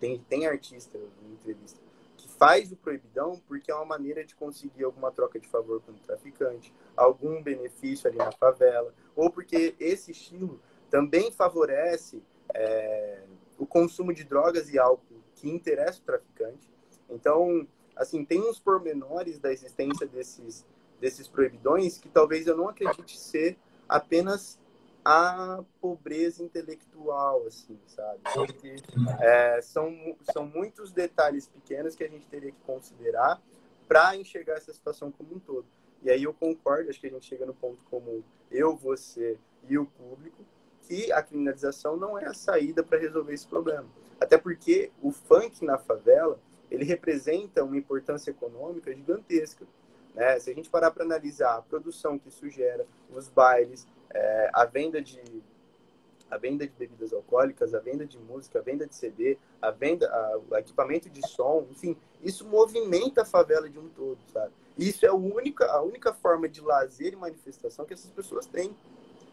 tem, 0.00 0.18
tem 0.28 0.46
artista 0.46 0.98
em 0.98 1.32
entrevista 1.32 1.80
que 2.16 2.28
faz 2.28 2.72
o 2.72 2.76
proibidão 2.76 3.40
porque 3.46 3.70
é 3.70 3.74
uma 3.74 3.84
maneira 3.84 4.24
de 4.24 4.34
conseguir 4.34 4.84
alguma 4.84 5.10
troca 5.10 5.38
de 5.38 5.48
favor 5.48 5.80
com 5.82 5.92
o 5.92 5.96
traficante, 5.96 6.74
algum 6.96 7.42
benefício 7.42 8.08
ali 8.08 8.18
na 8.18 8.32
favela, 8.32 8.94
ou 9.14 9.30
porque 9.30 9.74
esse 9.78 10.12
estilo 10.12 10.60
também 10.90 11.30
favorece 11.30 12.22
é, 12.54 13.22
o 13.58 13.66
consumo 13.66 14.12
de 14.12 14.24
drogas 14.24 14.70
e 14.70 14.78
álcool 14.78 15.22
que 15.34 15.48
interessa 15.48 16.00
o 16.00 16.04
traficante. 16.04 16.72
Então, 17.10 17.66
assim, 17.96 18.24
tem 18.24 18.40
uns 18.40 18.58
pormenores 18.58 19.38
da 19.38 19.52
existência 19.52 20.06
desses, 20.06 20.66
desses 21.00 21.28
proibidões 21.28 21.98
que 21.98 22.08
talvez 22.08 22.46
eu 22.46 22.56
não 22.56 22.68
acredite 22.68 23.18
ser 23.18 23.58
apenas 23.88 24.58
a 25.04 25.62
pobreza 25.80 26.42
intelectual, 26.42 27.46
assim, 27.46 27.78
sabe? 27.86 28.20
Porque 28.32 28.76
é, 29.20 29.60
são, 29.60 30.16
são 30.32 30.46
muitos 30.46 30.92
detalhes 30.92 31.46
pequenos 31.46 31.94
que 31.94 32.02
a 32.02 32.08
gente 32.08 32.26
teria 32.26 32.50
que 32.50 32.60
considerar 32.60 33.40
para 33.86 34.16
enxergar 34.16 34.54
essa 34.54 34.72
situação 34.72 35.12
como 35.12 35.34
um 35.34 35.38
todo. 35.38 35.66
E 36.02 36.10
aí 36.10 36.22
eu 36.22 36.32
concordo, 36.32 36.88
acho 36.88 37.00
que 37.00 37.06
a 37.06 37.10
gente 37.10 37.26
chega 37.26 37.44
no 37.44 37.54
ponto 37.54 37.84
comum, 37.84 38.22
eu, 38.50 38.74
você 38.74 39.38
e 39.68 39.76
o 39.76 39.86
público, 39.86 40.44
que 40.82 41.12
a 41.12 41.22
criminalização 41.22 41.96
não 41.96 42.18
é 42.18 42.26
a 42.26 42.34
saída 42.34 42.82
para 42.82 42.98
resolver 42.98 43.32
esse 43.32 43.46
problema. 43.46 43.86
Até 44.20 44.38
porque 44.38 44.90
o 45.02 45.10
funk 45.10 45.64
na 45.64 45.78
favela, 45.78 46.38
ele 46.70 46.84
representa 46.84 47.64
uma 47.64 47.76
importância 47.76 48.30
econômica 48.30 48.94
gigantesca. 48.94 49.66
Né? 50.14 50.38
Se 50.38 50.50
a 50.50 50.54
gente 50.54 50.70
parar 50.70 50.90
para 50.90 51.04
analisar 51.04 51.56
a 51.56 51.62
produção 51.62 52.18
que 52.18 52.28
isso 52.28 52.48
gera, 52.48 52.86
os 53.10 53.28
bailes, 53.28 53.86
é, 54.14 54.50
a 54.52 54.64
venda 54.64 55.02
de 55.02 55.20
a 56.30 56.38
venda 56.38 56.66
de 56.66 56.72
bebidas 56.72 57.12
alcoólicas, 57.12 57.74
a 57.74 57.78
venda 57.78 58.04
de 58.04 58.18
música, 58.18 58.58
a 58.58 58.62
venda 58.62 58.86
de 58.86 58.94
CD, 58.94 59.38
a 59.60 59.70
venda, 59.70 60.08
a, 60.08 60.38
o 60.50 60.56
equipamento 60.56 61.08
de 61.08 61.26
som, 61.28 61.66
enfim, 61.70 61.96
isso 62.22 62.44
movimenta 62.46 63.22
a 63.22 63.24
favela 63.24 63.68
de 63.68 63.78
um 63.78 63.88
todo, 63.90 64.18
sabe? 64.32 64.52
Isso 64.76 65.06
é 65.06 65.08
a 65.08 65.14
única, 65.14 65.66
a 65.66 65.80
única 65.82 66.12
forma 66.12 66.48
de 66.48 66.60
lazer 66.60 67.12
e 67.12 67.16
manifestação 67.16 67.84
que 67.84 67.94
essas 67.94 68.10
pessoas 68.10 68.46
têm. 68.46 68.74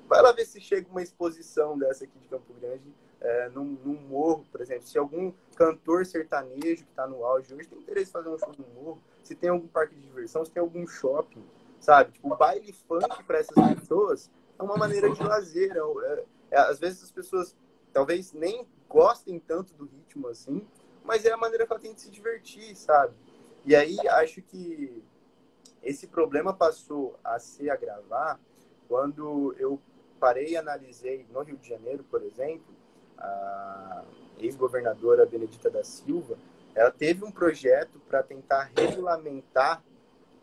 Vai 0.08 0.22
lá 0.22 0.32
ver 0.32 0.46
se 0.46 0.60
chega 0.60 0.88
uma 0.90 1.02
exposição 1.02 1.78
dessa 1.78 2.04
aqui 2.04 2.20
de 2.20 2.28
Campo 2.28 2.54
Grande, 2.60 2.94
é, 3.20 3.50
num, 3.50 3.64
num, 3.84 4.00
morro, 4.08 4.46
por 4.52 4.62
exemplo. 4.62 4.86
Se 4.86 4.98
algum 4.98 5.32
cantor 5.56 6.06
sertanejo 6.06 6.84
que 6.84 6.90
está 6.92 7.08
no 7.08 7.24
auge 7.26 7.54
hoje 7.54 7.68
tem 7.68 7.80
interesse 7.80 8.10
em 8.10 8.14
fazer 8.14 8.30
um 8.30 8.38
show 8.38 8.54
no 8.58 8.82
morro, 8.82 9.02
se 9.24 9.34
tem 9.34 9.50
algum 9.50 9.68
parque 9.68 9.96
de 9.96 10.02
diversão, 10.02 10.44
se 10.44 10.52
tem 10.52 10.62
algum 10.62 10.86
shopping, 10.86 11.44
sabe? 11.80 12.12
Tipo, 12.12 12.36
baile 12.36 12.74
funk 12.74 13.24
para 13.24 13.40
essas 13.40 13.56
pessoas 13.76 14.30
é 14.62 14.64
uma 14.64 14.78
maneira 14.78 15.10
de 15.10 15.24
lazer. 15.24 15.72
É, 15.76 15.80
é, 15.80 16.24
é, 16.52 16.58
às 16.60 16.80
vezes 16.80 17.04
as 17.04 17.12
pessoas 17.12 17.56
talvez 17.92 18.32
nem 18.32 18.68
gostem 18.88 19.40
tanto 19.40 19.74
do 19.74 19.86
ritmo 19.86 20.28
assim, 20.28 20.66
mas 21.04 21.26
é 21.26 21.32
a 21.32 21.38
maneira 21.38 21.66
que 21.66 21.74
ela 21.74 21.82
tem 21.82 21.94
de 21.94 22.02
se 22.02 22.12
divertir, 22.12 22.76
sabe? 22.76 23.14
E 23.66 23.76
aí 23.76 23.98
acho 24.08 24.42
que 24.42 25.04
esse 25.82 26.08
problema 26.08 26.54
passou 26.54 27.20
a 27.24 27.40
se 27.40 27.70
agravar 27.70 28.40
quando 28.88 29.56
eu 29.58 29.82
parei 30.20 30.50
e 30.50 30.58
analisei 30.58 31.26
no 31.32 31.42
Rio 31.42 31.58
de 31.58 31.68
Janeiro, 31.68 32.04
por 32.04 32.22
exemplo, 32.22 32.76
a 33.18 34.04
ex-governadora 34.40 35.26
Benedita 35.26 35.70
da 35.70 35.84
Silva, 35.84 36.38
ela 36.76 36.92
teve 36.92 37.24
um 37.24 37.32
projeto 37.32 38.00
para 38.08 38.22
tentar 38.22 38.72
regulamentar 38.76 39.84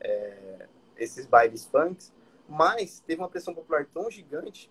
é, 0.01 0.67
esses 0.97 1.27
bailes 1.27 1.65
funks, 1.67 2.13
mas 2.49 3.01
teve 3.01 3.21
uma 3.21 3.29
pressão 3.29 3.55
popular 3.55 3.87
tão 3.87 4.11
gigante 4.11 4.71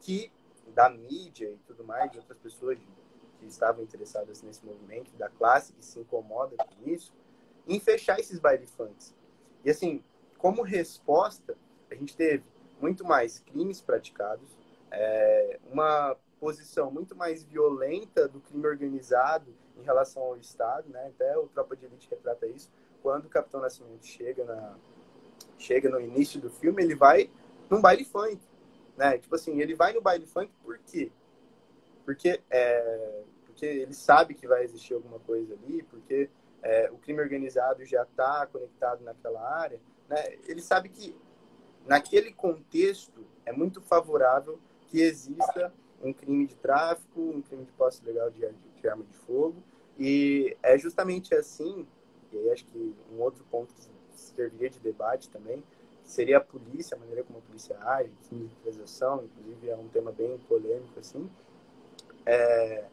que 0.00 0.32
da 0.74 0.88
mídia 0.88 1.50
e 1.50 1.58
tudo 1.66 1.84
mais, 1.84 2.10
de 2.10 2.18
outras 2.18 2.38
pessoas 2.38 2.78
que 3.38 3.46
estavam 3.46 3.82
interessadas 3.82 4.42
nesse 4.42 4.64
movimento, 4.64 5.14
da 5.16 5.28
classe 5.28 5.72
que 5.72 5.84
se 5.84 5.98
incomoda 5.98 6.56
com 6.56 6.88
isso, 6.88 7.12
em 7.66 7.78
fechar 7.78 8.18
esses 8.18 8.38
bailes 8.38 8.70
funks. 8.74 9.14
E 9.64 9.70
assim, 9.70 10.02
como 10.36 10.62
resposta, 10.62 11.56
a 11.90 11.94
gente 11.94 12.16
teve 12.16 12.44
muito 12.80 13.04
mais 13.04 13.38
crimes 13.38 13.80
praticados, 13.80 14.56
é, 14.90 15.58
uma 15.70 16.16
posição 16.40 16.90
muito 16.90 17.16
mais 17.16 17.42
violenta 17.42 18.28
do 18.28 18.40
crime 18.40 18.66
organizado 18.66 19.52
em 19.76 19.82
relação 19.82 20.22
ao 20.22 20.36
Estado, 20.36 20.88
né? 20.88 21.08
Até 21.08 21.36
o 21.36 21.48
Tropa 21.48 21.76
de 21.76 21.86
Elite 21.86 22.08
retrata 22.08 22.46
isso. 22.46 22.70
Quando 23.02 23.26
o 23.26 23.28
Capitão 23.28 23.60
Nascimento 23.60 24.06
chega 24.06 24.44
na 24.44 24.76
chega 25.58 25.88
no 25.88 26.00
início 26.00 26.40
do 26.40 26.50
filme, 26.50 26.82
ele 26.82 26.94
vai 26.94 27.30
num 27.68 27.80
baile 27.80 28.04
funk, 28.04 28.38
né? 28.96 29.18
Tipo 29.18 29.34
assim, 29.34 29.60
ele 29.60 29.74
vai 29.74 29.92
no 29.92 30.00
baile 30.00 30.26
funk 30.26 30.50
por 30.62 30.78
quê? 30.78 31.10
Porque 32.04 32.40
é, 32.50 33.22
porque 33.44 33.66
ele 33.66 33.92
sabe 33.92 34.34
que 34.34 34.46
vai 34.46 34.64
existir 34.64 34.94
alguma 34.94 35.18
coisa 35.18 35.54
ali, 35.54 35.82
porque 35.82 36.30
é, 36.62 36.90
o 36.90 36.98
crime 36.98 37.20
organizado 37.20 37.84
já 37.84 38.02
está 38.02 38.46
conectado 38.46 39.02
naquela 39.02 39.40
área, 39.60 39.80
né? 40.08 40.38
Ele 40.46 40.62
sabe 40.62 40.88
que 40.88 41.14
naquele 41.84 42.32
contexto 42.32 43.26
é 43.44 43.52
muito 43.52 43.80
favorável 43.80 44.58
que 44.86 45.00
exista 45.00 45.72
um 46.02 46.12
crime 46.12 46.46
de 46.46 46.54
tráfico, 46.56 47.20
um 47.20 47.42
crime 47.42 47.64
de 47.64 47.72
posse 47.72 48.04
legal 48.04 48.30
de, 48.30 48.48
de 48.80 48.88
arma 48.88 49.04
de 49.04 49.14
fogo. 49.18 49.62
E 49.98 50.56
é 50.62 50.78
justamente 50.78 51.34
assim, 51.34 51.86
e 52.32 52.38
aí 52.38 52.50
acho 52.50 52.64
que 52.66 52.94
um 53.12 53.20
outro 53.20 53.44
ponto 53.50 53.74
que 53.74 53.82
serviria 54.18 54.70
de 54.70 54.78
debate 54.78 55.28
também, 55.30 55.62
seria 56.04 56.38
a 56.38 56.40
polícia, 56.40 56.96
a 56.96 57.00
maneira 57.00 57.22
como 57.22 57.38
a 57.38 57.42
polícia 57.42 57.78
age, 57.82 58.10
militarização, 58.30 59.24
inclusive 59.24 59.68
é 59.68 59.76
um 59.76 59.88
tema 59.88 60.10
bem 60.10 60.38
polêmico 60.48 60.98
assim. 60.98 61.30
É, 62.24 62.84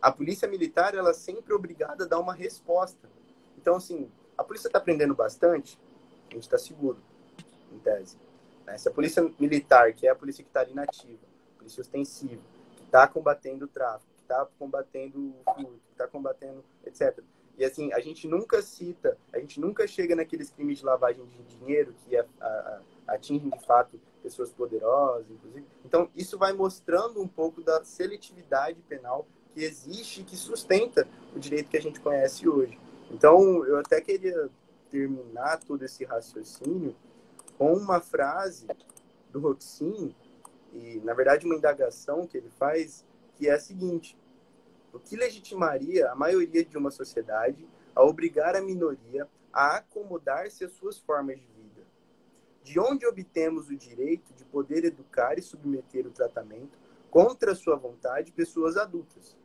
a 0.00 0.10
polícia 0.10 0.48
militar, 0.48 0.94
ela 0.94 1.10
é 1.10 1.14
sempre 1.14 1.52
obrigada 1.52 2.04
a 2.04 2.06
dar 2.06 2.18
uma 2.18 2.34
resposta. 2.34 3.08
Então, 3.56 3.76
assim, 3.76 4.10
a 4.36 4.42
polícia 4.42 4.68
está 4.68 4.78
aprendendo 4.78 5.14
bastante, 5.14 5.78
a 6.30 6.34
gente 6.34 6.44
está 6.44 6.58
seguro, 6.58 6.98
em 7.72 7.78
tese. 7.78 8.16
Né? 8.66 8.76
Se 8.78 8.88
a 8.88 8.92
polícia 8.92 9.22
militar, 9.38 9.92
que 9.92 10.06
é 10.06 10.10
a 10.10 10.16
polícia 10.16 10.42
que 10.42 10.50
está 10.50 10.60
ali 10.60 10.74
nativa, 10.74 11.20
polícia 11.56 11.80
ostensiva, 11.80 12.42
que 12.76 12.82
está 12.82 13.06
combatendo 13.06 13.66
o 13.66 13.68
tráfico, 13.68 14.10
que 14.16 14.22
está 14.22 14.46
combatendo 14.58 15.18
o 15.18 15.54
furto, 15.54 15.80
que 15.86 15.92
está 15.92 16.08
combatendo, 16.08 16.64
etc. 16.84 17.22
E 17.62 17.64
assim, 17.64 17.92
a 17.92 18.00
gente 18.00 18.26
nunca 18.26 18.60
cita, 18.60 19.16
a 19.32 19.38
gente 19.38 19.60
nunca 19.60 19.86
chega 19.86 20.16
naqueles 20.16 20.50
crimes 20.50 20.78
de 20.78 20.84
lavagem 20.84 21.24
de 21.26 21.44
dinheiro 21.44 21.94
que 22.04 22.16
a, 22.16 22.26
a, 22.40 22.80
atingem 23.06 23.48
de 23.50 23.64
fato 23.64 24.00
pessoas 24.20 24.50
poderosas, 24.50 25.30
inclusive. 25.30 25.64
Então, 25.84 26.10
isso 26.16 26.36
vai 26.36 26.52
mostrando 26.52 27.22
um 27.22 27.28
pouco 27.28 27.62
da 27.62 27.84
seletividade 27.84 28.82
penal 28.88 29.28
que 29.54 29.62
existe 29.62 30.22
e 30.22 30.24
que 30.24 30.36
sustenta 30.36 31.06
o 31.36 31.38
direito 31.38 31.70
que 31.70 31.76
a 31.76 31.80
gente 31.80 32.00
conhece 32.00 32.48
hoje. 32.48 32.76
Então, 33.12 33.64
eu 33.64 33.78
até 33.78 34.00
queria 34.00 34.50
terminar 34.90 35.60
todo 35.60 35.84
esse 35.84 36.04
raciocínio 36.04 36.96
com 37.56 37.74
uma 37.74 38.00
frase 38.00 38.66
do 39.30 39.38
Roxin, 39.38 40.12
e 40.72 41.00
na 41.04 41.14
verdade 41.14 41.46
uma 41.46 41.54
indagação 41.54 42.26
que 42.26 42.38
ele 42.38 42.50
faz, 42.58 43.04
que 43.36 43.48
é 43.48 43.52
a 43.52 43.60
seguinte: 43.60 44.18
o 44.92 44.98
que 44.98 45.16
legitimaria 45.16 46.10
a 46.10 46.14
maioria 46.14 46.64
de 46.64 46.76
uma 46.76 46.90
sociedade 46.90 47.66
a 47.94 48.02
obrigar 48.02 48.54
a 48.54 48.60
minoria 48.60 49.28
a 49.52 49.76
acomodar-se 49.76 50.64
às 50.64 50.72
suas 50.72 50.98
formas 50.98 51.40
de 51.40 51.46
vida? 51.46 51.82
De 52.62 52.78
onde 52.78 53.06
obtemos 53.06 53.68
o 53.68 53.76
direito 53.76 54.32
de 54.34 54.44
poder 54.44 54.84
educar 54.84 55.38
e 55.38 55.42
submeter 55.42 56.06
o 56.06 56.10
tratamento 56.10 56.78
contra 57.10 57.54
sua 57.54 57.76
vontade 57.76 58.32
pessoas 58.32 58.76
adultas? 58.76 59.36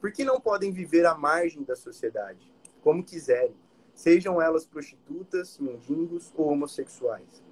Por 0.00 0.12
que 0.12 0.24
não 0.24 0.40
podem 0.40 0.72
viver 0.72 1.04
à 1.06 1.14
margem 1.14 1.64
da 1.64 1.74
sociedade, 1.74 2.52
como 2.82 3.04
quiserem, 3.04 3.56
sejam 3.94 4.40
elas 4.40 4.64
prostitutas, 4.64 5.58
mendigos 5.58 6.32
ou 6.36 6.48
homossexuais? 6.48 7.42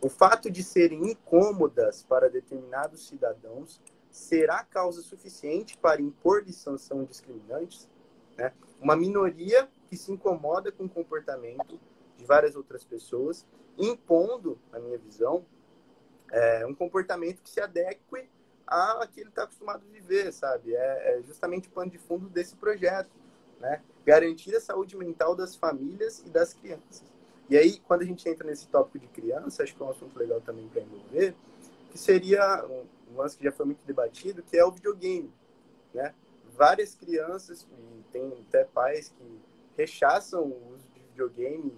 O 0.00 0.08
fato 0.08 0.50
de 0.50 0.64
serem 0.64 1.10
incômodas 1.10 2.02
para 2.02 2.30
determinados 2.30 3.06
cidadãos 3.06 3.80
será 4.12 4.62
causa 4.62 5.00
suficiente 5.00 5.76
para 5.78 6.00
impor-lhes 6.00 6.56
sanção 6.56 7.02
discriminantes? 7.04 7.88
Né? 8.36 8.52
Uma 8.80 8.94
minoria 8.94 9.68
que 9.88 9.96
se 9.96 10.12
incomoda 10.12 10.70
com 10.70 10.84
o 10.84 10.88
comportamento 10.88 11.80
de 12.18 12.24
várias 12.24 12.54
outras 12.54 12.84
pessoas, 12.84 13.46
impondo, 13.76 14.58
na 14.70 14.78
minha 14.78 14.98
visão, 14.98 15.44
é, 16.30 16.64
um 16.66 16.74
comportamento 16.74 17.42
que 17.42 17.50
se 17.50 17.60
adeque 17.60 18.00
a 18.66 19.06
que 19.06 19.20
ele 19.20 19.28
está 19.28 19.42
acostumado 19.42 19.84
a 19.86 19.92
viver, 19.92 20.32
sabe? 20.32 20.74
É, 20.74 21.18
é, 21.18 21.22
justamente 21.22 21.68
o 21.68 21.70
pano 21.70 21.90
de 21.90 21.98
fundo 21.98 22.28
desse 22.28 22.54
projeto, 22.56 23.10
né? 23.60 23.82
Garantir 24.04 24.54
a 24.54 24.60
saúde 24.60 24.96
mental 24.96 25.34
das 25.34 25.54
famílias 25.56 26.20
e 26.20 26.30
das 26.30 26.54
crianças. 26.54 27.02
E 27.50 27.56
aí, 27.56 27.78
quando 27.80 28.02
a 28.02 28.04
gente 28.04 28.26
entra 28.28 28.46
nesse 28.46 28.66
tópico 28.68 28.98
de 28.98 29.08
criança, 29.08 29.62
acho 29.62 29.74
que 29.74 29.82
é 29.82 29.86
um 29.86 29.90
assunto 29.90 30.18
legal 30.18 30.40
também 30.40 30.68
para 30.68 30.80
envolver, 30.80 31.34
que 31.90 31.98
seria 31.98 32.64
um 33.12 33.16
lance 33.16 33.36
que 33.36 33.44
já 33.44 33.52
foi 33.52 33.66
muito 33.66 33.84
debatido, 33.84 34.42
que 34.42 34.56
é 34.56 34.64
o 34.64 34.70
videogame, 34.70 35.32
né? 35.92 36.14
Várias 36.56 36.94
crianças, 36.94 37.66
e 37.78 38.02
tem 38.12 38.44
até 38.48 38.64
pais 38.64 39.08
que 39.08 39.40
rechaçam 39.76 40.44
o 40.44 40.74
uso 40.74 40.88
de 40.88 41.00
videogame 41.00 41.72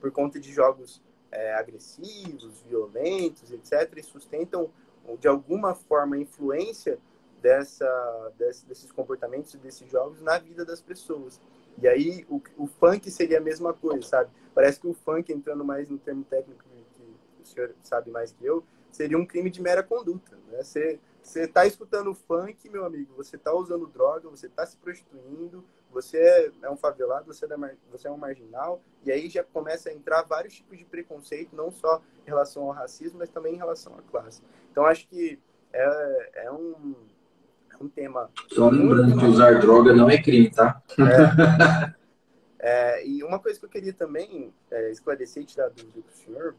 por 0.00 0.10
conta 0.10 0.40
de 0.40 0.52
jogos 0.52 1.02
é, 1.30 1.54
agressivos, 1.54 2.62
violentos, 2.62 3.52
etc., 3.52 3.96
e 3.96 4.02
sustentam 4.02 4.70
de 5.18 5.28
alguma 5.28 5.74
forma, 5.74 6.16
a 6.16 6.18
influência 6.18 6.98
dessa, 7.40 8.32
desse, 8.36 8.66
desses 8.66 8.92
comportamentos 8.92 9.54
e 9.54 9.58
desses 9.58 9.88
jogos 9.90 10.20
na 10.20 10.38
vida 10.38 10.64
das 10.64 10.80
pessoas. 10.80 11.40
E 11.80 11.88
aí 11.88 12.26
o, 12.28 12.40
o 12.56 12.66
funk 12.66 13.10
seria 13.10 13.38
a 13.38 13.40
mesma 13.40 13.72
coisa, 13.72 14.06
sabe? 14.06 14.30
Parece 14.54 14.80
que 14.80 14.86
o 14.86 14.94
funk, 14.94 15.32
entrando 15.32 15.64
mais 15.64 15.88
no 15.88 15.98
termo 15.98 16.24
técnico 16.24 16.62
que 16.94 17.14
o 17.42 17.46
senhor 17.46 17.74
sabe 17.82 18.10
mais 18.10 18.32
que 18.32 18.44
eu, 18.44 18.62
seria 18.90 19.18
um 19.18 19.26
crime 19.26 19.50
de 19.50 19.60
mera 19.62 19.82
conduta. 19.82 20.36
Né? 20.48 20.62
Você 20.62 20.98
você 21.22 21.42
está 21.42 21.66
escutando 21.66 22.14
funk, 22.14 22.68
meu 22.68 22.84
amigo, 22.84 23.14
você 23.16 23.36
está 23.36 23.52
usando 23.54 23.86
droga, 23.86 24.28
você 24.28 24.46
está 24.46 24.64
se 24.64 24.76
prostituindo, 24.76 25.64
você 25.92 26.18
é, 26.18 26.50
é 26.62 26.70
um 26.70 26.76
favelado, 26.76 27.26
você 27.26 27.44
é, 27.44 27.76
você 27.90 28.08
é 28.08 28.10
um 28.10 28.16
marginal, 28.16 28.82
e 29.04 29.12
aí 29.12 29.28
já 29.28 29.44
começa 29.44 29.90
a 29.90 29.92
entrar 29.92 30.22
vários 30.22 30.54
tipos 30.54 30.78
de 30.78 30.84
preconceito, 30.84 31.54
não 31.54 31.70
só 31.70 32.00
em 32.24 32.28
relação 32.28 32.64
ao 32.64 32.70
racismo, 32.70 33.18
mas 33.18 33.28
também 33.28 33.54
em 33.54 33.58
relação 33.58 33.94
à 33.98 34.02
classe. 34.10 34.42
Então, 34.70 34.84
acho 34.84 35.06
que 35.08 35.38
é, 35.72 36.46
é 36.46 36.52
um, 36.52 36.94
é 37.70 37.84
um 37.84 37.88
tema. 37.88 38.30
Só 38.48 38.70
lembrando 38.70 39.18
que 39.18 39.24
usar 39.24 39.60
droga 39.60 39.92
não 39.92 40.08
é 40.08 40.20
crime, 40.20 40.50
tá? 40.50 40.82
É. 40.98 42.00
É, 42.62 43.06
e 43.06 43.24
uma 43.24 43.38
coisa 43.38 43.58
que 43.58 43.64
eu 43.64 43.70
queria 43.70 43.92
também 43.94 44.52
é, 44.70 44.90
esclarecer 44.90 45.42
e 45.42 45.46
tirar 45.46 45.70
dúvida 45.70 46.02
para 46.02 46.12
o 46.12 46.14
senhor 46.14 46.54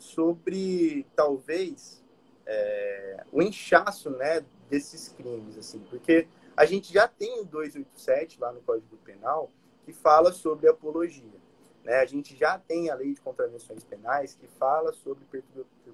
sobre 0.00 1.06
talvez 1.14 2.02
é, 2.46 3.24
o 3.30 3.42
inchaço 3.42 4.10
né, 4.10 4.44
desses 4.68 5.08
crimes, 5.08 5.58
assim, 5.58 5.78
porque 5.90 6.26
a 6.56 6.64
gente 6.64 6.92
já 6.92 7.06
tem 7.06 7.40
o 7.40 7.44
287 7.44 8.40
lá 8.40 8.50
no 8.52 8.60
Código 8.62 8.96
Penal 8.98 9.50
que 9.84 9.92
fala 9.92 10.32
sobre 10.32 10.68
apologia. 10.68 11.40
Né? 11.84 11.96
A 12.00 12.06
gente 12.06 12.36
já 12.36 12.58
tem 12.58 12.90
a 12.90 12.94
lei 12.94 13.14
de 13.14 13.20
contravenções 13.20 13.84
penais 13.84 14.34
que 14.34 14.46
fala 14.46 14.92
sobre 14.92 15.24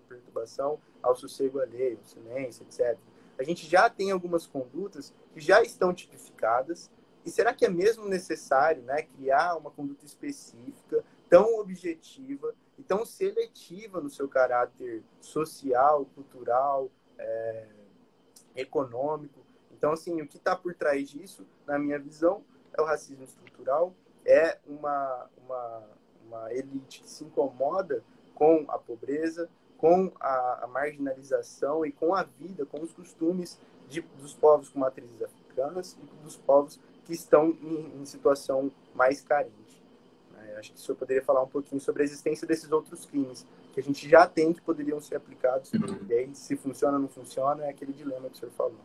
perturbação 0.08 0.80
ao 1.02 1.16
sossego 1.16 1.60
alheio, 1.60 1.98
silêncio, 2.04 2.64
etc. 2.64 2.96
A 3.38 3.42
gente 3.42 3.66
já 3.66 3.90
tem 3.90 4.10
algumas 4.10 4.46
condutas 4.46 5.12
que 5.32 5.40
já 5.40 5.62
estão 5.62 5.92
tipificadas. 5.92 6.90
E 7.24 7.30
será 7.30 7.52
que 7.52 7.64
é 7.64 7.68
mesmo 7.68 8.08
necessário 8.08 8.82
né, 8.82 9.02
criar 9.02 9.56
uma 9.56 9.70
conduta 9.70 10.04
específica, 10.04 11.04
tão 11.28 11.58
objetiva 11.58 12.54
tão 12.86 13.04
seletiva 13.04 14.00
no 14.00 14.10
seu 14.10 14.28
caráter 14.28 15.02
social, 15.20 16.06
cultural, 16.14 16.90
é, 17.18 17.66
econômico? 18.54 19.40
Então, 19.72 19.92
assim, 19.92 20.20
o 20.20 20.26
que 20.26 20.36
está 20.36 20.56
por 20.56 20.74
trás 20.74 21.08
disso, 21.08 21.46
na 21.66 21.78
minha 21.78 21.98
visão, 21.98 22.42
é 22.76 22.80
o 22.80 22.84
racismo 22.84 23.24
estrutural, 23.24 23.94
é 24.24 24.58
uma, 24.66 25.30
uma, 25.44 25.82
uma 26.26 26.52
elite 26.52 27.02
que 27.02 27.10
se 27.10 27.24
incomoda 27.24 28.02
com 28.34 28.64
a 28.68 28.78
pobreza, 28.78 29.48
com 29.78 30.12
a, 30.20 30.64
a, 30.64 30.66
marginalização 30.66 31.84
e 31.84 31.92
com 31.92 32.14
a 32.14 32.22
vida, 32.22 32.64
com 32.66 32.82
os 32.82 32.92
costumes 32.92 33.58
de, 33.88 34.00
dos 34.00 34.34
povos 34.34 34.68
com 34.68 34.78
matrizes 34.78 35.22
africanas 35.22 35.96
e 36.02 36.24
dos 36.24 36.36
povos 36.36 36.80
que 37.04 37.12
estão 37.12 37.50
em, 37.62 38.00
em 38.00 38.04
situação 38.04 38.70
mais 38.94 39.20
carente. 39.20 39.65
Acho 40.58 40.72
que 40.72 40.78
o 40.78 40.80
senhor 40.80 40.96
poderia 40.96 41.22
falar 41.22 41.42
um 41.42 41.48
pouquinho 41.48 41.80
sobre 41.80 42.02
a 42.02 42.04
existência 42.04 42.46
desses 42.46 42.70
outros 42.72 43.04
crimes 43.06 43.46
que 43.72 43.80
a 43.80 43.82
gente 43.82 44.08
já 44.08 44.26
tem 44.26 44.52
que 44.52 44.60
poderiam 44.60 45.00
ser 45.00 45.16
aplicados. 45.16 45.70
E 46.08 46.14
aí, 46.14 46.30
se 46.32 46.56
funciona 46.56 46.94
ou 46.94 47.02
não 47.02 47.08
funciona, 47.08 47.64
é 47.64 47.70
aquele 47.70 47.92
dilema 47.92 48.28
que 48.28 48.36
o 48.36 48.38
senhor 48.38 48.52
falou. 48.52 48.80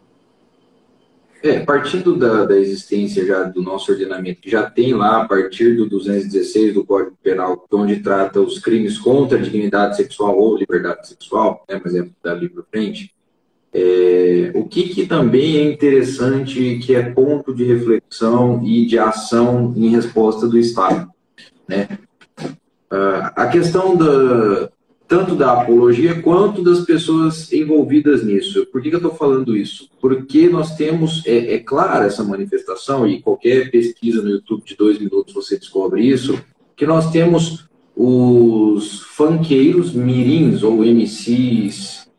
É, 1.44 1.60
partindo 1.62 2.16
da, 2.16 2.46
da, 2.46 2.56
existência 2.56 3.26
já 3.26 3.44
do 3.44 3.64
nosso 3.64 3.92
ordenamento, 3.92 4.42
que 4.42 4.50
já 4.50 4.70
tem 4.70 4.94
lá, 4.94 5.24
a 5.24 5.28
partir 5.28 5.76
do 5.76 5.90
216 5.90 6.76
do 6.76 6.86
Código 6.86 7.18
Penal, 7.24 7.66
onde 7.72 8.00
trata 8.00 8.40
os 8.40 8.60
crimes 8.60 9.00
contra 9.00 9.40
a 9.40 9.42
dignidade 9.42 9.98
sexual 9.98 10.38
ou 10.38 10.56
liberdade 10.56 11.08
sexual, 11.08 11.66
né, 11.68 11.82
mas 11.84 11.96
é 11.96 12.08
dali 12.24 12.48
para 12.48 12.64
frente, 12.64 13.12
é, 13.74 14.52
o 14.54 14.68
que, 14.68 14.90
que 14.90 15.08
também 15.08 15.58
é 15.58 15.64
interessante, 15.64 16.78
que 16.78 16.94
é 16.94 17.10
ponto 17.10 17.56
de 17.56 17.64
reflexão 17.64 18.62
e 18.64 18.86
de 18.86 19.00
ação 19.00 19.74
em 19.76 19.90
resposta 19.90 20.48
do 20.48 20.60
Estado. 20.60 21.11
Né? 21.72 21.88
Uh, 22.92 23.32
a 23.34 23.48
questão 23.48 23.96
da, 23.96 24.70
tanto 25.08 25.36
da 25.36 25.54
apologia 25.54 26.22
quanto 26.22 26.62
das 26.62 26.82
pessoas 26.82 27.52
envolvidas 27.54 28.24
nisso. 28.24 28.66
Por 28.66 28.82
que, 28.82 28.90
que 28.90 28.96
eu 28.96 29.00
estou 29.00 29.16
falando 29.16 29.56
isso? 29.56 29.90
Porque 30.02 30.50
nós 30.50 30.76
temos, 30.76 31.26
é, 31.26 31.54
é 31.56 31.60
clara 31.60 32.06
essa 32.06 32.24
manifestação, 32.24 33.08
e 33.08 33.22
qualquer 33.22 33.72
pesquisa 33.72 34.22
no 34.22 34.30
YouTube 34.30 34.64
de 34.66 34.76
dois 34.76 35.00
minutos 35.00 35.34
você 35.34 35.58
descobre 35.58 36.06
isso, 36.06 36.38
que 36.76 36.86
nós 36.86 37.10
temos 37.12 37.70
os 37.96 39.02
funkeiros 39.02 39.94
mirins, 39.94 40.64
ou 40.64 40.84
MCs, 40.84 42.10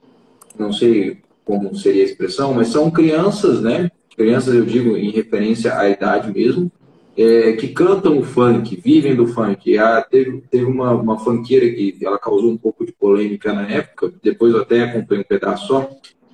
não 0.58 0.72
sei 0.72 1.18
como 1.44 1.76
seria 1.76 2.02
a 2.02 2.06
expressão, 2.06 2.54
mas 2.54 2.68
são 2.68 2.90
crianças, 2.90 3.60
né? 3.60 3.90
Crianças, 4.16 4.54
eu 4.54 4.64
digo, 4.64 4.96
em 4.96 5.10
referência 5.10 5.76
à 5.76 5.88
idade 5.88 6.32
mesmo, 6.32 6.70
é, 7.16 7.52
que 7.52 7.68
cantam 7.68 8.18
o 8.18 8.24
funk, 8.24 8.80
vivem 8.82 9.14
do 9.14 9.26
funk. 9.26 9.76
Ah, 9.78 10.04
teve, 10.08 10.42
teve 10.50 10.64
uma, 10.64 10.92
uma 10.92 11.18
funkeira 11.18 11.68
que 11.70 11.98
ela 12.02 12.18
causou 12.18 12.50
um 12.50 12.56
pouco 12.56 12.84
de 12.84 12.92
polêmica 12.92 13.52
na 13.52 13.68
época, 13.68 14.12
depois 14.22 14.54
eu 14.54 14.62
até 14.62 14.82
acompanhei 14.82 15.22
um 15.22 15.28
pedaço 15.28 15.66
só, 15.66 15.90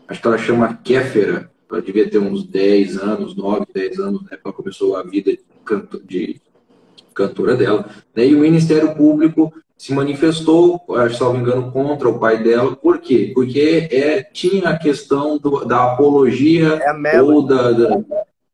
acho 0.07 0.21
que 0.21 0.27
ela 0.27 0.39
chama 0.39 0.79
Kéfera, 0.83 1.51
ela 1.71 1.83
devia 1.83 2.09
ter 2.09 2.19
uns 2.19 2.45
10 2.45 2.97
anos, 2.99 3.37
9, 3.37 3.67
10 3.75 3.99
anos, 3.99 4.23
né, 4.23 4.39
quando 4.43 4.55
começou 4.55 4.97
a 4.97 5.03
vida 5.03 5.33
de, 5.33 5.41
canto, 5.65 6.03
de 6.05 6.41
cantora 7.15 7.57
dela. 7.57 7.89
Né, 8.15 8.27
e 8.27 8.35
o 8.35 8.39
Ministério 8.39 8.95
Público 8.95 9.53
se 9.77 9.93
manifestou, 9.93 10.83
acho, 10.97 11.17
se 11.17 11.21
não 11.21 11.35
me 11.35 11.41
engano, 11.41 11.71
contra 11.71 12.09
o 12.09 12.19
pai 12.19 12.43
dela. 12.43 12.75
Por 12.75 12.99
quê? 12.99 13.31
Porque 13.33 13.89
é, 13.93 14.23
tinha 14.23 14.71
a 14.71 14.79
questão 14.79 15.39
do, 15.39 15.65
da 15.65 15.93
apologia 15.93 16.81
é 16.83 17.23
ou 17.23 17.47
da, 17.47 17.71
da 17.71 17.89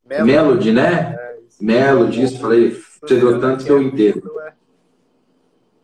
Melody, 0.06 0.24
Melody 0.24 0.72
né? 0.72 1.16
É 1.18 1.33
Melody, 1.64 2.22
isso, 2.22 2.38
falei, 2.38 2.76
você 3.00 3.16
deu 3.16 3.40
tanto 3.40 3.64
que 3.64 3.72
eu 3.72 3.80
entendo. 3.80 4.22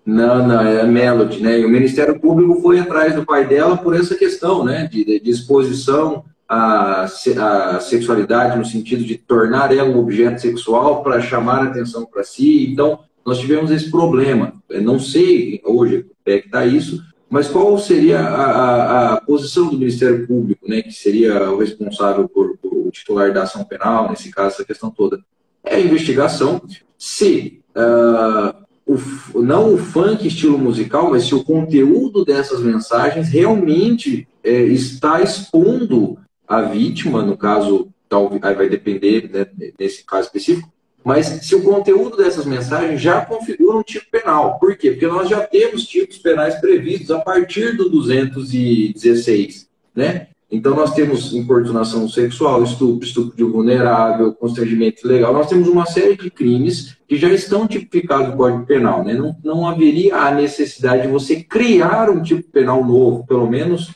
Não, 0.04 0.46
não, 0.46 0.60
é 0.60 0.82
a 0.82 0.86
Melody, 0.86 1.42
né? 1.42 1.58
E 1.58 1.64
o 1.64 1.70
Ministério 1.70 2.20
Público 2.20 2.60
foi 2.60 2.78
atrás 2.78 3.14
do 3.14 3.24
pai 3.24 3.46
dela 3.46 3.78
por 3.78 3.96
essa 3.96 4.14
questão, 4.14 4.62
né? 4.62 4.86
De, 4.86 5.18
de 5.20 5.30
exposição 5.30 6.24
a, 6.46 7.04
a 7.04 7.80
sexualidade 7.80 8.58
no 8.58 8.64
sentido 8.64 9.04
de 9.04 9.16
tornar 9.16 9.74
ela 9.74 9.88
um 9.88 9.98
objeto 9.98 10.42
sexual 10.42 11.02
para 11.02 11.20
chamar 11.22 11.60
a 11.60 11.68
atenção 11.68 12.04
para 12.04 12.24
si. 12.24 12.70
Então, 12.70 13.00
nós 13.24 13.38
tivemos 13.38 13.70
esse 13.70 13.90
problema. 13.90 14.52
Eu 14.68 14.82
não 14.82 14.98
sei 14.98 15.62
hoje 15.64 16.04
é 16.26 16.40
que 16.40 16.46
está 16.46 16.66
isso, 16.66 17.02
mas 17.28 17.48
qual 17.48 17.78
seria 17.78 18.20
a, 18.20 18.44
a, 18.44 19.14
a, 19.14 19.20
posição 19.22 19.68
do 19.68 19.78
Ministério 19.78 20.26
Público, 20.26 20.68
né, 20.68 20.82
que 20.82 20.92
seria 20.92 21.50
o 21.50 21.58
responsável 21.58 22.28
por, 22.28 22.58
por, 22.58 22.72
o 22.72 22.90
titular 22.90 23.32
da 23.32 23.44
ação 23.44 23.64
penal, 23.64 24.10
nesse 24.10 24.30
caso, 24.30 24.56
essa 24.56 24.64
questão 24.64 24.90
toda? 24.90 25.18
É 25.64 25.76
a 25.76 25.80
investigação 25.80 26.60
se 26.98 27.60
uh, 27.76 28.60
o, 28.86 29.42
não 29.42 29.74
o 29.74 29.78
funk 29.78 30.26
estilo 30.26 30.58
musical, 30.58 31.10
mas 31.10 31.24
se 31.24 31.34
o 31.34 31.44
conteúdo 31.44 32.24
dessas 32.24 32.60
mensagens 32.60 33.28
realmente 33.28 34.26
é, 34.42 34.62
está 34.64 35.22
expondo 35.22 36.18
a 36.46 36.62
vítima, 36.62 37.22
no 37.22 37.36
caso, 37.36 37.88
talvez 38.08 38.40
vai 38.40 38.68
depender 38.68 39.30
né, 39.32 39.46
nesse 39.78 40.04
caso 40.04 40.26
específico, 40.26 40.70
mas 41.04 41.26
se 41.26 41.54
o 41.54 41.62
conteúdo 41.62 42.16
dessas 42.16 42.44
mensagens 42.44 43.00
já 43.00 43.24
configura 43.24 43.78
um 43.78 43.82
tipo 43.82 44.06
penal. 44.10 44.58
Por 44.58 44.76
quê? 44.76 44.90
Porque 44.90 45.06
nós 45.06 45.28
já 45.28 45.40
temos 45.40 45.86
tipos 45.86 46.18
penais 46.18 46.56
previstos 46.60 47.10
a 47.10 47.20
partir 47.20 47.76
do 47.76 47.88
216, 47.88 49.68
né? 49.94 50.28
Então 50.50 50.74
nós 50.74 50.92
temos 50.94 51.32
importunação 51.32 52.08
sexual, 52.08 52.62
estupro, 52.64 53.06
estupro 53.06 53.36
de 53.36 53.44
vulnerável, 53.44 54.32
constrangimento 54.32 55.06
ilegal. 55.06 55.32
Nós 55.32 55.48
temos 55.48 55.68
uma 55.68 55.86
série 55.86 56.16
de 56.16 56.28
crimes 56.28 56.96
que 57.06 57.16
já 57.16 57.28
estão 57.28 57.68
tipificados 57.68 58.30
no 58.30 58.36
Código 58.36 58.66
Penal, 58.66 59.04
né? 59.04 59.14
Não, 59.14 59.36
não 59.44 59.68
haveria 59.68 60.16
a 60.16 60.34
necessidade 60.34 61.02
de 61.02 61.08
você 61.08 61.42
criar 61.42 62.10
um 62.10 62.20
tipo 62.20 62.42
penal 62.50 62.84
novo, 62.84 63.24
pelo 63.26 63.48
menos 63.48 63.94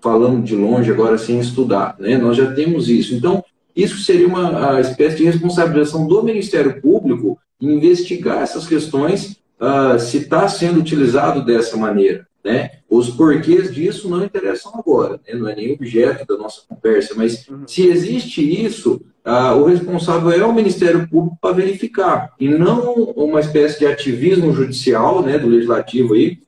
falando 0.00 0.42
de 0.42 0.54
longe 0.54 0.90
agora 0.90 1.18
sem 1.18 1.40
estudar, 1.40 1.96
né? 1.98 2.16
Nós 2.16 2.36
já 2.36 2.52
temos 2.52 2.88
isso. 2.88 3.14
Então, 3.14 3.44
isso 3.74 3.98
seria 3.98 4.28
uma 4.28 4.80
espécie 4.80 5.16
de 5.16 5.24
responsabilização 5.24 6.06
do 6.06 6.22
Ministério 6.22 6.80
Público 6.80 7.38
em 7.60 7.74
investigar 7.74 8.42
essas 8.42 8.66
questões, 8.66 9.36
uh, 9.60 9.98
se 9.98 10.18
está 10.18 10.48
sendo 10.48 10.80
utilizado 10.80 11.44
dessa 11.44 11.76
maneira. 11.76 12.26
Né? 12.42 12.70
Os 12.88 13.10
porquês 13.10 13.72
disso 13.72 14.08
não 14.08 14.24
interessam 14.24 14.72
agora, 14.74 15.20
né? 15.26 15.34
não 15.34 15.48
é 15.48 15.54
nem 15.54 15.72
objeto 15.72 16.26
da 16.26 16.38
nossa 16.38 16.62
conversa, 16.66 17.14
mas 17.14 17.46
uhum. 17.46 17.64
se 17.66 17.86
existe 17.86 18.40
isso, 18.64 19.02
uh, 19.26 19.54
o 19.60 19.66
responsável 19.66 20.30
é 20.30 20.44
o 20.44 20.52
Ministério 20.52 21.06
Público 21.06 21.36
para 21.38 21.56
verificar, 21.56 22.32
e 22.40 22.48
não 22.48 22.94
uma 23.14 23.40
espécie 23.40 23.78
de 23.78 23.86
ativismo 23.86 24.54
judicial 24.54 25.22
né, 25.22 25.38
do 25.38 25.48
legislativo 25.48 26.14
aí, 26.14 26.38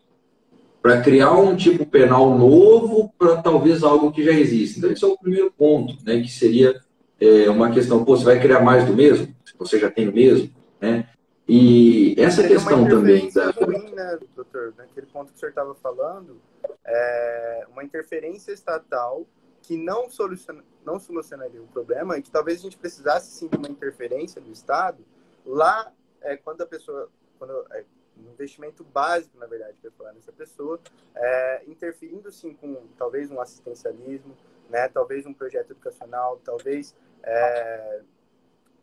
para 0.80 1.02
criar 1.02 1.32
um 1.32 1.54
tipo 1.54 1.84
penal 1.84 2.36
novo 2.36 3.12
para 3.18 3.36
talvez 3.36 3.84
algo 3.84 4.10
que 4.10 4.24
já 4.24 4.32
existe. 4.32 4.78
Então, 4.78 4.90
esse 4.90 5.04
é 5.04 5.06
o 5.06 5.18
primeiro 5.18 5.52
ponto, 5.56 5.94
né, 6.04 6.20
que 6.20 6.30
seria 6.30 6.74
é, 7.20 7.48
uma 7.48 7.70
questão, 7.70 8.04
pô, 8.04 8.16
você 8.16 8.24
vai 8.24 8.40
criar 8.40 8.60
mais 8.60 8.84
do 8.84 8.94
mesmo? 8.94 9.28
Se 9.44 9.52
você 9.56 9.78
já 9.78 9.90
tem 9.90 10.08
o 10.08 10.12
mesmo, 10.12 10.50
né? 10.80 11.06
E 11.48 12.14
essa 12.18 12.42
Seria 12.42 12.56
questão 12.56 12.88
também 12.88 13.30
da... 13.32 13.50
ruim, 13.50 13.92
né, 13.92 14.18
doutor? 14.34 14.74
Naquele 14.76 15.06
ponto 15.06 15.32
que 15.32 15.36
o 15.36 15.40
senhor 15.40 15.50
estava 15.50 15.74
falando, 15.74 16.40
é 16.84 17.66
uma 17.70 17.82
interferência 17.82 18.52
estatal 18.52 19.26
que 19.60 19.76
não, 19.76 20.10
soluciona, 20.10 20.64
não 20.84 20.98
solucionaria 20.98 21.62
o 21.62 21.66
problema 21.68 22.18
e 22.18 22.22
que 22.22 22.30
talvez 22.30 22.58
a 22.58 22.62
gente 22.62 22.76
precisasse 22.76 23.30
sim 23.30 23.48
de 23.48 23.56
uma 23.56 23.68
interferência 23.68 24.40
do 24.40 24.50
Estado 24.50 25.04
lá 25.44 25.92
é, 26.20 26.36
quando 26.36 26.62
a 26.62 26.66
pessoa, 26.66 27.08
quando 27.38 27.52
é, 27.72 27.84
um 28.16 28.32
investimento 28.32 28.84
básico, 28.84 29.36
na 29.38 29.46
verdade, 29.46 29.76
para 29.80 29.90
falar 29.92 30.12
nessa 30.12 30.32
pessoa, 30.32 30.80
é, 31.14 31.62
interferindo 31.66 32.30
sim 32.30 32.54
com 32.54 32.86
talvez 32.96 33.30
um 33.30 33.40
assistencialismo, 33.40 34.36
né, 34.68 34.88
talvez 34.88 35.26
um 35.26 35.34
projeto 35.34 35.72
educacional, 35.72 36.40
talvez 36.44 36.94
é, 37.22 38.00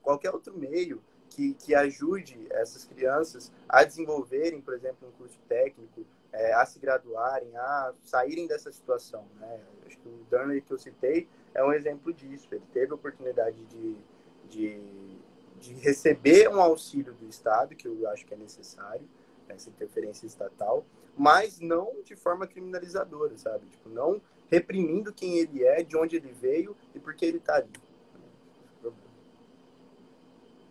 qualquer 0.02 0.32
outro 0.32 0.58
meio 0.58 1.02
que, 1.30 1.54
que 1.54 1.76
ajude 1.76 2.48
essas 2.50 2.86
crianças 2.86 3.52
a 3.68 3.84
desenvolverem, 3.84 4.62
por 4.62 4.74
exemplo, 4.74 5.08
um 5.08 5.12
curso 5.12 5.40
técnico, 5.48 6.06
é, 6.32 6.54
a 6.54 6.66
se 6.66 6.80
graduarem, 6.80 7.56
a 7.58 7.94
saírem 8.04 8.48
dessa 8.48 8.72
situação. 8.72 9.26
Né? 9.40 9.60
Acho 9.86 9.98
que 9.98 10.08
o 10.08 10.26
Durnley 10.30 10.62
que 10.62 10.72
eu 10.72 10.78
citei 10.78 11.28
é 11.54 11.64
um 11.64 11.74
exemplo 11.74 12.14
disso. 12.14 12.48
Ele 12.52 12.64
teve 12.74 12.92
a 12.92 12.96
oportunidade 12.96 13.64
de, 13.66 13.98
de, 14.50 14.82
de 15.60 15.74
receber 15.76 16.48
um 16.50 16.62
auxílio 16.62 17.14
do 17.14 17.28
Estado, 17.28 17.76
que 17.76 17.88
eu 17.88 18.08
acho 18.10 18.26
que 18.26 18.34
é 18.34 18.38
necessário, 18.38 19.08
essa 19.48 19.70
interferência 19.70 20.28
estatal, 20.28 20.86
mas 21.18 21.60
não 21.60 22.02
de 22.04 22.16
forma 22.16 22.46
criminalizadora, 22.46 23.36
sabe? 23.38 23.66
Tipo, 23.68 23.90
não 23.90 24.22
reprimindo 24.50 25.14
quem 25.14 25.40
ele 25.40 25.64
é, 25.64 25.84
de 25.84 25.98
onde 25.98 26.16
ele 26.16 26.32
veio 26.32 26.76
e 26.94 27.00
por 27.00 27.14
que 27.16 27.26
ele 27.26 27.38
está 27.38 27.56
ali. 27.56 27.72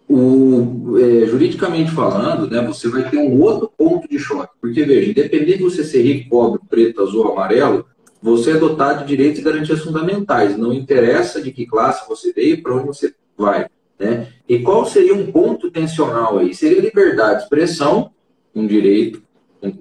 O, 0.09 0.97
é, 0.99 1.27
juridicamente 1.27 1.91
falando, 1.91 2.49
né, 2.49 2.63
você 2.67 2.89
vai 2.89 3.09
ter 3.11 3.19
um 3.19 3.41
outro 3.43 3.71
ponto 3.77 4.09
de 4.09 4.19
choque. 4.19 4.55
Porque, 4.61 4.83
veja, 4.85 5.11
independente 5.11 5.59
de 5.59 5.65
você 5.65 5.85
ser 5.85 6.03
rico, 6.03 6.31
pobre, 6.31 6.61
preto, 6.69 7.03
azul, 7.03 7.31
amarelo, 7.31 7.85
você 8.23 8.53
é 8.53 8.57
dotado 8.57 9.01
de 9.01 9.09
direitos 9.09 9.41
e 9.41 9.45
garantias 9.45 9.81
fundamentais. 9.81 10.57
Não 10.57 10.73
interessa 10.73 11.43
de 11.43 11.53
que 11.53 11.67
classe 11.67 12.09
você 12.09 12.33
veio, 12.33 12.63
para 12.63 12.75
onde 12.75 12.87
você 12.87 13.15
vai. 13.37 13.67
Né? 13.99 14.29
E 14.49 14.61
qual 14.61 14.87
seria 14.87 15.15
um 15.15 15.31
ponto 15.31 15.71
tensional 15.71 16.39
aí? 16.39 16.55
Seria 16.55 16.81
liberdade 16.81 17.39
de 17.39 17.43
expressão, 17.45 18.11
um 18.55 18.67
direito 18.67 19.23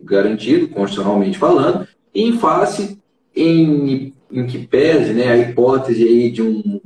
garantido, 0.03 0.67
constitucionalmente 0.67 1.38
falando, 1.38 1.88
em 2.13 2.38
face 2.38 2.99
em, 3.36 4.13
em 4.32 4.47
que 4.47 4.65
pese 4.65 5.13
né, 5.13 5.30
a 5.30 5.38
hipótese 5.38 6.03
aí 6.03 6.32
de 6.32 6.41
um 6.41 6.82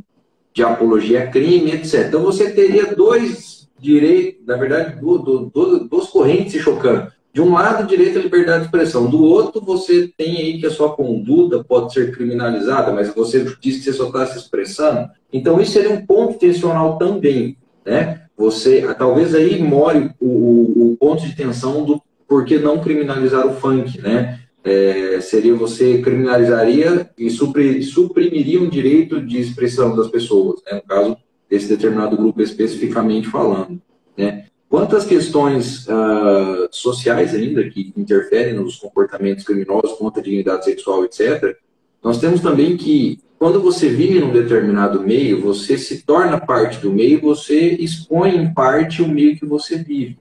de 0.53 0.63
apologia 0.63 1.23
a 1.23 1.27
crime, 1.27 1.71
etc. 1.71 2.07
Então 2.07 2.23
você 2.23 2.51
teria 2.51 2.95
dois 2.95 3.69
direitos, 3.79 4.45
na 4.45 4.55
verdade, 4.55 4.99
do, 4.99 5.17
do, 5.17 5.39
do, 5.45 5.87
duas 5.87 6.07
correntes 6.07 6.53
se 6.53 6.59
chocando. 6.59 7.11
De 7.33 7.41
um 7.41 7.53
lado, 7.53 7.87
direito 7.87 8.19
à 8.19 8.21
liberdade 8.21 8.59
de 8.59 8.65
expressão. 8.65 9.09
Do 9.09 9.23
outro, 9.23 9.61
você 9.61 10.11
tem 10.17 10.37
aí 10.37 10.59
que 10.59 10.65
a 10.65 10.71
sua 10.71 10.93
conduta 10.93 11.63
pode 11.63 11.93
ser 11.93 12.11
criminalizada, 12.11 12.91
mas 12.91 13.13
você 13.13 13.45
diz 13.61 13.77
que 13.77 13.83
você 13.83 13.93
só 13.93 14.07
está 14.07 14.25
se 14.25 14.37
expressando. 14.37 15.09
Então, 15.31 15.59
isso 15.61 15.71
seria 15.71 15.91
um 15.91 16.05
ponto 16.05 16.37
tensional 16.37 16.97
também. 16.97 17.55
Né? 17.85 18.23
Você, 18.37 18.81
talvez 18.97 19.33
aí 19.33 19.61
more 19.63 20.11
o, 20.19 20.27
o, 20.27 20.91
o 20.91 20.97
ponto 20.97 21.25
de 21.25 21.35
tensão 21.35 21.85
do 21.85 22.01
por 22.27 22.45
que 22.45 22.57
não 22.57 22.79
criminalizar 22.79 23.45
o 23.45 23.55
funk, 23.55 23.99
né? 23.99 24.39
É, 24.63 25.19
seria 25.21 25.55
você 25.55 26.01
criminalizaria 26.01 27.09
e 27.17 27.29
suprimiria 27.29 28.61
um 28.61 28.69
direito 28.69 29.19
de 29.19 29.39
expressão 29.39 29.95
das 29.95 30.07
pessoas, 30.07 30.61
né? 30.65 30.75
no 30.75 30.83
caso 30.83 31.17
desse 31.49 31.67
determinado 31.67 32.15
grupo 32.15 32.41
especificamente 32.41 33.27
falando. 33.27 33.81
Né? 34.15 34.45
Quantas 34.69 35.03
questões 35.03 35.85
uh, 35.87 36.69
sociais 36.71 37.35
ainda 37.35 37.67
que 37.69 37.91
interferem 37.97 38.53
nos 38.53 38.77
comportamentos 38.77 39.43
criminosos 39.43 39.97
contra 39.97 40.21
a 40.21 40.23
dignidade 40.23 40.63
sexual, 40.63 41.03
etc., 41.03 41.57
nós 42.01 42.19
temos 42.19 42.39
também 42.39 42.77
que, 42.77 43.19
quando 43.37 43.61
você 43.61 43.89
vive 43.89 44.19
num 44.19 44.31
determinado 44.31 45.01
meio, 45.01 45.41
você 45.41 45.77
se 45.77 46.03
torna 46.03 46.39
parte 46.39 46.79
do 46.79 46.91
meio, 46.91 47.19
você 47.19 47.71
expõe 47.75 48.35
em 48.35 48.53
parte 48.53 49.01
o 49.01 49.07
meio 49.07 49.37
que 49.37 49.45
você 49.45 49.77
vive. 49.77 50.17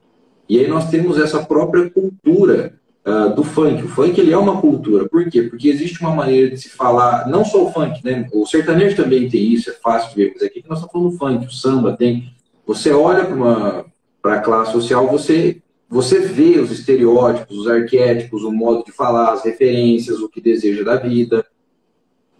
E 0.49 0.59
aí 0.59 0.67
nós 0.67 0.89
temos 0.89 1.17
essa 1.17 1.41
própria 1.41 1.89
cultura 1.89 2.73
uh, 3.05 3.33
do 3.35 3.43
funk. 3.43 3.83
O 3.83 3.87
funk 3.87 4.19
ele 4.19 4.31
é 4.31 4.37
uma 4.37 4.59
cultura. 4.59 5.07
Por 5.07 5.29
quê? 5.29 5.43
Porque 5.43 5.69
existe 5.69 6.01
uma 6.01 6.13
maneira 6.13 6.49
de 6.49 6.57
se 6.57 6.69
falar, 6.69 7.27
não 7.27 7.43
só 7.43 7.65
o 7.65 7.71
funk, 7.71 8.03
né? 8.03 8.27
O 8.31 8.45
sertanejo 8.45 8.95
também 8.95 9.29
tem 9.29 9.53
isso, 9.53 9.69
é 9.69 9.73
fácil 9.73 10.15
ver, 10.15 10.31
mas 10.33 10.43
aqui 10.43 10.63
nós 10.67 10.79
estamos 10.79 10.91
falando 10.91 11.11
do 11.11 11.17
funk, 11.17 11.47
o 11.47 11.51
samba 11.51 11.95
tem. 11.95 12.33
Você 12.65 12.91
olha 12.91 13.25
para 13.25 13.85
para 14.21 14.35
a 14.35 14.39
classe 14.39 14.71
social, 14.71 15.07
você 15.07 15.61
você 15.89 16.19
vê 16.19 16.57
os 16.57 16.71
estereótipos, 16.71 17.57
os 17.57 17.67
arquétipos, 17.67 18.43
o 18.43 18.51
modo 18.51 18.85
de 18.85 18.93
falar, 18.93 19.33
as 19.33 19.43
referências, 19.43 20.19
o 20.19 20.29
que 20.29 20.39
deseja 20.39 20.83
da 20.83 20.95
vida. 20.95 21.45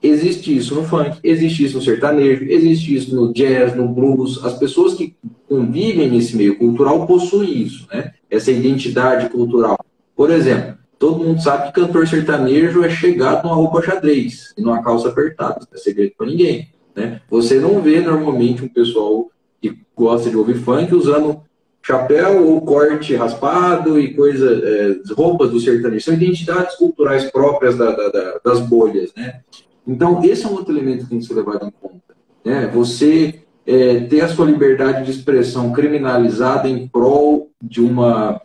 Existe 0.01 0.55
isso 0.55 0.73
no 0.73 0.85
funk, 0.85 1.19
existe 1.21 1.65
isso 1.65 1.75
no 1.75 1.83
sertanejo, 1.83 2.45
existe 2.45 2.95
isso 2.95 3.13
no 3.13 3.33
jazz, 3.33 3.75
no 3.75 3.89
blues. 3.89 4.43
As 4.45 4.57
pessoas 4.57 4.93
que 4.93 5.15
convivem 5.49 6.09
nesse 6.09 6.37
meio 6.37 6.57
cultural 6.57 7.05
possuem 7.05 7.61
isso, 7.61 7.87
né? 7.91 8.13
Essa 8.29 8.51
identidade 8.51 9.29
cultural. 9.29 9.77
Por 10.21 10.29
exemplo, 10.29 10.75
todo 10.99 11.23
mundo 11.23 11.41
sabe 11.41 11.65
que 11.65 11.81
cantor 11.81 12.07
sertanejo 12.07 12.83
é 12.83 12.91
chegado 12.91 13.41
numa 13.41 13.55
roupa 13.55 13.81
xadrez 13.81 14.53
e 14.55 14.61
numa 14.61 14.83
calça 14.83 15.09
apertada, 15.09 15.61
não 15.61 15.75
é 15.75 15.77
segredo 15.81 16.13
para 16.15 16.27
ninguém. 16.27 16.69
Né? 16.95 17.19
Você 17.27 17.59
não 17.59 17.81
vê 17.81 18.01
normalmente 18.01 18.63
um 18.63 18.67
pessoal 18.67 19.31
que 19.59 19.79
gosta 19.95 20.29
de 20.29 20.37
ouvir 20.37 20.59
funk 20.59 20.93
usando 20.93 21.41
chapéu 21.81 22.47
ou 22.47 22.61
corte 22.61 23.15
raspado 23.15 23.99
e 23.99 24.13
coisa, 24.13 24.61
é, 24.63 25.13
roupas 25.15 25.49
do 25.49 25.59
sertanejo. 25.59 26.05
São 26.05 26.13
identidades 26.13 26.75
culturais 26.75 27.31
próprias 27.31 27.75
da, 27.75 27.89
da, 27.89 28.09
da, 28.09 28.39
das 28.45 28.59
bolhas. 28.59 29.11
Né? 29.17 29.41
Então, 29.87 30.23
esse 30.23 30.45
é 30.45 30.47
um 30.47 30.53
outro 30.53 30.71
elemento 30.71 31.05
que 31.05 31.09
tem 31.09 31.17
que 31.17 31.25
ser 31.25 31.33
levado 31.33 31.65
em 31.65 31.71
conta. 31.71 32.15
Né? 32.45 32.69
Você 32.71 33.41
é, 33.65 34.01
ter 34.01 34.21
a 34.21 34.27
sua 34.27 34.45
liberdade 34.45 35.03
de 35.03 35.09
expressão 35.09 35.73
criminalizada 35.73 36.69
em 36.69 36.87
prol 36.87 37.49
de 37.59 37.81
uma 37.81 38.39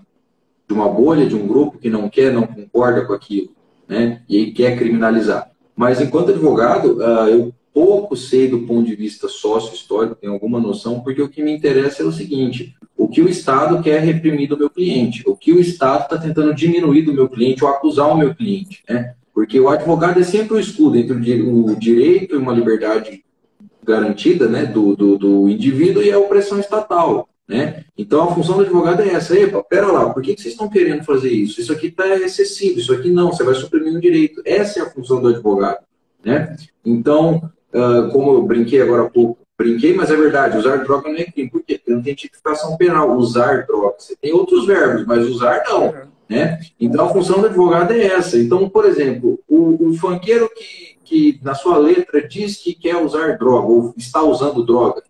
de 0.66 0.74
uma 0.74 0.88
bolha, 0.88 1.26
de 1.26 1.34
um 1.34 1.46
grupo 1.46 1.78
que 1.78 1.88
não 1.88 2.08
quer, 2.08 2.32
não 2.32 2.46
concorda 2.46 3.04
com 3.04 3.12
aquilo, 3.12 3.50
né? 3.88 4.22
E 4.28 4.52
quer 4.52 4.76
criminalizar. 4.76 5.50
Mas 5.74 6.00
enquanto 6.00 6.30
advogado, 6.30 6.98
uh, 6.98 7.28
eu 7.28 7.54
pouco 7.72 8.16
sei 8.16 8.48
do 8.48 8.60
ponto 8.60 8.86
de 8.86 8.96
vista 8.96 9.28
sócio-histórico, 9.28 10.16
tenho 10.16 10.32
alguma 10.32 10.58
noção, 10.58 11.00
porque 11.00 11.20
o 11.20 11.28
que 11.28 11.42
me 11.42 11.52
interessa 11.52 12.02
é 12.02 12.06
o 12.06 12.12
seguinte: 12.12 12.74
o 12.96 13.06
que 13.06 13.20
o 13.20 13.28
Estado 13.28 13.82
quer 13.82 14.00
reprimir 14.00 14.48
do 14.48 14.56
meu 14.56 14.70
cliente, 14.70 15.22
o 15.26 15.36
que 15.36 15.52
o 15.52 15.60
Estado 15.60 16.04
está 16.04 16.18
tentando 16.18 16.54
diminuir 16.54 17.02
do 17.02 17.12
meu 17.12 17.28
cliente 17.28 17.62
ou 17.62 17.70
acusar 17.70 18.08
o 18.08 18.16
meu 18.16 18.34
cliente, 18.34 18.82
né? 18.88 19.14
Porque 19.34 19.60
o 19.60 19.68
advogado 19.68 20.18
é 20.18 20.24
sempre 20.24 20.56
o 20.56 20.58
escudo 20.58 20.96
entre 20.96 21.42
o 21.42 21.76
direito 21.76 22.34
e 22.34 22.38
uma 22.38 22.54
liberdade 22.54 23.22
garantida 23.84 24.48
né, 24.48 24.64
do, 24.64 24.96
do, 24.96 25.18
do 25.18 25.48
indivíduo 25.48 26.02
e 26.02 26.10
a 26.10 26.18
opressão 26.18 26.58
estatal. 26.58 27.28
Né? 27.48 27.84
Então 27.96 28.24
a 28.24 28.34
função 28.34 28.56
do 28.56 28.62
advogado 28.62 29.02
é 29.02 29.08
essa. 29.10 29.38
Epa, 29.38 29.62
pera 29.62 29.86
lá, 29.86 30.10
por 30.10 30.22
que, 30.22 30.34
que 30.34 30.42
vocês 30.42 30.54
estão 30.54 30.68
querendo 30.68 31.04
fazer 31.04 31.30
isso? 31.30 31.60
Isso 31.60 31.72
aqui 31.72 31.86
está 31.88 32.06
excessivo, 32.16 32.80
isso 32.80 32.92
aqui 32.92 33.10
não, 33.10 33.32
você 33.32 33.44
vai 33.44 33.54
suprimir 33.54 33.94
um 33.94 34.00
direito. 34.00 34.42
Essa 34.44 34.80
é 34.80 34.82
a 34.82 34.90
função 34.90 35.20
do 35.20 35.28
advogado. 35.28 35.78
Né? 36.24 36.56
Então, 36.84 37.50
uh, 37.72 38.10
como 38.10 38.32
eu 38.32 38.42
brinquei 38.42 38.82
agora 38.82 39.02
há 39.02 39.10
pouco, 39.10 39.38
brinquei, 39.56 39.94
mas 39.94 40.10
é 40.10 40.16
verdade, 40.16 40.58
usar 40.58 40.78
droga 40.78 41.08
não 41.08 41.18
é 41.18 41.24
crime. 41.24 41.48
Por 41.48 41.62
quê? 41.62 41.78
Porque 41.78 41.92
não 41.92 42.02
tem 42.02 42.14
tipificação 42.14 42.76
penal. 42.76 43.16
Usar 43.16 43.64
droga. 43.64 43.94
Você 43.98 44.16
tem 44.16 44.32
outros 44.32 44.66
verbos, 44.66 45.06
mas 45.06 45.24
usar 45.24 45.62
não. 45.68 45.94
Né? 46.28 46.58
Então 46.80 47.04
a 47.06 47.12
função 47.12 47.40
do 47.40 47.46
advogado 47.46 47.92
é 47.92 48.06
essa. 48.06 48.36
Então, 48.36 48.68
por 48.68 48.84
exemplo, 48.84 49.38
o, 49.46 49.90
o 49.90 49.94
funkeiro 49.94 50.50
que, 50.52 50.96
que 51.04 51.40
na 51.44 51.54
sua 51.54 51.78
letra 51.78 52.26
diz 52.26 52.56
que 52.56 52.74
quer 52.74 52.96
usar 52.96 53.38
droga 53.38 53.68
ou 53.68 53.94
está 53.96 54.20
usando 54.20 54.66
droga, 54.66 55.04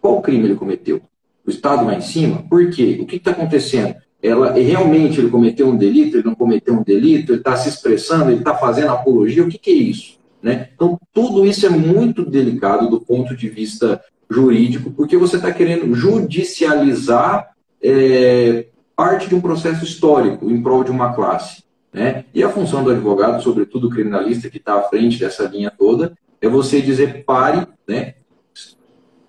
qual 0.00 0.22
crime 0.22 0.44
ele 0.44 0.54
cometeu? 0.54 1.02
O 1.46 1.50
Estado 1.50 1.84
lá 1.84 1.94
em 1.94 2.00
cima? 2.00 2.44
Por 2.48 2.70
quê? 2.70 2.98
O 3.00 3.06
que 3.06 3.16
está 3.16 3.32
acontecendo? 3.32 3.94
Ela, 4.22 4.52
realmente 4.52 5.20
ele 5.20 5.28
cometeu 5.28 5.68
um 5.68 5.76
delito, 5.76 6.16
ele 6.16 6.26
não 6.26 6.34
cometeu 6.34 6.74
um 6.74 6.82
delito, 6.82 7.32
ele 7.32 7.40
está 7.40 7.56
se 7.56 7.68
expressando, 7.68 8.30
ele 8.30 8.38
está 8.38 8.54
fazendo 8.54 8.88
apologia, 8.88 9.44
o 9.44 9.48
que, 9.48 9.58
que 9.58 9.70
é 9.70 9.74
isso? 9.74 10.18
Né? 10.42 10.70
Então, 10.74 10.98
tudo 11.12 11.44
isso 11.44 11.66
é 11.66 11.68
muito 11.68 12.24
delicado 12.24 12.88
do 12.88 13.00
ponto 13.00 13.36
de 13.36 13.48
vista 13.48 14.02
jurídico, 14.30 14.90
porque 14.90 15.16
você 15.16 15.36
está 15.36 15.52
querendo 15.52 15.94
judicializar 15.94 17.50
é, 17.82 18.66
parte 18.96 19.28
de 19.28 19.34
um 19.34 19.40
processo 19.40 19.84
histórico 19.84 20.50
em 20.50 20.62
prol 20.62 20.84
de 20.84 20.90
uma 20.90 21.12
classe. 21.12 21.64
Né? 21.92 22.24
E 22.34 22.42
a 22.42 22.48
função 22.48 22.82
do 22.82 22.90
advogado, 22.90 23.42
sobretudo 23.42 23.86
o 23.86 23.90
criminalista 23.90 24.50
que 24.50 24.56
está 24.56 24.74
à 24.74 24.82
frente 24.82 25.18
dessa 25.18 25.44
linha 25.44 25.70
toda, 25.70 26.12
é 26.40 26.48
você 26.48 26.80
dizer 26.80 27.24
pare, 27.24 27.66
né? 27.86 28.14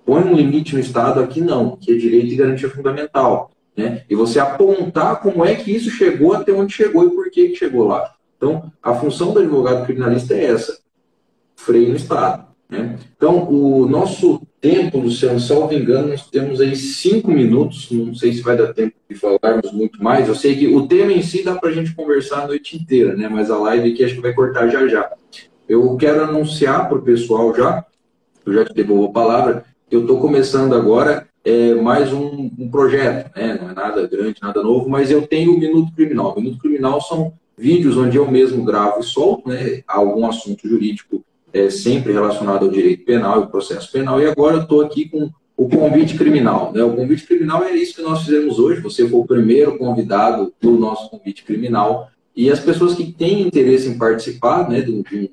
Põe 0.06 0.24
um 0.24 0.36
limite 0.36 0.76
no 0.76 0.80
Estado, 0.80 1.20
aqui 1.20 1.42
não, 1.42 1.76
que 1.76 1.92
é 1.92 1.98
direito 1.98 2.32
e 2.32 2.36
garantia 2.36 2.70
fundamental. 2.70 3.52
Né? 3.76 4.04
E 4.10 4.16
você 4.16 4.40
apontar 4.40 5.20
como 5.20 5.44
é 5.44 5.56
que 5.56 5.72
isso 5.76 5.90
chegou 5.90 6.34
até 6.34 6.52
onde 6.54 6.74
chegou 6.74 7.06
e 7.06 7.10
por 7.10 7.30
que, 7.30 7.56
chegou 7.56 7.88
lá. 7.88 8.14
Então, 8.38 8.72
a 8.82 8.94
função 8.94 9.34
do 9.34 9.40
advogado 9.40 9.86
criminalista 9.86 10.34
é 10.34 10.46
essa: 10.46 10.78
freio 11.56 11.90
no 11.90 11.96
Estado. 11.96 12.46
Né? 12.70 12.98
Então, 13.16 13.50
o 13.50 13.88
nosso 13.88 14.42
tempo, 14.62 15.00
Luciano, 15.00 15.40
salvo 15.40 15.74
engano, 15.74 16.10
nós 16.10 16.30
temos 16.30 16.62
aí 16.62 16.76
cinco 16.76 17.32
minutos, 17.32 17.92
não 17.92 18.16
sei 18.16 18.34
se 18.34 18.42
vai 18.42 18.58
dar 18.58 18.74
tempo 18.74 18.96
de 19.10 19.16
falarmos 19.16 19.72
muito 19.72 20.04
mais. 20.04 20.28
Eu 20.28 20.36
sei 20.36 20.56
que 20.56 20.68
o 20.68 20.88
tema 20.88 21.12
em 21.12 21.22
si 21.22 21.44
dá 21.44 21.56
para 21.56 21.70
a 21.70 21.74
gente 21.74 21.94
conversar 21.94 22.44
a 22.44 22.48
noite 22.48 22.78
inteira, 22.78 23.16
né? 23.16 23.28
mas 23.28 23.52
a 23.52 23.58
live 23.58 23.92
aqui 23.92 24.04
acho 24.04 24.16
que 24.16 24.22
vai 24.22 24.34
cortar 24.34 24.70
já 24.70 24.88
já. 24.88 25.12
Eu 25.68 25.96
quero 25.98 26.24
anunciar 26.24 26.88
para 26.88 26.98
o 26.98 27.02
pessoal 27.02 27.54
já, 27.56 27.86
eu 28.46 28.54
já 28.54 28.66
te 28.66 28.74
devolvo 28.74 29.06
a 29.06 29.12
palavra, 29.12 29.66
eu 29.90 30.02
estou 30.02 30.20
começando 30.20 30.74
agora 30.74 31.28
é, 31.44 31.76
mais 31.76 32.12
um, 32.12 32.50
um, 32.58 32.70
projeto, 32.70 33.32
né? 33.36 33.58
não 33.62 33.70
é 33.70 33.74
nada 33.74 34.08
grande, 34.08 34.40
nada 34.42 34.64
novo, 34.64 34.90
mas 34.90 35.12
eu 35.12 35.28
tenho 35.28 35.54
o 35.54 35.60
Minuto 35.60 35.94
Criminal. 35.94 36.34
O 36.34 36.42
Minuto 36.42 36.60
Criminal 36.60 37.00
são 37.02 37.34
vídeos 37.56 37.96
onde 37.96 38.18
eu 38.18 38.30
mesmo 38.30 38.64
gravo 38.66 39.00
e 39.00 39.04
solto 39.04 39.48
né, 39.48 39.84
algum 39.88 40.26
assunto 40.28 40.68
jurídico 40.68 41.24
é, 41.54 41.70
sempre 41.70 42.12
relacionado 42.12 42.66
ao 42.66 42.72
direito 42.72 43.06
penal 43.06 43.44
e 43.44 43.48
processo 43.48 43.92
penal, 43.92 44.20
e 44.20 44.28
agora 44.28 44.58
eu 44.58 44.64
estou 44.64 44.82
aqui 44.82 45.08
com 45.08 45.30
o 45.56 45.70
convite 45.70 46.18
criminal. 46.18 46.74
Né? 46.74 46.84
O 46.84 46.96
convite 46.96 47.26
criminal 47.26 47.64
é 47.64 47.72
isso 47.72 47.96
que 47.96 48.02
nós 48.02 48.24
fizemos 48.24 48.60
hoje, 48.60 48.82
você 48.82 49.08
foi 49.08 49.20
o 49.20 49.26
primeiro 49.26 49.78
convidado 49.78 50.52
do 50.60 50.72
nosso 50.72 51.10
convite 51.10 51.46
criminal, 51.46 52.10
e 52.36 52.52
as 52.52 52.60
pessoas 52.60 52.94
que 52.96 53.14
têm 53.14 53.44
interesse 53.44 53.88
em 53.88 53.98
participar 53.98 54.68
né, 54.68 54.82
de, 54.82 55.02
de 55.04 55.32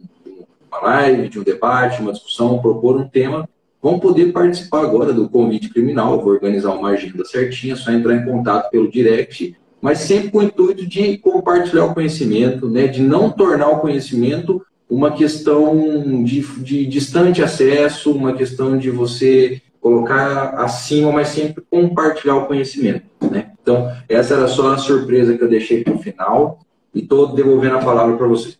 uma 0.70 0.80
live, 0.80 1.28
de 1.28 1.40
um 1.40 1.42
debate, 1.42 2.00
uma 2.00 2.12
discussão, 2.12 2.60
propor 2.60 3.00
um 3.00 3.08
tema, 3.08 3.48
vão 3.82 3.98
poder 3.98 4.32
participar 4.32 4.82
agora 4.82 5.12
do 5.12 5.28
convite 5.28 5.68
criminal. 5.68 6.22
Vou 6.22 6.32
organizar 6.32 6.72
uma 6.72 6.90
agenda 6.90 7.24
certinha, 7.24 7.74
é 7.74 7.76
só 7.76 7.90
entrar 7.90 8.14
em 8.14 8.24
contato 8.24 8.70
pelo 8.70 8.88
direct, 8.88 9.56
mas 9.80 9.98
sempre 9.98 10.30
com 10.30 10.38
o 10.38 10.42
intuito 10.42 10.86
de 10.86 11.18
compartilhar 11.18 11.86
o 11.86 11.94
conhecimento, 11.94 12.70
né, 12.70 12.86
de 12.86 13.02
não 13.02 13.30
tornar 13.30 13.68
o 13.68 13.80
conhecimento 13.80 14.64
uma 14.88 15.10
questão 15.10 16.22
de, 16.22 16.42
de 16.58 16.86
distante 16.86 17.42
acesso, 17.42 18.12
uma 18.12 18.34
questão 18.34 18.76
de 18.76 18.90
você 18.90 19.62
colocar 19.80 20.50
acima, 20.60 21.10
mas 21.10 21.28
sempre 21.28 21.64
compartilhar 21.68 22.36
o 22.36 22.46
conhecimento. 22.46 23.06
Né? 23.30 23.52
Então, 23.60 23.90
essa 24.06 24.34
era 24.34 24.46
só 24.46 24.74
a 24.74 24.78
surpresa 24.78 25.36
que 25.36 25.42
eu 25.42 25.48
deixei 25.48 25.82
para 25.82 25.94
o 25.94 25.98
final 25.98 26.60
e 26.94 27.00
estou 27.00 27.34
devolvendo 27.34 27.76
a 27.76 27.84
palavra 27.84 28.16
para 28.18 28.26
você. 28.26 28.54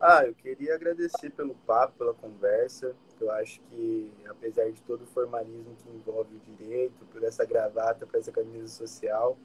Ah, 0.00 0.24
eu 0.26 0.34
queria 0.34 0.74
agradecer 0.74 1.30
pelo 1.30 1.54
papo, 1.66 1.94
pela 1.96 2.14
conversa. 2.14 2.94
Eu 3.20 3.30
acho 3.32 3.60
que, 3.62 4.12
apesar 4.28 4.70
de 4.70 4.80
todo 4.82 5.02
o 5.02 5.06
formalismo 5.06 5.76
que 5.82 5.90
envolve 5.90 6.36
o 6.36 6.56
direito, 6.56 7.04
por 7.06 7.22
essa 7.22 7.44
gravata, 7.44 8.06
por 8.06 8.18
essa 8.18 8.30
camisa 8.30 8.68
social, 8.68 9.36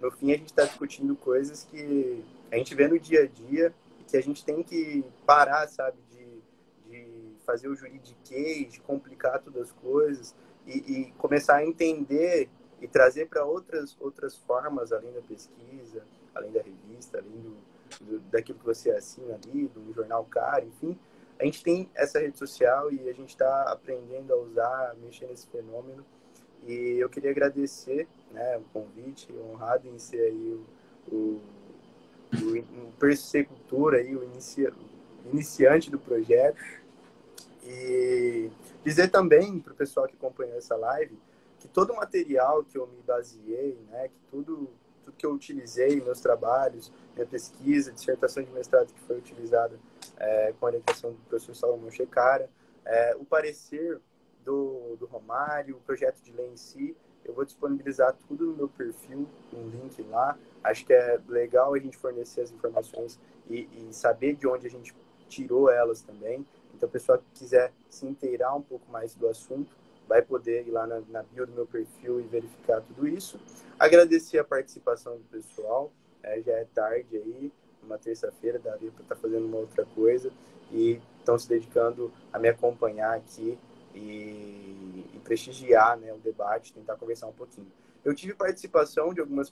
no 0.00 0.10
fim 0.10 0.32
a 0.32 0.36
gente 0.36 0.48
está 0.48 0.64
discutindo 0.64 1.14
coisas 1.16 1.64
que 1.64 2.24
a 2.50 2.56
gente 2.56 2.74
vê 2.74 2.88
no 2.88 2.98
dia 2.98 3.22
a 3.22 3.26
dia 3.26 3.72
e 4.00 4.04
que 4.04 4.16
a 4.16 4.22
gente 4.22 4.44
tem 4.44 4.62
que 4.62 5.04
parar, 5.24 5.66
sabe, 5.68 5.96
de, 6.10 6.42
de 6.90 7.36
fazer 7.46 7.68
o 7.68 7.74
juridiquês, 7.74 8.72
de 8.72 8.80
complicar 8.80 9.40
todas 9.40 9.62
as 9.62 9.72
coisas 9.72 10.34
e, 10.66 10.78
e 10.78 11.12
começar 11.12 11.56
a 11.56 11.64
entender 11.64 12.48
e 12.80 12.88
trazer 12.88 13.28
para 13.28 13.44
outras, 13.44 13.96
outras 14.00 14.36
formas, 14.36 14.92
além 14.92 15.12
da 15.12 15.22
pesquisa, 15.22 16.04
além 16.34 16.50
da 16.50 16.60
revista, 16.60 17.18
além 17.18 17.40
do, 17.40 17.56
do, 18.04 18.20
daquilo 18.30 18.58
que 18.58 18.64
você 18.64 18.90
assina 18.90 19.34
ali, 19.34 19.68
do 19.68 19.92
jornal 19.92 20.24
Cara, 20.24 20.64
enfim, 20.64 20.98
a 21.38 21.44
gente 21.44 21.62
tem 21.62 21.90
essa 21.94 22.20
rede 22.20 22.38
social 22.38 22.92
e 22.92 23.08
a 23.08 23.12
gente 23.12 23.30
está 23.30 23.72
aprendendo 23.72 24.32
a 24.32 24.36
usar, 24.36 24.90
a 24.90 24.94
mexer 24.94 25.26
nesse 25.26 25.46
fenômeno. 25.48 26.04
E 26.66 26.98
eu 26.98 27.08
queria 27.08 27.30
agradecer 27.30 28.06
né, 28.30 28.58
o 28.58 28.62
convite, 28.72 29.32
honrado 29.32 29.88
em 29.88 29.98
ser 29.98 30.20
aí 30.20 30.60
o, 31.10 31.14
o, 31.14 31.42
o, 32.34 32.92
o 33.00 33.94
aí, 33.94 34.16
o, 34.16 34.22
inicia, 34.22 34.72
iniciante 35.32 35.90
do 35.90 35.98
projeto. 35.98 36.62
E 37.64 38.50
dizer 38.84 39.08
também 39.08 39.58
para 39.58 39.72
o 39.72 39.76
pessoal 39.76 40.06
que 40.06 40.14
acompanhou 40.14 40.56
essa 40.56 40.76
live 40.76 41.18
que 41.58 41.68
todo 41.68 41.92
o 41.92 41.96
material 41.96 42.64
que 42.64 42.76
eu 42.76 42.88
me 42.88 43.00
baseei, 43.02 43.78
né, 43.88 44.08
que 44.08 44.18
tudo, 44.28 44.68
tudo 45.04 45.16
que 45.16 45.24
eu 45.24 45.32
utilizei, 45.32 46.00
meus 46.00 46.20
trabalhos, 46.20 46.92
minha 47.14 47.26
pesquisa, 47.26 47.92
dissertação 47.92 48.42
de 48.42 48.50
mestrado 48.50 48.92
que 48.92 49.00
foi 49.02 49.18
utilizada 49.18 49.78
é, 50.18 50.52
com 50.58 50.66
a 50.66 50.68
orientação 50.68 51.12
do 51.12 51.18
professor 51.28 51.54
Salomão 51.54 51.90
Checara, 51.90 52.48
é, 52.84 53.14
o 53.16 53.24
parecer 53.24 54.00
do, 54.44 54.96
do 54.96 55.06
Romário, 55.06 55.76
o 55.76 55.80
projeto 55.80 56.20
de 56.22 56.32
lei 56.32 56.48
em 56.48 56.56
si, 56.56 56.96
eu 57.24 57.32
vou 57.32 57.44
disponibilizar 57.44 58.16
tudo 58.26 58.46
no 58.46 58.56
meu 58.56 58.68
perfil, 58.68 59.28
um 59.52 59.68
link 59.68 60.02
lá. 60.02 60.36
Acho 60.62 60.84
que 60.84 60.92
é 60.92 61.20
legal 61.28 61.74
a 61.74 61.78
gente 61.78 61.96
fornecer 61.96 62.40
as 62.40 62.50
informações 62.50 63.18
e, 63.48 63.68
e 63.72 63.92
saber 63.92 64.34
de 64.34 64.46
onde 64.46 64.66
a 64.66 64.70
gente 64.70 64.94
tirou 65.28 65.70
elas 65.70 66.02
também. 66.02 66.44
Então, 66.74 66.88
o 66.88 66.92
pessoal 66.92 67.18
que 67.18 67.24
quiser 67.34 67.72
se 67.88 68.06
inteirar 68.06 68.54
um 68.54 68.62
pouco 68.62 68.90
mais 68.90 69.14
do 69.14 69.28
assunto, 69.28 69.76
vai 70.08 70.20
poder 70.20 70.66
ir 70.66 70.70
lá 70.70 70.86
na, 70.86 71.00
na 71.08 71.22
bio 71.22 71.46
do 71.46 71.52
meu 71.52 71.66
perfil 71.66 72.20
e 72.20 72.24
verificar 72.24 72.80
tudo 72.80 73.06
isso. 73.06 73.38
Agradecer 73.78 74.38
a 74.38 74.44
participação 74.44 75.16
do 75.16 75.24
pessoal. 75.24 75.92
É, 76.22 76.40
já 76.40 76.52
é 76.52 76.64
tarde 76.64 77.16
aí, 77.16 77.52
uma 77.84 77.98
terça-feira, 77.98 78.58
daria 78.58 78.90
para 78.90 79.02
estar 79.02 79.14
tá 79.14 79.20
fazendo 79.20 79.46
uma 79.46 79.58
outra 79.58 79.84
coisa 79.94 80.30
e 80.70 81.00
estão 81.18 81.38
se 81.38 81.48
dedicando 81.48 82.12
a 82.32 82.38
me 82.38 82.48
acompanhar 82.48 83.14
aqui 83.14 83.58
e, 83.94 85.06
e 85.14 85.20
prestigiar 85.22 85.96
né, 85.98 86.12
o 86.12 86.18
debate, 86.18 86.72
tentar 86.72 86.96
conversar 86.96 87.26
um 87.26 87.32
pouquinho. 87.32 87.70
Eu 88.04 88.14
tive 88.14 88.34
participação 88.34 89.14
de 89.14 89.20
algumas 89.20 89.40